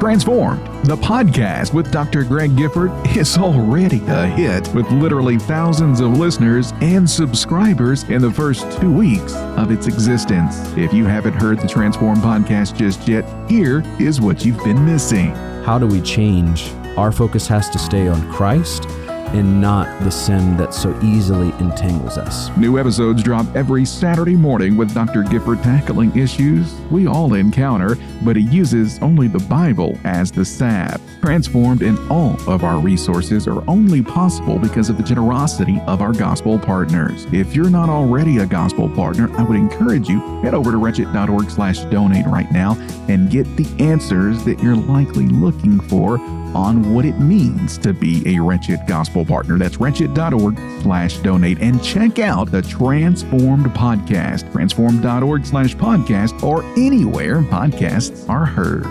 Transformed, 0.00 0.64
the 0.84 0.96
podcast 0.96 1.74
with 1.74 1.90
Dr. 1.90 2.22
Greg 2.22 2.56
Gifford 2.56 2.92
is 3.16 3.36
already 3.36 4.00
a 4.06 4.26
hit 4.26 4.68
with 4.72 4.88
literally 4.92 5.38
thousands 5.38 5.98
of 5.98 6.16
listeners 6.16 6.72
and 6.80 7.08
subscribers 7.08 8.04
in 8.04 8.22
the 8.22 8.30
first 8.30 8.70
two 8.80 8.92
weeks 8.92 9.34
of 9.34 9.72
its 9.72 9.88
existence. 9.88 10.56
If 10.76 10.92
you 10.92 11.04
haven't 11.04 11.34
heard 11.34 11.58
the 11.58 11.66
Transform 11.66 12.18
podcast 12.18 12.76
just 12.76 13.08
yet, 13.08 13.24
here 13.50 13.82
is 13.98 14.20
what 14.20 14.44
you've 14.44 14.62
been 14.62 14.84
missing. 14.86 15.30
How 15.64 15.80
do 15.80 15.86
we 15.88 16.00
change? 16.00 16.70
Our 16.98 17.12
focus 17.12 17.46
has 17.46 17.70
to 17.70 17.78
stay 17.78 18.08
on 18.08 18.28
Christ 18.32 18.86
and 19.28 19.60
not 19.60 20.02
the 20.02 20.10
sin 20.10 20.56
that 20.56 20.74
so 20.74 20.98
easily 21.00 21.50
entangles 21.60 22.18
us. 22.18 22.48
New 22.56 22.76
episodes 22.76 23.22
drop 23.22 23.46
every 23.54 23.84
Saturday 23.84 24.34
morning 24.34 24.76
with 24.76 24.92
Dr. 24.94 25.22
Gifford 25.22 25.62
tackling 25.62 26.16
issues 26.18 26.74
we 26.90 27.06
all 27.06 27.34
encounter, 27.34 27.96
but 28.24 28.34
he 28.34 28.42
uses 28.42 28.98
only 28.98 29.28
the 29.28 29.38
Bible 29.38 29.96
as 30.02 30.32
the 30.32 30.44
salve. 30.44 31.00
Transformed 31.20 31.82
in 31.82 31.96
all 32.08 32.34
of 32.50 32.64
our 32.64 32.80
resources 32.80 33.46
are 33.46 33.62
only 33.70 34.02
possible 34.02 34.58
because 34.58 34.90
of 34.90 34.96
the 34.96 35.04
generosity 35.04 35.80
of 35.86 36.02
our 36.02 36.12
gospel 36.12 36.58
partners. 36.58 37.28
If 37.32 37.54
you're 37.54 37.70
not 37.70 37.88
already 37.88 38.38
a 38.38 38.46
gospel 38.46 38.88
partner, 38.88 39.30
I 39.38 39.44
would 39.44 39.56
encourage 39.56 40.08
you 40.08 40.18
head 40.42 40.54
over 40.54 40.72
to 40.72 40.78
wretched.org 40.78 41.48
slash 41.48 41.78
donate 41.84 42.26
right 42.26 42.50
now 42.50 42.74
and 43.08 43.30
get 43.30 43.44
the 43.56 43.68
answers 43.78 44.42
that 44.46 44.60
you're 44.60 44.74
likely 44.74 45.28
looking 45.28 45.78
for 45.78 46.18
on 46.58 46.92
what 46.92 47.04
it 47.04 47.18
means 47.20 47.78
to 47.78 47.92
be 47.92 48.36
a 48.36 48.42
Wretched 48.42 48.80
Gospel 48.88 49.24
Partner. 49.24 49.58
That's 49.58 49.78
wretched.org 49.78 50.58
slash 50.82 51.18
donate 51.18 51.60
and 51.60 51.82
check 51.82 52.18
out 52.18 52.50
the 52.50 52.62
Transformed 52.62 53.66
Podcast, 53.66 54.50
transformed.org 54.50 55.46
slash 55.46 55.76
podcast, 55.76 56.42
or 56.42 56.64
anywhere 56.76 57.42
podcasts 57.42 58.28
are 58.28 58.44
heard. 58.44 58.86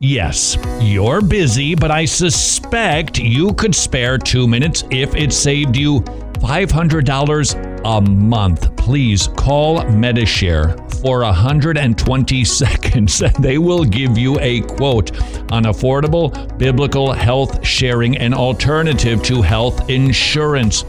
Yes, 0.00 0.56
you're 0.80 1.20
busy, 1.20 1.74
but 1.74 1.90
I 1.90 2.06
suspect 2.06 3.18
you 3.18 3.52
could 3.52 3.74
spare 3.74 4.18
two 4.18 4.48
minutes 4.48 4.82
if 4.90 5.14
it 5.14 5.32
saved 5.32 5.76
you 5.76 6.00
$500 6.00 7.71
a 7.84 8.00
month. 8.00 8.76
Please 8.76 9.28
call 9.28 9.80
Medishare 9.82 10.78
for 11.02 11.20
120 11.22 12.44
seconds 12.62 13.22
they 13.40 13.58
will 13.58 13.84
give 13.84 14.16
you 14.16 14.38
a 14.40 14.60
quote 14.62 15.20
on 15.52 15.64
affordable 15.64 16.56
biblical 16.58 17.12
health 17.12 17.66
sharing 17.66 18.16
and 18.18 18.34
alternative 18.34 19.22
to 19.22 19.42
health 19.42 19.90
insurance. 19.90 20.84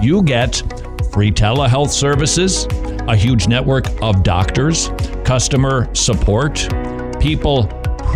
You 0.00 0.22
get 0.22 0.62
free 1.12 1.32
telehealth 1.32 1.90
services, 1.90 2.66
a 3.08 3.16
huge 3.16 3.48
network 3.48 3.86
of 4.02 4.22
doctors, 4.22 4.90
customer 5.24 5.92
support, 5.94 6.68
people 7.18 7.64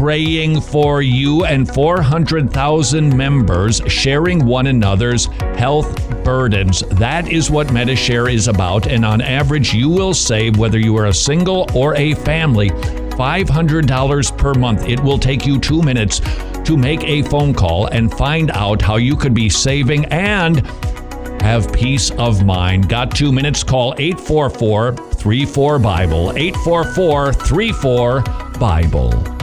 praying 0.01 0.59
for 0.59 1.03
you, 1.03 1.45
and 1.45 1.69
400,000 1.75 3.15
members 3.15 3.83
sharing 3.87 4.47
one 4.47 4.69
another's 4.69 5.27
health 5.59 6.25
burdens. 6.25 6.81
That 6.93 7.31
is 7.31 7.51
what 7.51 7.67
Medishare 7.67 8.33
is 8.33 8.49
about. 8.49 8.87
And 8.87 9.05
on 9.05 9.21
average, 9.21 9.75
you 9.75 9.91
will 9.91 10.15
save, 10.15 10.57
whether 10.57 10.79
you 10.79 10.97
are 10.97 11.09
a 11.09 11.13
single 11.13 11.67
or 11.75 11.95
a 11.97 12.15
family, 12.15 12.71
$500 12.71 14.39
per 14.39 14.55
month. 14.55 14.89
It 14.89 14.99
will 15.01 15.19
take 15.19 15.45
you 15.45 15.61
two 15.61 15.83
minutes 15.83 16.21
to 16.65 16.79
make 16.79 17.05
a 17.05 17.21
phone 17.25 17.53
call 17.53 17.89
and 17.89 18.11
find 18.11 18.51
out 18.53 18.81
how 18.81 18.97
you 18.97 19.17
could 19.17 19.35
be 19.35 19.51
saving 19.51 20.07
and 20.07 20.67
have 21.43 21.71
peace 21.75 22.11
of 22.13 22.43
mind. 22.43 22.89
Got 22.89 23.15
two 23.15 23.33
minutes? 23.33 23.63
Call 23.63 23.95
844 23.99 24.97
34 24.97 25.79
Bible. 25.79 26.33
844 26.35 27.35
34 27.35 28.21
Bible. 28.59 29.40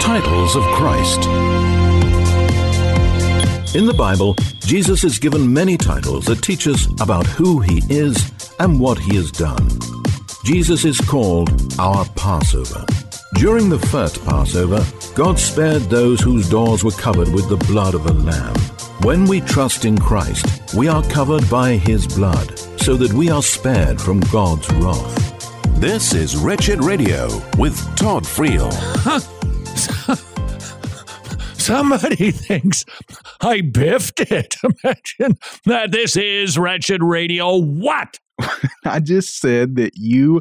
Titles 0.00 0.56
of 0.56 0.64
Christ. 0.74 1.28
In 3.76 3.86
the 3.86 3.94
Bible, 3.96 4.34
Jesus 4.62 5.04
is 5.04 5.20
given 5.20 5.52
many 5.52 5.76
titles 5.76 6.24
that 6.24 6.42
teach 6.42 6.66
us 6.66 6.88
about 7.00 7.24
who 7.28 7.60
he 7.60 7.82
is 7.88 8.32
and 8.58 8.80
what 8.80 8.98
he 8.98 9.14
has 9.14 9.30
done. 9.30 9.68
Jesus 10.44 10.84
is 10.84 10.98
called 10.98 11.50
our 11.78 12.04
Passover. 12.16 12.84
During 13.34 13.68
the 13.68 13.78
first 13.78 14.24
Passover, 14.24 14.84
God 15.14 15.38
spared 15.38 15.82
those 15.82 16.20
whose 16.20 16.50
doors 16.50 16.82
were 16.82 16.90
covered 16.90 17.32
with 17.32 17.48
the 17.48 17.64
blood 17.68 17.94
of 17.94 18.06
a 18.06 18.12
lamb. 18.12 18.56
When 19.02 19.24
we 19.26 19.40
trust 19.40 19.84
in 19.84 19.96
Christ, 19.98 20.74
we 20.74 20.88
are 20.88 21.04
covered 21.04 21.48
by 21.48 21.76
his 21.76 22.08
blood, 22.08 22.58
so 22.80 22.96
that 22.96 23.12
we 23.12 23.30
are 23.30 23.42
spared 23.42 24.00
from 24.00 24.18
God's 24.32 24.68
wrath. 24.72 25.31
This 25.82 26.14
is 26.14 26.36
Wretched 26.36 26.84
Radio 26.84 27.26
with 27.58 27.76
Todd 27.96 28.22
Friel. 28.22 28.70
Somebody 31.58 32.30
thinks 32.30 32.84
I 33.40 33.62
biffed 33.62 34.20
it. 34.20 34.54
Imagine 34.62 35.36
that 35.64 35.90
this 35.90 36.14
is 36.14 36.56
Wretched 36.56 37.02
Radio. 37.02 37.56
What? 37.56 38.20
I 38.84 39.00
just 39.00 39.40
said 39.40 39.74
that 39.74 39.96
you 39.96 40.40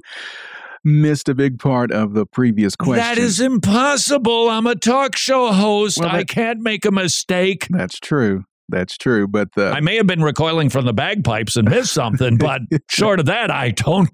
missed 0.83 1.27
a 1.27 1.33
big 1.33 1.57
part 1.57 1.91
of 1.91 2.13
the 2.13 2.27
previous 2.27 2.75
question. 2.75 3.03
That 3.03 3.17
is 3.17 3.39
impossible. 3.39 4.47
I'm 4.47 4.67
a 4.67 4.75
talk 4.75 5.15
show 5.15 5.51
host. 5.51 5.97
Well, 5.97 6.09
I 6.09 6.23
can't 6.23 6.59
make 6.59 6.85
a 6.85 6.91
mistake. 6.91 7.65
That's 7.71 7.99
true. 7.99 8.43
That's 8.71 8.97
true, 8.97 9.27
but 9.27 9.49
uh, 9.57 9.69
I 9.71 9.81
may 9.81 9.97
have 9.97 10.07
been 10.07 10.23
recoiling 10.23 10.69
from 10.69 10.85
the 10.85 10.93
bagpipes 10.93 11.57
and 11.57 11.69
missed 11.69 11.93
something, 11.93 12.37
but 12.37 12.61
short 12.89 13.19
of 13.19 13.25
that, 13.27 13.51
I 13.51 13.71
don't. 13.71 14.09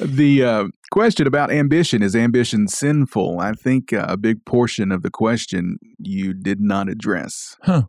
the 0.00 0.44
uh, 0.44 0.64
question 0.90 1.26
about 1.26 1.50
ambition 1.50 2.02
is 2.02 2.14
ambition 2.16 2.68
sinful? 2.68 3.40
I 3.40 3.52
think 3.52 3.92
uh, 3.92 4.06
a 4.08 4.16
big 4.16 4.44
portion 4.44 4.92
of 4.92 5.02
the 5.02 5.10
question 5.10 5.78
you 5.98 6.32
did 6.32 6.60
not 6.60 6.88
address. 6.88 7.56
Huh. 7.62 7.82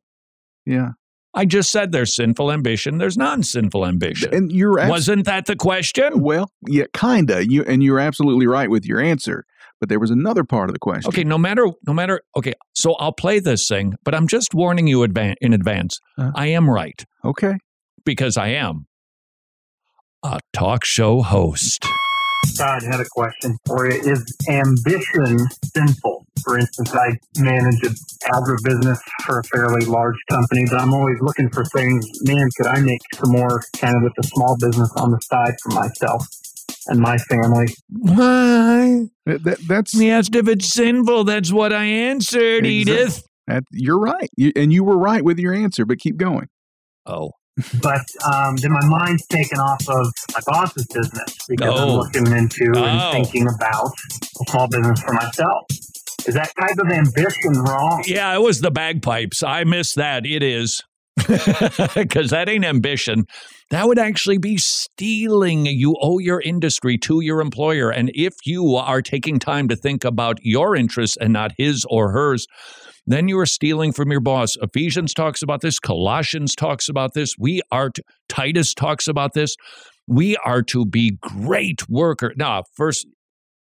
Yeah. 0.65 0.91
I 1.37 1.45
just 1.45 1.69
said 1.69 1.91
there's 1.91 2.15
sinful 2.15 2.51
ambition. 2.51 2.97
There's 2.97 3.15
non-sinful 3.15 3.85
ambition. 3.85 4.33
And 4.33 4.51
you're 4.51 4.79
abs- 4.79 4.89
wasn't 4.89 5.25
that 5.25 5.45
the 5.45 5.55
question? 5.55 6.21
Well, 6.21 6.49
yeah, 6.67 6.85
kinda. 6.93 7.47
You 7.47 7.63
and 7.63 7.83
you're 7.83 7.99
absolutely 7.99 8.47
right 8.47 8.69
with 8.71 8.85
your 8.85 8.99
answer. 8.99 9.45
But 9.79 9.89
there 9.89 9.99
was 9.99 10.09
another 10.09 10.43
part 10.43 10.69
of 10.69 10.73
the 10.73 10.79
question. 10.79 11.09
Okay, 11.09 11.23
no 11.23 11.37
matter, 11.37 11.67
no 11.85 11.93
matter. 11.93 12.21
Okay, 12.35 12.53
so 12.73 12.95
I'll 12.95 13.11
play 13.11 13.39
this 13.39 13.67
thing, 13.67 13.93
but 14.03 14.15
I'm 14.15 14.27
just 14.27 14.55
warning 14.55 14.87
you 14.87 15.01
advan- 15.01 15.35
in 15.39 15.53
advance. 15.53 15.99
Uh, 16.17 16.31
I 16.33 16.47
am 16.47 16.67
right 16.67 17.05
okay. 17.23 17.57
because 18.03 18.35
I 18.37 18.47
am 18.47 18.87
a 20.23 20.39
talk 20.53 20.83
show 20.83 21.21
host. 21.21 21.85
Todd 22.57 22.81
had 22.81 22.99
a 22.99 23.05
question 23.11 23.57
for 23.67 23.87
you. 23.91 23.99
Is 23.99 24.35
ambition 24.49 25.37
sinful? 25.75 26.25
For 26.43 26.57
instance, 26.57 26.93
I 26.93 27.17
manage 27.37 27.83
an 27.83 27.95
agribusiness 28.33 28.97
for 29.25 29.39
a 29.39 29.43
fairly 29.43 29.85
large 29.85 30.15
company, 30.29 30.65
but 30.69 30.79
I'm 30.81 30.93
always 30.93 31.17
looking 31.21 31.49
for 31.49 31.63
things. 31.65 32.05
Man, 32.23 32.47
could 32.57 32.67
I 32.67 32.79
make 32.79 32.99
some 33.15 33.31
more 33.31 33.61
kind 33.77 33.95
of 33.95 34.03
with 34.03 34.13
a 34.19 34.23
small 34.27 34.55
business 34.59 34.91
on 34.97 35.11
the 35.11 35.19
side 35.21 35.55
for 35.63 35.69
myself 35.73 36.27
and 36.87 36.99
my 36.99 37.17
family? 37.17 37.67
Why? 37.89 39.07
That, 39.25 39.43
that- 39.43 39.67
that's 39.67 39.97
He 39.97 40.09
asked 40.09 40.35
if 40.35 40.47
it's 40.47 40.67
sinful. 40.67 41.25
That's 41.25 41.51
what 41.51 41.73
I 41.73 41.83
answered, 41.85 42.65
Exact- 42.65 42.89
Edith. 42.89 43.23
that, 43.47 43.63
you're 43.71 43.99
right, 43.99 44.29
you, 44.37 44.51
and 44.55 44.71
you 44.73 44.83
were 44.83 44.97
right 44.97 45.23
with 45.23 45.39
your 45.39 45.53
answer. 45.53 45.85
But 45.85 45.99
keep 45.99 46.17
going. 46.17 46.47
Oh, 47.05 47.31
But 47.81 48.05
um, 48.31 48.55
then 48.57 48.71
my 48.71 48.85
mind's 48.85 49.25
taken 49.27 49.57
off 49.59 49.81
of 49.89 50.13
my 50.33 50.41
boss's 50.45 50.85
business 50.87 51.37
because 51.49 51.79
I'm 51.79 51.89
Oh. 51.89 51.95
looking 51.95 52.27
into 52.27 52.71
Oh. 52.75 52.83
and 52.83 53.13
thinking 53.13 53.47
about 53.47 53.91
a 54.41 54.51
small 54.51 54.67
business 54.67 55.01
for 55.01 55.13
myself. 55.13 55.65
Is 56.27 56.35
that 56.35 56.51
type 56.59 56.77
of 56.77 56.91
ambition 56.91 57.53
wrong? 57.63 58.03
yeah, 58.05 58.35
it 58.35 58.41
was 58.41 58.61
the 58.61 58.71
bagpipes. 58.71 59.43
I 59.43 59.63
miss 59.63 59.93
that. 59.93 60.25
It 60.25 60.43
is 60.43 60.83
because 61.95 62.29
that 62.31 62.47
ain't 62.49 62.65
ambition. 62.65 63.25
That 63.69 63.87
would 63.87 63.99
actually 63.99 64.37
be 64.37 64.57
stealing. 64.57 65.65
You 65.65 65.97
owe 66.01 66.19
your 66.19 66.41
industry 66.41 66.97
to 66.99 67.21
your 67.21 67.41
employer. 67.41 67.89
And 67.89 68.11
if 68.13 68.33
you 68.45 68.75
are 68.75 69.01
taking 69.01 69.39
time 69.39 69.67
to 69.69 69.75
think 69.75 70.03
about 70.05 70.37
your 70.41 70.75
interests 70.75 71.17
and 71.19 71.33
not 71.33 71.51
his 71.57 71.85
or 71.89 72.11
hers, 72.11 72.45
then 73.05 73.27
you 73.27 73.39
are 73.39 73.45
stealing 73.45 73.93
from 73.93 74.11
your 74.11 74.19
boss. 74.19 74.57
Ephesians 74.61 75.13
talks 75.13 75.41
about 75.41 75.61
this. 75.61 75.79
Colossians 75.79 76.55
talks 76.55 76.89
about 76.89 77.13
this. 77.13 77.35
We 77.37 77.61
are, 77.71 77.91
Titus 78.29 78.73
talks 78.73 79.07
about 79.07 79.33
this. 79.33 79.55
We 80.07 80.37
are 80.37 80.61
to 80.63 80.85
be 80.85 81.17
great 81.21 81.89
worker. 81.89 82.33
Now, 82.37 82.63
first, 82.75 83.07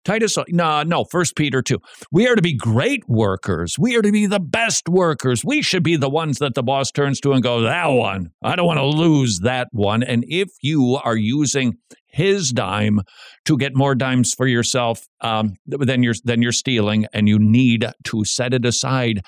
Titus, 0.06 0.38
no, 0.50 0.84
no, 0.84 1.04
First 1.04 1.34
Peter 1.34 1.60
2. 1.60 1.78
We 2.12 2.28
are 2.28 2.36
to 2.36 2.42
be 2.42 2.54
great 2.54 3.02
workers. 3.08 3.76
We 3.76 3.96
are 3.96 4.02
to 4.02 4.12
be 4.12 4.26
the 4.26 4.38
best 4.38 4.88
workers. 4.88 5.44
We 5.44 5.62
should 5.62 5.82
be 5.82 5.96
the 5.96 6.08
ones 6.08 6.38
that 6.38 6.54
the 6.54 6.62
boss 6.62 6.92
turns 6.92 7.18
to 7.22 7.32
and 7.32 7.42
goes, 7.42 7.64
that 7.64 7.88
one. 7.88 8.30
I 8.40 8.54
don't 8.54 8.68
want 8.68 8.78
to 8.78 8.86
lose 8.86 9.40
that 9.40 9.66
one. 9.72 10.04
And 10.04 10.24
if 10.28 10.48
you 10.62 11.00
are 11.02 11.16
using 11.16 11.74
his 12.06 12.52
dime 12.52 13.00
to 13.46 13.58
get 13.58 13.74
more 13.74 13.96
dimes 13.96 14.32
for 14.32 14.46
yourself, 14.46 15.00
um, 15.22 15.54
then 15.66 16.04
you're 16.04 16.14
then 16.22 16.40
you're 16.40 16.52
stealing, 16.52 17.06
and 17.12 17.28
you 17.28 17.40
need 17.40 17.90
to 18.04 18.24
set 18.24 18.54
it 18.54 18.64
aside 18.64 19.22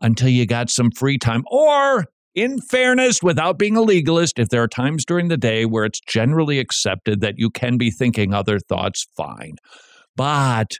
until 0.00 0.30
you 0.30 0.46
got 0.46 0.70
some 0.70 0.90
free 0.90 1.18
time. 1.18 1.44
Or, 1.50 2.06
in 2.34 2.62
fairness, 2.62 3.22
without 3.22 3.58
being 3.58 3.76
a 3.76 3.82
legalist, 3.82 4.38
if 4.38 4.48
there 4.48 4.62
are 4.62 4.68
times 4.68 5.04
during 5.04 5.28
the 5.28 5.36
day 5.36 5.66
where 5.66 5.84
it's 5.84 6.00
generally 6.00 6.58
accepted 6.58 7.20
that 7.20 7.34
you 7.36 7.50
can 7.50 7.76
be 7.76 7.90
thinking 7.90 8.32
other 8.32 8.58
thoughts, 8.58 9.06
fine. 9.18 9.56
But 10.16 10.72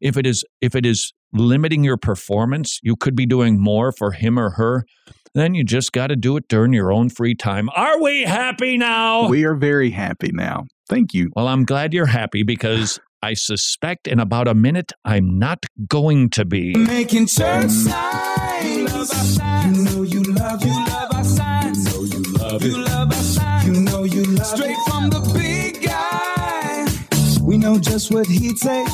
if 0.00 0.16
it 0.16 0.26
is 0.26 0.44
if 0.60 0.74
it 0.74 0.86
is 0.86 1.12
limiting 1.32 1.84
your 1.84 1.96
performance, 1.96 2.80
you 2.82 2.96
could 2.96 3.16
be 3.16 3.26
doing 3.26 3.60
more 3.60 3.92
for 3.92 4.12
him 4.12 4.38
or 4.38 4.50
her. 4.50 4.84
Then 5.34 5.54
you 5.54 5.64
just 5.64 5.92
got 5.92 6.06
to 6.06 6.16
do 6.16 6.36
it 6.38 6.48
during 6.48 6.72
your 6.72 6.90
own 6.90 7.10
free 7.10 7.34
time. 7.34 7.68
Are 7.76 8.00
we 8.00 8.22
happy 8.22 8.78
now? 8.78 9.28
We 9.28 9.44
are 9.44 9.54
very 9.54 9.90
happy 9.90 10.30
now. 10.32 10.64
Thank 10.88 11.12
you. 11.12 11.30
Well, 11.36 11.48
I'm 11.48 11.64
glad 11.64 11.92
you're 11.92 12.06
happy 12.06 12.42
because 12.42 12.98
I 13.22 13.34
suspect 13.34 14.06
in 14.06 14.20
about 14.20 14.48
a 14.48 14.54
minute 14.54 14.92
I'm 15.04 15.38
not 15.38 15.66
going 15.88 16.30
to 16.30 16.44
be. 16.44 16.74
Making 16.74 17.26
church 17.26 17.70
signs. 17.70 17.92
You 19.66 19.84
know 19.84 20.02
you 20.02 20.22
love, 20.22 20.64
you 20.64 20.86
love 20.86 21.12
our 21.12 21.24
signs. 21.24 21.92
You 21.92 21.92
know 21.92 22.04
you 22.04 22.22
love 22.38 22.62
it. 22.62 22.68
You 22.68 22.84
love 22.84 23.08
our 23.08 23.12
signs. 23.14 23.66
You 23.66 23.72
know 23.82 24.04
you 24.04 24.24
love 24.24 24.46
Straight 24.46 24.76
from 24.86 25.10
the 25.10 25.16
big 25.20 25.25
guy. 25.25 25.25
We 25.25 25.25
know 27.66 27.78
just 27.80 28.12
what 28.12 28.26
he'd 28.28 28.58
say. 28.58 28.86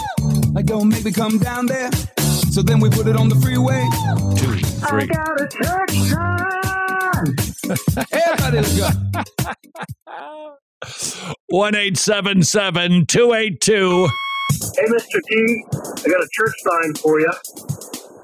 Like, 0.53 0.67
don't 0.67 0.89
make 0.89 1.05
me 1.05 1.13
come 1.13 1.39
down 1.39 1.67
there. 1.67 1.91
So 2.51 2.63
then 2.63 2.81
we 2.81 2.89
put 2.89 3.07
it 3.07 3.15
on 3.17 3.29
the 3.29 3.35
freeway. 3.37 3.87
Two, 4.37 4.55
three. 4.89 5.03
I 5.03 5.07
got 5.07 5.41
a 5.41 5.49
church 5.49 5.93
sign. 6.09 7.37
Everybody, 8.13 8.57
let's 8.57 8.79
go. 8.79 8.89
1 11.49 11.73
282. 11.73 14.09
Hey, 14.75 14.87
Mr. 14.87 15.21
T, 15.29 15.65
I 15.75 16.09
got 16.09 16.23
a 16.23 16.29
church 16.33 16.55
sign 16.65 16.95
for 16.95 17.21
you. 17.21 17.31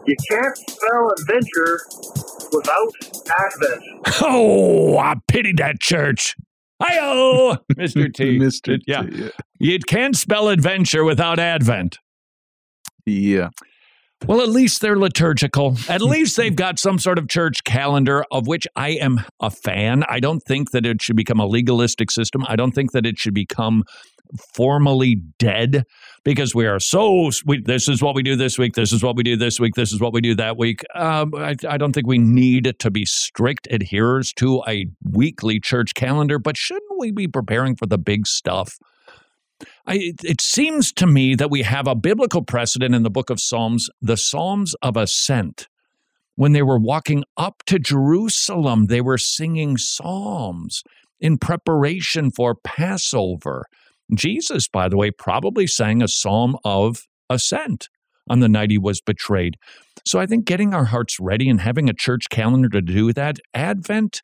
You 0.06 0.16
can't 0.30 0.56
spell 0.56 1.12
adventure 1.18 1.80
without 2.52 2.90
Advent. 3.38 3.82
Oh, 4.22 4.96
I 4.98 5.14
pity 5.28 5.52
that 5.58 5.80
church. 5.80 6.34
Hi-oh, 6.80 7.56
Mr. 7.74 8.12
T. 8.12 8.38
Mr. 8.38 8.78
Yeah. 8.86 9.02
T, 9.02 9.16
yeah. 9.16 9.28
You 9.58 9.78
can't 9.80 10.16
spell 10.16 10.48
adventure 10.48 11.04
without 11.04 11.38
Advent. 11.38 11.98
Yeah. 13.04 13.48
Well, 14.26 14.40
at 14.40 14.48
least 14.48 14.80
they're 14.80 14.98
liturgical. 14.98 15.76
At 15.88 16.00
mm. 16.00 16.10
least 16.10 16.36
they've 16.36 16.54
got 16.54 16.78
some 16.78 16.98
sort 16.98 17.18
of 17.18 17.28
church 17.28 17.64
calendar, 17.64 18.24
of 18.30 18.46
which 18.46 18.66
I 18.74 18.90
am 18.90 19.20
a 19.40 19.50
fan. 19.50 20.04
I 20.08 20.20
don't 20.20 20.40
think 20.40 20.72
that 20.72 20.84
it 20.84 21.00
should 21.02 21.16
become 21.16 21.40
a 21.40 21.46
legalistic 21.46 22.10
system. 22.10 22.44
I 22.48 22.56
don't 22.56 22.72
think 22.72 22.92
that 22.92 23.06
it 23.06 23.18
should 23.18 23.34
become 23.34 23.84
formally 24.54 25.22
dead 25.38 25.84
because 26.24 26.54
we 26.54 26.66
are 26.66 26.80
so 26.80 27.30
we, 27.44 27.60
this 27.60 27.88
is 27.88 28.02
what 28.02 28.14
we 28.14 28.22
do 28.22 28.36
this 28.36 28.58
week 28.58 28.74
this 28.74 28.92
is 28.92 29.02
what 29.02 29.16
we 29.16 29.22
do 29.22 29.36
this 29.36 29.58
week 29.60 29.74
this 29.74 29.92
is 29.92 30.00
what 30.00 30.12
we 30.12 30.20
do 30.20 30.34
that 30.34 30.56
week 30.56 30.82
um, 30.94 31.32
I, 31.36 31.54
I 31.68 31.76
don't 31.76 31.92
think 31.92 32.06
we 32.06 32.18
need 32.18 32.74
to 32.78 32.90
be 32.90 33.04
strict 33.04 33.68
adherers 33.70 34.34
to 34.34 34.62
a 34.66 34.86
weekly 35.10 35.60
church 35.60 35.94
calendar 35.94 36.38
but 36.38 36.56
shouldn't 36.56 36.98
we 36.98 37.10
be 37.10 37.28
preparing 37.28 37.76
for 37.76 37.86
the 37.86 37.98
big 37.98 38.26
stuff 38.26 38.78
I, 39.86 39.94
it, 39.94 40.24
it 40.24 40.40
seems 40.40 40.92
to 40.92 41.06
me 41.06 41.34
that 41.34 41.50
we 41.50 41.62
have 41.62 41.86
a 41.86 41.94
biblical 41.94 42.42
precedent 42.42 42.94
in 42.94 43.02
the 43.02 43.10
book 43.10 43.30
of 43.30 43.40
Psalms, 43.40 43.88
the 44.00 44.16
Psalms 44.16 44.74
of 44.82 44.96
Ascent. 44.96 45.66
When 46.36 46.52
they 46.52 46.62
were 46.62 46.78
walking 46.78 47.24
up 47.36 47.62
to 47.66 47.80
Jerusalem, 47.80 48.86
they 48.86 49.00
were 49.00 49.18
singing 49.18 49.76
psalms 49.76 50.84
in 51.20 51.38
preparation 51.38 52.30
for 52.30 52.54
Passover. 52.54 53.66
Jesus, 54.14 54.68
by 54.68 54.88
the 54.88 54.96
way, 54.96 55.10
probably 55.10 55.66
sang 55.66 56.02
a 56.02 56.08
psalm 56.08 56.56
of 56.64 57.06
ascent 57.28 57.88
on 58.28 58.40
the 58.40 58.48
night 58.48 58.70
he 58.70 58.78
was 58.78 59.00
betrayed. 59.00 59.56
So 60.04 60.18
I 60.18 60.26
think 60.26 60.44
getting 60.44 60.74
our 60.74 60.86
hearts 60.86 61.18
ready 61.20 61.48
and 61.48 61.60
having 61.60 61.88
a 61.88 61.94
church 61.94 62.28
calendar 62.30 62.68
to 62.68 62.80
do 62.80 63.12
that, 63.12 63.38
Advent, 63.54 64.22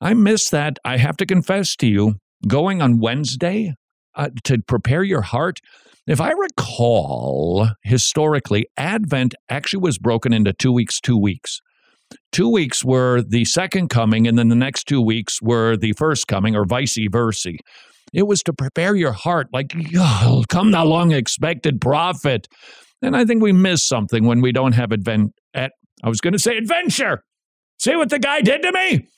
I 0.00 0.14
miss 0.14 0.50
that. 0.50 0.78
I 0.84 0.96
have 0.96 1.16
to 1.18 1.26
confess 1.26 1.76
to 1.76 1.86
you, 1.86 2.16
going 2.46 2.82
on 2.82 2.98
Wednesday, 2.98 3.74
uh, 4.14 4.30
to 4.44 4.58
prepare 4.62 5.02
your 5.02 5.22
heart. 5.22 5.60
If 6.06 6.20
I 6.20 6.32
recall, 6.32 7.68
historically, 7.84 8.66
Advent 8.76 9.34
actually 9.48 9.80
was 9.80 9.98
broken 9.98 10.32
into 10.32 10.52
two 10.52 10.72
weeks, 10.72 11.00
two 11.00 11.16
weeks. 11.16 11.60
Two 12.32 12.50
weeks 12.50 12.84
were 12.84 13.22
the 13.22 13.44
second 13.44 13.88
coming, 13.88 14.26
and 14.26 14.36
then 14.36 14.48
the 14.48 14.56
next 14.56 14.84
two 14.84 15.00
weeks 15.00 15.40
were 15.40 15.76
the 15.76 15.92
first 15.92 16.26
coming, 16.26 16.56
or 16.56 16.64
vice 16.64 16.98
versa. 17.10 17.52
It 18.12 18.26
was 18.26 18.42
to 18.44 18.52
prepare 18.52 18.94
your 18.94 19.12
heart, 19.12 19.48
like, 19.52 19.72
"Oh, 19.96 20.44
come 20.48 20.70
thou 20.70 20.84
long 20.84 21.12
expected 21.12 21.80
prophet. 21.80 22.48
And 23.00 23.16
I 23.16 23.24
think 23.24 23.42
we 23.42 23.52
miss 23.52 23.86
something 23.86 24.24
when 24.26 24.40
we 24.40 24.52
don't 24.52 24.72
have 24.72 24.92
advent. 24.92 25.32
At, 25.54 25.64
eh, 25.64 25.68
I 26.04 26.08
was 26.08 26.20
going 26.20 26.32
to 26.32 26.38
say 26.38 26.56
adventure. 26.56 27.24
See 27.78 27.96
what 27.96 28.10
the 28.10 28.18
guy 28.18 28.40
did 28.40 28.62
to 28.62 28.72
me? 28.72 29.08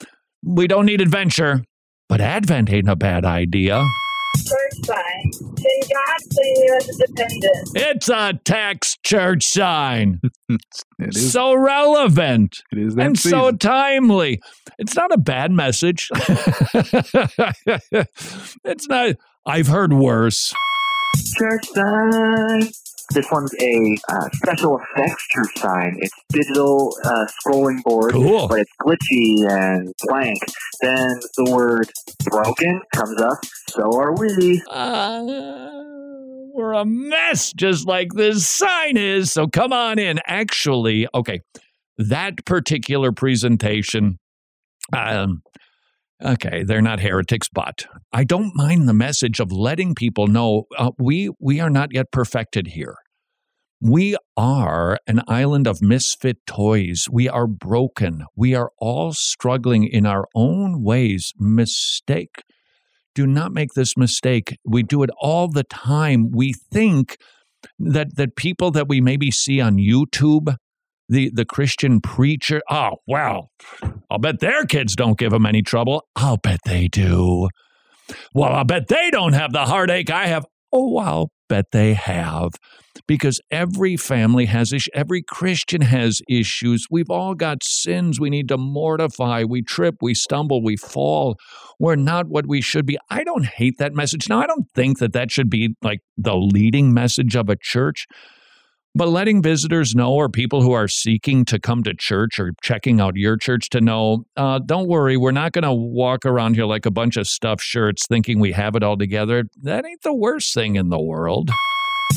We 0.43 0.67
don't 0.67 0.87
need 0.87 1.01
adventure, 1.01 1.65
but 2.09 2.21
Advent 2.21 2.71
ain't 2.71 2.89
a 2.89 2.97
bad 2.97 3.25
idea. 3.25 3.83
Church 4.35 4.85
sign. 4.85 5.31
Can 5.57 5.81
God 5.81 6.21
see 6.33 6.55
you 6.59 6.77
as 6.77 6.89
a 6.89 7.07
dependent? 7.07 7.69
It's 7.75 8.09
a 8.09 8.35
tax 8.45 8.97
church 9.05 9.45
sign. 9.45 10.21
It 11.01 11.17
is. 11.17 11.33
so 11.33 11.55
relevant 11.55 12.63
It 12.71 12.79
is 12.79 12.95
that 12.95 13.07
and 13.07 13.19
so 13.19 13.51
timely. 13.51 14.41
It's 14.79 14.95
not 14.95 15.13
a 15.13 15.19
bad 15.19 15.51
message. 15.51 16.09
it's 18.65 18.89
not. 18.89 19.17
I've 19.47 19.67
heard 19.67 19.93
worse. 19.93 20.53
Church 21.37 21.67
sign. 21.75 22.69
This 23.13 23.27
one's 23.31 23.55
a 23.61 23.97
uh, 24.09 24.29
special 24.33 24.79
effects 24.79 25.27
church 25.29 25.51
sign. 25.59 25.97
It's 26.01 26.15
digital 26.31 26.97
uh, 27.05 27.27
scrolling 27.47 27.83
board, 27.83 28.13
Cool. 28.13 28.49
but 28.49 28.61
it's 28.61 28.73
glitchy 28.81 29.49
and 29.51 29.93
blank. 30.09 30.39
Then 30.81 31.21
the 31.37 31.51
word 31.53 31.91
broken 32.31 32.81
comes 32.95 33.21
up. 33.21 33.39
So 33.69 33.99
are 33.99 34.15
we. 34.15 34.63
We're 36.57 36.73
a 36.75 36.85
mess, 36.85 37.53
just 37.53 37.87
like 37.87 38.13
this 38.15 38.47
sign 38.47 38.97
is. 38.97 39.33
So 39.33 39.49
come 39.49 39.73
on 39.73 39.99
in. 39.99 40.21
Actually, 40.27 41.09
okay, 41.15 41.41
that 41.99 42.45
particular 42.45 43.11
presentation, 43.13 44.19
um, 44.93 45.43
okay, 46.23 46.63
they're 46.65 46.83
not 46.83 47.01
heretics, 47.01 47.49
but 47.49 47.87
I 48.13 48.25
don't 48.25 48.53
mind 48.55 48.89
the 48.89 48.95
message 48.95 49.41
of 49.41 49.53
letting 49.53 49.95
people 49.95 50.27
know 50.27 50.65
uh, 50.79 50.91
we 50.99 51.31
we 51.41 51.61
are 51.61 51.71
not 51.71 51.93
yet 51.93 52.11
perfected 52.11 52.69
here. 52.69 52.97
We 53.81 54.17
are 54.37 54.99
an 55.07 55.21
island 55.29 55.67
of 55.67 55.83
misfit 55.83 56.39
toys. 56.47 57.07
We 57.11 57.29
are 57.29 57.47
broken. 57.47 58.25
We 58.35 58.55
are 58.55 58.71
all 58.79 59.13
struggling 59.13 59.85
in 59.85 60.07
our 60.07 60.27
own 60.35 60.83
ways. 60.83 61.33
Mistake 61.39 62.43
do 63.15 63.27
not 63.27 63.53
make 63.53 63.75
this 63.75 63.97
mistake. 63.97 64.59
We 64.65 64.83
do 64.83 65.03
it 65.03 65.11
all 65.21 65.49
the 65.49 65.65
time. 65.65 66.31
We 66.33 66.53
think 66.53 67.17
that 67.79 68.17
that 68.17 68.37
people 68.37 68.71
that 68.73 68.89
we 68.89 69.01
maybe 69.01 69.31
see 69.31 69.61
on 69.61 69.77
YouTube, 69.77 70.57
the 71.09 71.31
the 71.35 71.45
Christian 71.45 72.01
preacher, 72.01 72.63
oh 72.71 72.97
well, 73.07 73.51
I'll 74.11 74.19
bet 74.19 74.41
their 74.41 74.65
kids 74.65 74.97
don't 74.97 75.19
give 75.19 75.33
them 75.33 75.47
any 75.47 75.63
trouble. 75.63 76.05
I'll 76.17 76.39
bet 76.39 76.61
they 76.65 76.89
do. 76.89 77.49
Well, 78.35 78.53
I'll 78.53 78.65
bet 78.65 78.89
they 78.89 79.11
don't 79.11 79.33
have 79.33 79.53
the 79.53 79.65
heartache 79.65 80.11
I 80.11 80.27
have. 80.27 80.47
Oh, 80.73 80.99
I'll 80.99 81.31
bet 81.49 81.67
they 81.73 81.95
have. 81.95 82.51
Because 83.07 83.41
every 83.51 83.97
family 83.97 84.47
has 84.47 84.73
issues. 84.73 84.89
Every 84.95 85.23
Christian 85.23 85.83
has 85.83 86.21
issues. 86.29 86.87
We've 86.91 87.11
all 87.11 87.35
got 87.35 87.63
sins 87.63 88.21
we 88.21 88.31
need 88.31 88.49
to 88.49 88.57
mortify. 88.57 89.45
We 89.45 89.63
trip, 89.63 89.97
we 90.01 90.15
stumble, 90.15 90.63
we 90.63 90.77
fall. 90.77 91.37
We're 91.79 91.97
not 91.97 92.29
what 92.29 92.47
we 92.47 92.61
should 92.61 92.87
be. 92.87 92.99
I 93.11 93.25
don't 93.25 93.47
hate 93.47 93.79
that 93.79 93.95
message. 93.95 94.29
Now, 94.29 94.41
I 94.41 94.47
don't 94.47 94.67
think 94.75 94.99
that 94.99 95.13
that 95.13 95.31
should 95.31 95.51
be 95.51 95.75
like 95.83 96.01
the 96.17 96.37
leading 96.37 96.95
message 96.95 97.37
of 97.37 97.49
a 97.49 97.57
church. 97.61 98.07
But 98.97 99.09
letting 99.09 99.43
visitors 99.43 99.97
know 99.97 100.13
or 100.13 100.29
people 100.29 100.63
who 100.63 100.71
are 100.71 100.87
seeking 100.87 101.45
to 101.47 101.59
come 101.59 101.83
to 101.83 101.95
church 101.95 102.39
or 102.39 102.53
checking 102.63 103.01
out 103.01 103.17
your 103.17 103.37
church 103.37 103.69
to 103.71 103.81
know, 103.81 104.25
uh, 104.37 104.61
don't 104.65 104.87
worry, 104.87 105.17
we're 105.17 105.33
not 105.33 105.51
going 105.51 105.65
to 105.65 105.73
walk 105.73 106.25
around 106.25 106.55
here 106.55 106.65
like 106.65 106.87
a 106.87 106.93
bunch 106.93 107.17
of 107.17 107.27
stuffed 107.27 107.63
shirts 107.63 108.07
thinking 108.07 108.39
we 108.39 108.53
have 108.53 108.77
it 108.77 108.85
all 108.85 108.97
together. 108.97 109.45
That 109.63 109.85
ain't 109.85 110.03
the 110.03 110.15
worst 110.15 110.55
thing 110.55 110.77
in 110.77 110.91
the 110.91 111.01
world. 111.01 111.51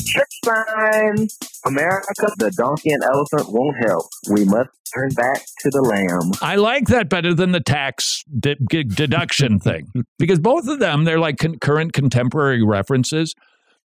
Church 0.06 0.28
sign. 0.44 1.26
America, 1.66 2.26
the 2.38 2.52
donkey 2.56 2.90
and 2.92 3.02
elephant 3.02 3.52
won't 3.52 3.76
help. 3.84 4.06
We 4.30 4.44
must 4.44 4.70
turn 4.94 5.10
back 5.16 5.44
to 5.60 5.70
the 5.70 5.82
lamb. 5.82 6.32
I 6.40 6.56
like 6.56 6.86
that 6.86 7.08
better 7.08 7.34
than 7.34 7.50
the 7.50 7.60
tax 7.60 8.22
de- 8.38 8.54
deduction 8.84 9.58
thing 9.58 9.90
because 10.18 10.38
both 10.38 10.68
of 10.68 10.78
them, 10.78 11.04
they're 11.04 11.18
like 11.18 11.38
con- 11.38 11.58
current 11.58 11.92
contemporary 11.92 12.62
references. 12.62 13.34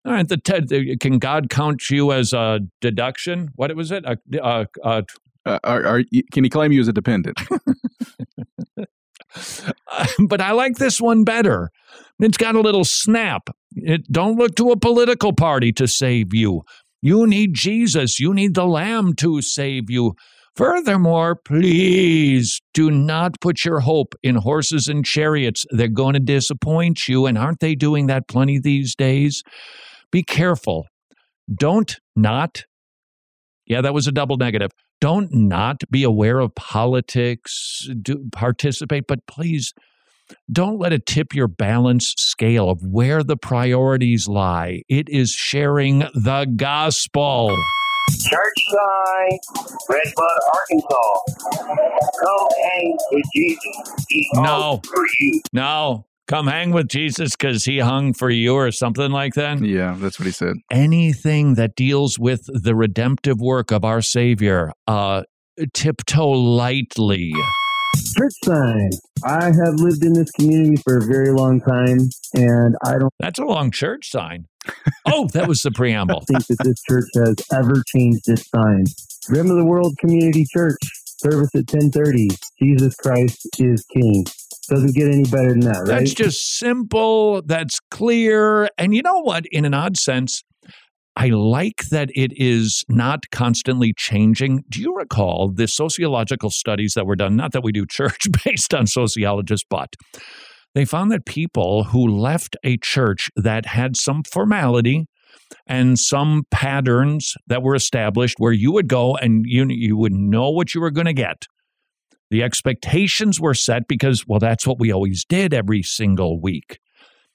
All 0.06 0.14
right, 0.14 0.28
the, 0.28 0.38
te- 0.38 0.98
can 0.98 1.20
God 1.20 1.50
count 1.50 1.90
you 1.90 2.12
as 2.12 2.34
a 2.34 2.60
deduction? 2.80 3.50
What 3.56 3.76
was 3.76 3.92
it? 3.92 4.04
A, 4.06 4.18
a, 4.42 4.68
a, 4.84 5.04
Uh, 5.44 5.60
are, 5.64 5.86
are, 5.86 6.04
can 6.32 6.44
he 6.44 6.50
claim 6.50 6.72
you 6.72 6.82
as 6.82 6.88
a 6.88 6.94
dependent? 6.94 7.40
but 10.28 10.42
I 10.42 10.52
like 10.52 10.76
this 10.78 11.00
one 11.00 11.24
better. 11.24 11.70
It's 12.20 12.38
got 12.38 12.56
a 12.56 12.62
little 12.62 12.84
snap. 12.84 13.50
It, 13.76 14.12
don't 14.12 14.38
look 14.38 14.56
to 14.56 14.72
a 14.72 14.80
political 14.80 15.34
party 15.34 15.72
to 15.74 15.88
save 15.88 16.34
you. 16.34 16.64
You 17.02 17.26
need 17.26 17.54
Jesus. 17.54 18.20
You 18.20 18.34
need 18.34 18.54
the 18.54 18.66
Lamb 18.66 19.16
to 19.16 19.42
save 19.42 19.90
you. 19.90 20.14
Furthermore, 20.56 21.36
please 21.36 22.62
do 22.74 22.92
not 22.92 23.40
put 23.40 23.64
your 23.64 23.80
hope 23.80 24.14
in 24.22 24.36
horses 24.36 24.88
and 24.88 25.06
chariots. 25.06 25.66
They're 25.72 25.88
going 25.88 26.14
to 26.14 26.20
disappoint 26.20 27.08
you, 27.08 27.26
and 27.26 27.38
aren't 27.38 27.62
they 27.62 27.74
doing 27.74 28.08
that 28.08 28.28
plenty 28.28 28.60
these 28.60 28.94
days? 28.94 29.44
Be 30.12 30.24
careful. 30.24 30.88
Don't 31.54 31.98
not, 32.16 32.66
yeah, 33.66 33.82
that 33.82 33.94
was 33.94 34.08
a 34.08 34.12
double 34.12 34.38
negative. 34.38 34.72
Don't 35.00 35.34
not 35.34 35.84
be 35.90 36.04
aware 36.04 36.40
of 36.40 36.54
politics, 36.56 37.88
do, 38.02 38.30
participate, 38.32 39.06
but 39.08 39.26
please 39.28 39.74
don't 40.52 40.80
let 40.80 40.94
it 40.94 41.06
tip 41.06 41.34
your 41.36 41.48
balance 41.48 42.14
scale 42.18 42.70
of 42.70 42.82
where 42.84 43.24
the 43.24 43.38
priorities 43.38 44.28
lie. 44.28 44.84
It 44.90 45.10
is 45.10 45.32
sharing 45.32 46.00
the 46.00 46.48
gospel. 46.56 47.56
Church 48.10 48.64
sign, 48.70 49.40
Red 49.90 50.14
Bud, 50.16 50.40
Arkansas. 50.54 51.20
Come 52.20 52.50
hang 52.64 52.98
with 53.12 53.26
Jesus. 53.36 54.06
He 54.10 54.30
No. 54.36 54.82
for 54.86 55.06
you. 55.20 55.42
No, 55.54 56.06
come 56.28 56.48
hang 56.48 56.72
with 56.72 56.88
Jesus 56.88 57.36
because 57.36 57.66
he 57.66 57.80
hung 57.80 58.14
for 58.14 58.30
you 58.30 58.56
or 58.56 58.72
something 58.72 59.12
like 59.12 59.34
that. 59.34 59.62
Yeah, 59.62 59.96
that's 60.00 60.20
what 60.20 60.26
he 60.26 60.32
said. 60.32 60.56
Anything 60.72 61.56
that 61.56 61.76
deals 61.76 62.18
with 62.20 62.42
the 62.48 62.76
redemptive 62.76 63.40
work 63.40 63.72
of 63.72 63.84
our 63.84 64.02
Savior, 64.02 64.72
uh, 64.88 65.24
tiptoe 65.74 66.30
lightly. 66.30 67.34
Church 68.18 68.34
sign. 68.46 68.90
I 69.24 69.46
have 69.46 69.76
lived 69.76 70.04
in 70.04 70.14
this 70.14 70.32
community 70.32 70.82
for 70.84 70.98
a 70.98 71.02
very 71.02 71.32
long 71.32 71.60
time, 71.60 72.10
and 72.34 72.76
I 72.86 72.98
don't 72.98 73.14
That's 73.20 73.40
a 73.40 73.46
long 73.46 73.72
church 73.72 74.10
sign. 74.10 74.46
Oh, 75.06 75.28
that 75.34 75.48
was 75.48 75.62
the 75.62 75.72
preamble. 75.72 76.22
think 76.28 76.46
that 76.48 76.64
this 76.64 76.82
church 76.88 77.10
has 77.16 77.36
ever 77.52 77.84
changed 77.88 78.28
its 78.28 78.50
sign. 78.50 78.86
Rim 79.30 79.52
of 79.52 79.58
the 79.58 79.66
World 79.66 79.96
Community 80.00 80.46
Church, 80.54 80.80
service 81.18 81.50
at 81.54 81.72
1030. 81.72 82.30
Jesus 82.60 82.96
Christ 82.96 83.48
is 83.60 83.86
King. 83.94 84.26
Doesn't 84.72 84.96
get 84.96 85.10
any 85.10 85.24
better 85.24 85.50
than 85.50 85.60
that, 85.62 85.80
right? 85.80 86.00
That's 86.00 86.14
just 86.14 86.58
simple. 86.58 87.42
That's 87.42 87.78
clear. 87.92 88.70
And 88.78 88.96
you 88.96 89.02
know 89.02 89.20
what? 89.20 89.46
In 89.52 89.66
an 89.66 89.74
odd 89.74 89.98
sense, 89.98 90.44
I 91.18 91.28
like 91.28 91.90
that 91.92 92.10
it 92.16 92.32
is 92.38 92.86
not 92.88 93.30
constantly 93.32 93.94
changing. 93.98 94.64
Do 94.70 94.80
you 94.80 94.96
recall 94.96 95.52
the 95.54 95.68
sociological 95.68 96.52
studies 96.52 96.94
that 96.94 97.06
were 97.06 97.18
done? 97.18 97.36
Not 97.36 97.52
that 97.52 97.66
we 97.66 97.74
do 97.74 97.86
church 97.86 98.28
based 98.46 98.74
on 98.74 98.88
sociologists, 98.88 99.66
but 99.70 99.90
they 100.74 100.86
found 100.86 101.12
that 101.12 101.26
people 101.26 101.84
who 101.84 102.08
left 102.08 102.56
a 102.64 102.78
church 102.78 103.30
that 103.36 103.66
had 103.66 103.98
some 103.98 104.24
formality 104.24 105.06
and 105.68 106.00
some 106.00 106.44
patterns 106.50 107.36
that 107.48 107.62
were 107.62 107.76
established 107.76 108.36
where 108.38 108.54
you 108.54 108.72
would 108.72 108.88
go 108.88 109.18
and 109.18 109.44
you, 109.46 109.66
you 109.68 109.98
would 109.98 110.14
know 110.14 110.50
what 110.50 110.74
you 110.74 110.80
were 110.80 110.92
going 110.92 111.08
to 111.08 111.14
get. 111.14 111.46
The 112.32 112.44
expectations 112.44 113.40
were 113.42 113.54
set 113.54 113.90
because, 113.90 114.26
well, 114.26 114.40
that's 114.40 114.66
what 114.66 114.80
we 114.80 114.92
always 114.92 115.26
did 115.26 115.54
every 115.54 115.84
single 115.84 116.42
week. 116.42 116.80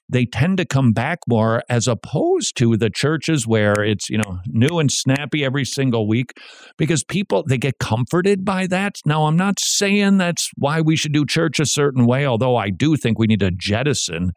They 0.09 0.25
tend 0.25 0.57
to 0.57 0.65
come 0.65 0.91
back 0.91 1.19
more 1.27 1.61
as 1.69 1.87
opposed 1.87 2.57
to 2.57 2.77
the 2.77 2.89
churches 2.89 3.45
where 3.45 3.83
it's, 3.83 4.09
you 4.09 4.17
know, 4.17 4.39
new 4.47 4.79
and 4.79 4.91
snappy 4.91 5.45
every 5.45 5.65
single 5.65 6.07
week 6.07 6.31
because 6.77 7.03
people, 7.03 7.43
they 7.47 7.57
get 7.57 7.77
comforted 7.77 8.43
by 8.43 8.67
that. 8.67 8.95
Now, 9.05 9.25
I'm 9.25 9.37
not 9.37 9.59
saying 9.59 10.17
that's 10.17 10.49
why 10.55 10.81
we 10.81 10.95
should 10.95 11.13
do 11.13 11.25
church 11.25 11.59
a 11.59 11.65
certain 11.65 12.07
way, 12.07 12.25
although 12.25 12.55
I 12.55 12.69
do 12.69 12.95
think 12.95 13.19
we 13.19 13.27
need 13.27 13.41
to 13.41 13.51
jettison 13.51 14.31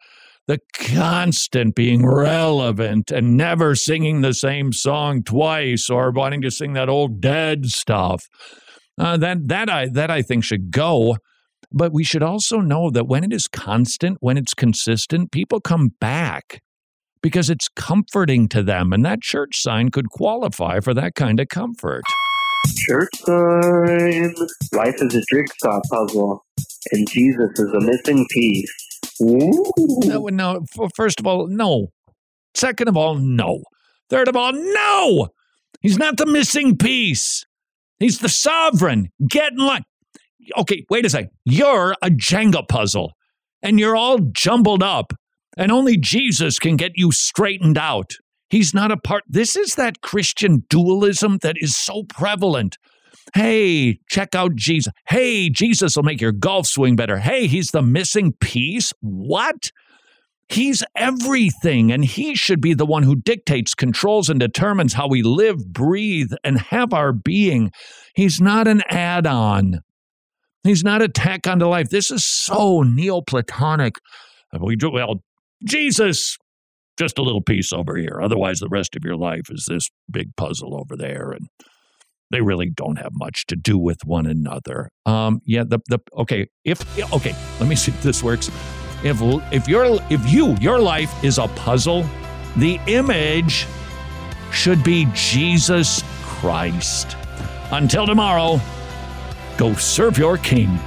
the 0.47 0.59
constant 0.77 1.73
being 1.73 2.05
relevant 2.05 3.09
and 3.09 3.37
never 3.37 3.73
singing 3.73 4.21
the 4.21 4.33
same 4.33 4.73
song 4.73 5.23
twice 5.23 5.89
or 5.89 6.11
wanting 6.11 6.41
to 6.41 6.51
sing 6.51 6.73
that 6.73 6.89
old 6.89 7.21
dead 7.21 7.67
stuff. 7.67 8.25
Uh, 9.01 9.17
that 9.17 9.47
that 9.47 9.67
I 9.67 9.87
that 9.89 10.11
I 10.11 10.21
think 10.21 10.43
should 10.43 10.69
go. 10.71 11.17
But 11.71 11.91
we 11.91 12.03
should 12.03 12.21
also 12.21 12.59
know 12.59 12.89
that 12.91 13.07
when 13.07 13.23
it 13.23 13.33
is 13.33 13.47
constant, 13.47 14.17
when 14.19 14.37
it's 14.37 14.53
consistent, 14.53 15.31
people 15.31 15.59
come 15.59 15.89
back 15.99 16.61
because 17.23 17.49
it's 17.49 17.67
comforting 17.69 18.47
to 18.49 18.61
them, 18.61 18.93
and 18.93 19.03
that 19.05 19.21
church 19.21 19.61
sign 19.61 19.89
could 19.89 20.09
qualify 20.09 20.79
for 20.81 20.93
that 20.93 21.15
kind 21.15 21.39
of 21.39 21.47
comfort. 21.47 22.03
Church 22.87 23.09
sign. 23.15 24.35
Life 24.73 24.95
is 25.01 25.15
a 25.15 25.21
jigsaw 25.33 25.81
puzzle, 25.89 26.45
and 26.91 27.09
Jesus 27.09 27.49
is 27.55 27.73
a 27.73 27.81
missing 27.81 28.27
piece. 28.29 28.73
Ooh. 29.21 29.71
No, 30.03 30.27
no. 30.27 30.65
First 30.95 31.19
of 31.19 31.25
all, 31.25 31.47
no. 31.47 31.87
Second 32.53 32.87
of 32.87 32.97
all, 32.97 33.15
no. 33.15 33.63
Third 34.09 34.27
of 34.27 34.35
all, 34.35 34.51
no. 34.53 35.29
He's 35.81 35.97
not 35.97 36.17
the 36.17 36.25
missing 36.25 36.77
piece. 36.77 37.45
He's 38.01 38.17
the 38.17 38.29
sovereign. 38.29 39.09
Get 39.29 39.53
in 39.53 39.59
line. 39.59 39.83
Okay, 40.57 40.83
wait 40.89 41.05
a 41.05 41.09
second. 41.09 41.29
You're 41.45 41.95
a 42.01 42.09
Jenga 42.09 42.67
puzzle, 42.67 43.13
and 43.61 43.79
you're 43.79 43.95
all 43.95 44.17
jumbled 44.33 44.81
up, 44.81 45.13
and 45.55 45.71
only 45.71 45.97
Jesus 45.97 46.57
can 46.57 46.77
get 46.77 46.93
you 46.95 47.11
straightened 47.11 47.77
out. 47.77 48.13
He's 48.49 48.73
not 48.73 48.91
a 48.91 48.97
part. 48.97 49.23
This 49.29 49.55
is 49.55 49.75
that 49.75 50.01
Christian 50.01 50.65
dualism 50.67 51.37
that 51.43 51.57
is 51.59 51.75
so 51.75 52.03
prevalent. 52.03 52.79
Hey, 53.35 53.99
check 54.09 54.33
out 54.33 54.55
Jesus. 54.55 54.91
Hey, 55.07 55.49
Jesus 55.49 55.95
will 55.95 56.03
make 56.03 56.19
your 56.19 56.31
golf 56.31 56.65
swing 56.65 56.95
better. 56.95 57.19
Hey, 57.19 57.45
he's 57.45 57.69
the 57.69 57.83
missing 57.83 58.33
piece. 58.41 58.91
What? 58.99 59.71
He's 60.51 60.83
everything, 60.97 61.91
and 61.91 62.03
He 62.03 62.35
should 62.35 62.59
be 62.59 62.73
the 62.73 62.85
one 62.85 63.03
who 63.03 63.15
dictates, 63.15 63.73
controls, 63.73 64.29
and 64.29 64.39
determines 64.39 64.93
how 64.93 65.07
we 65.07 65.23
live, 65.23 65.71
breathe, 65.71 66.33
and 66.43 66.59
have 66.59 66.93
our 66.93 67.13
being. 67.13 67.71
He's 68.15 68.41
not 68.41 68.67
an 68.67 68.83
add 68.89 69.25
on. 69.25 69.79
He's 70.63 70.83
not 70.83 71.01
a 71.01 71.07
tack 71.07 71.47
onto 71.47 71.65
life. 71.65 71.89
This 71.89 72.11
is 72.11 72.25
so 72.25 72.83
Neoplatonic. 72.83 73.95
We 74.59 74.75
do, 74.75 74.91
well, 74.91 75.23
Jesus, 75.63 76.37
just 76.99 77.17
a 77.17 77.23
little 77.23 77.41
piece 77.41 77.71
over 77.71 77.95
here. 77.95 78.19
Otherwise, 78.21 78.59
the 78.59 78.69
rest 78.69 78.95
of 78.95 79.03
your 79.05 79.15
life 79.15 79.49
is 79.49 79.65
this 79.69 79.89
big 80.11 80.35
puzzle 80.35 80.75
over 80.75 80.97
there. 80.97 81.31
And 81.31 81.47
they 82.29 82.41
really 82.41 82.69
don't 82.69 82.97
have 82.97 83.11
much 83.13 83.45
to 83.47 83.55
do 83.55 83.77
with 83.77 83.99
one 84.05 84.25
another. 84.25 84.89
Um, 85.05 85.39
yeah, 85.45 85.63
the, 85.67 85.79
the, 85.87 85.99
okay, 86.17 86.47
if, 86.63 86.81
okay, 87.13 87.35
let 87.59 87.69
me 87.69 87.75
see 87.75 87.91
if 87.91 88.03
this 88.03 88.21
works. 88.21 88.51
If, 89.03 89.19
if 89.51 89.67
your 89.67 89.99
if 90.09 90.31
you 90.31 90.55
your 90.59 90.79
life 90.79 91.23
is 91.23 91.37
a 91.37 91.47
puzzle, 91.47 92.05
the 92.55 92.79
image 92.87 93.65
should 94.51 94.83
be 94.83 95.07
Jesus 95.13 96.03
Christ. 96.21 97.17
Until 97.71 98.05
tomorrow, 98.05 98.59
go 99.57 99.73
serve 99.73 100.17
your 100.17 100.37
king. 100.37 100.77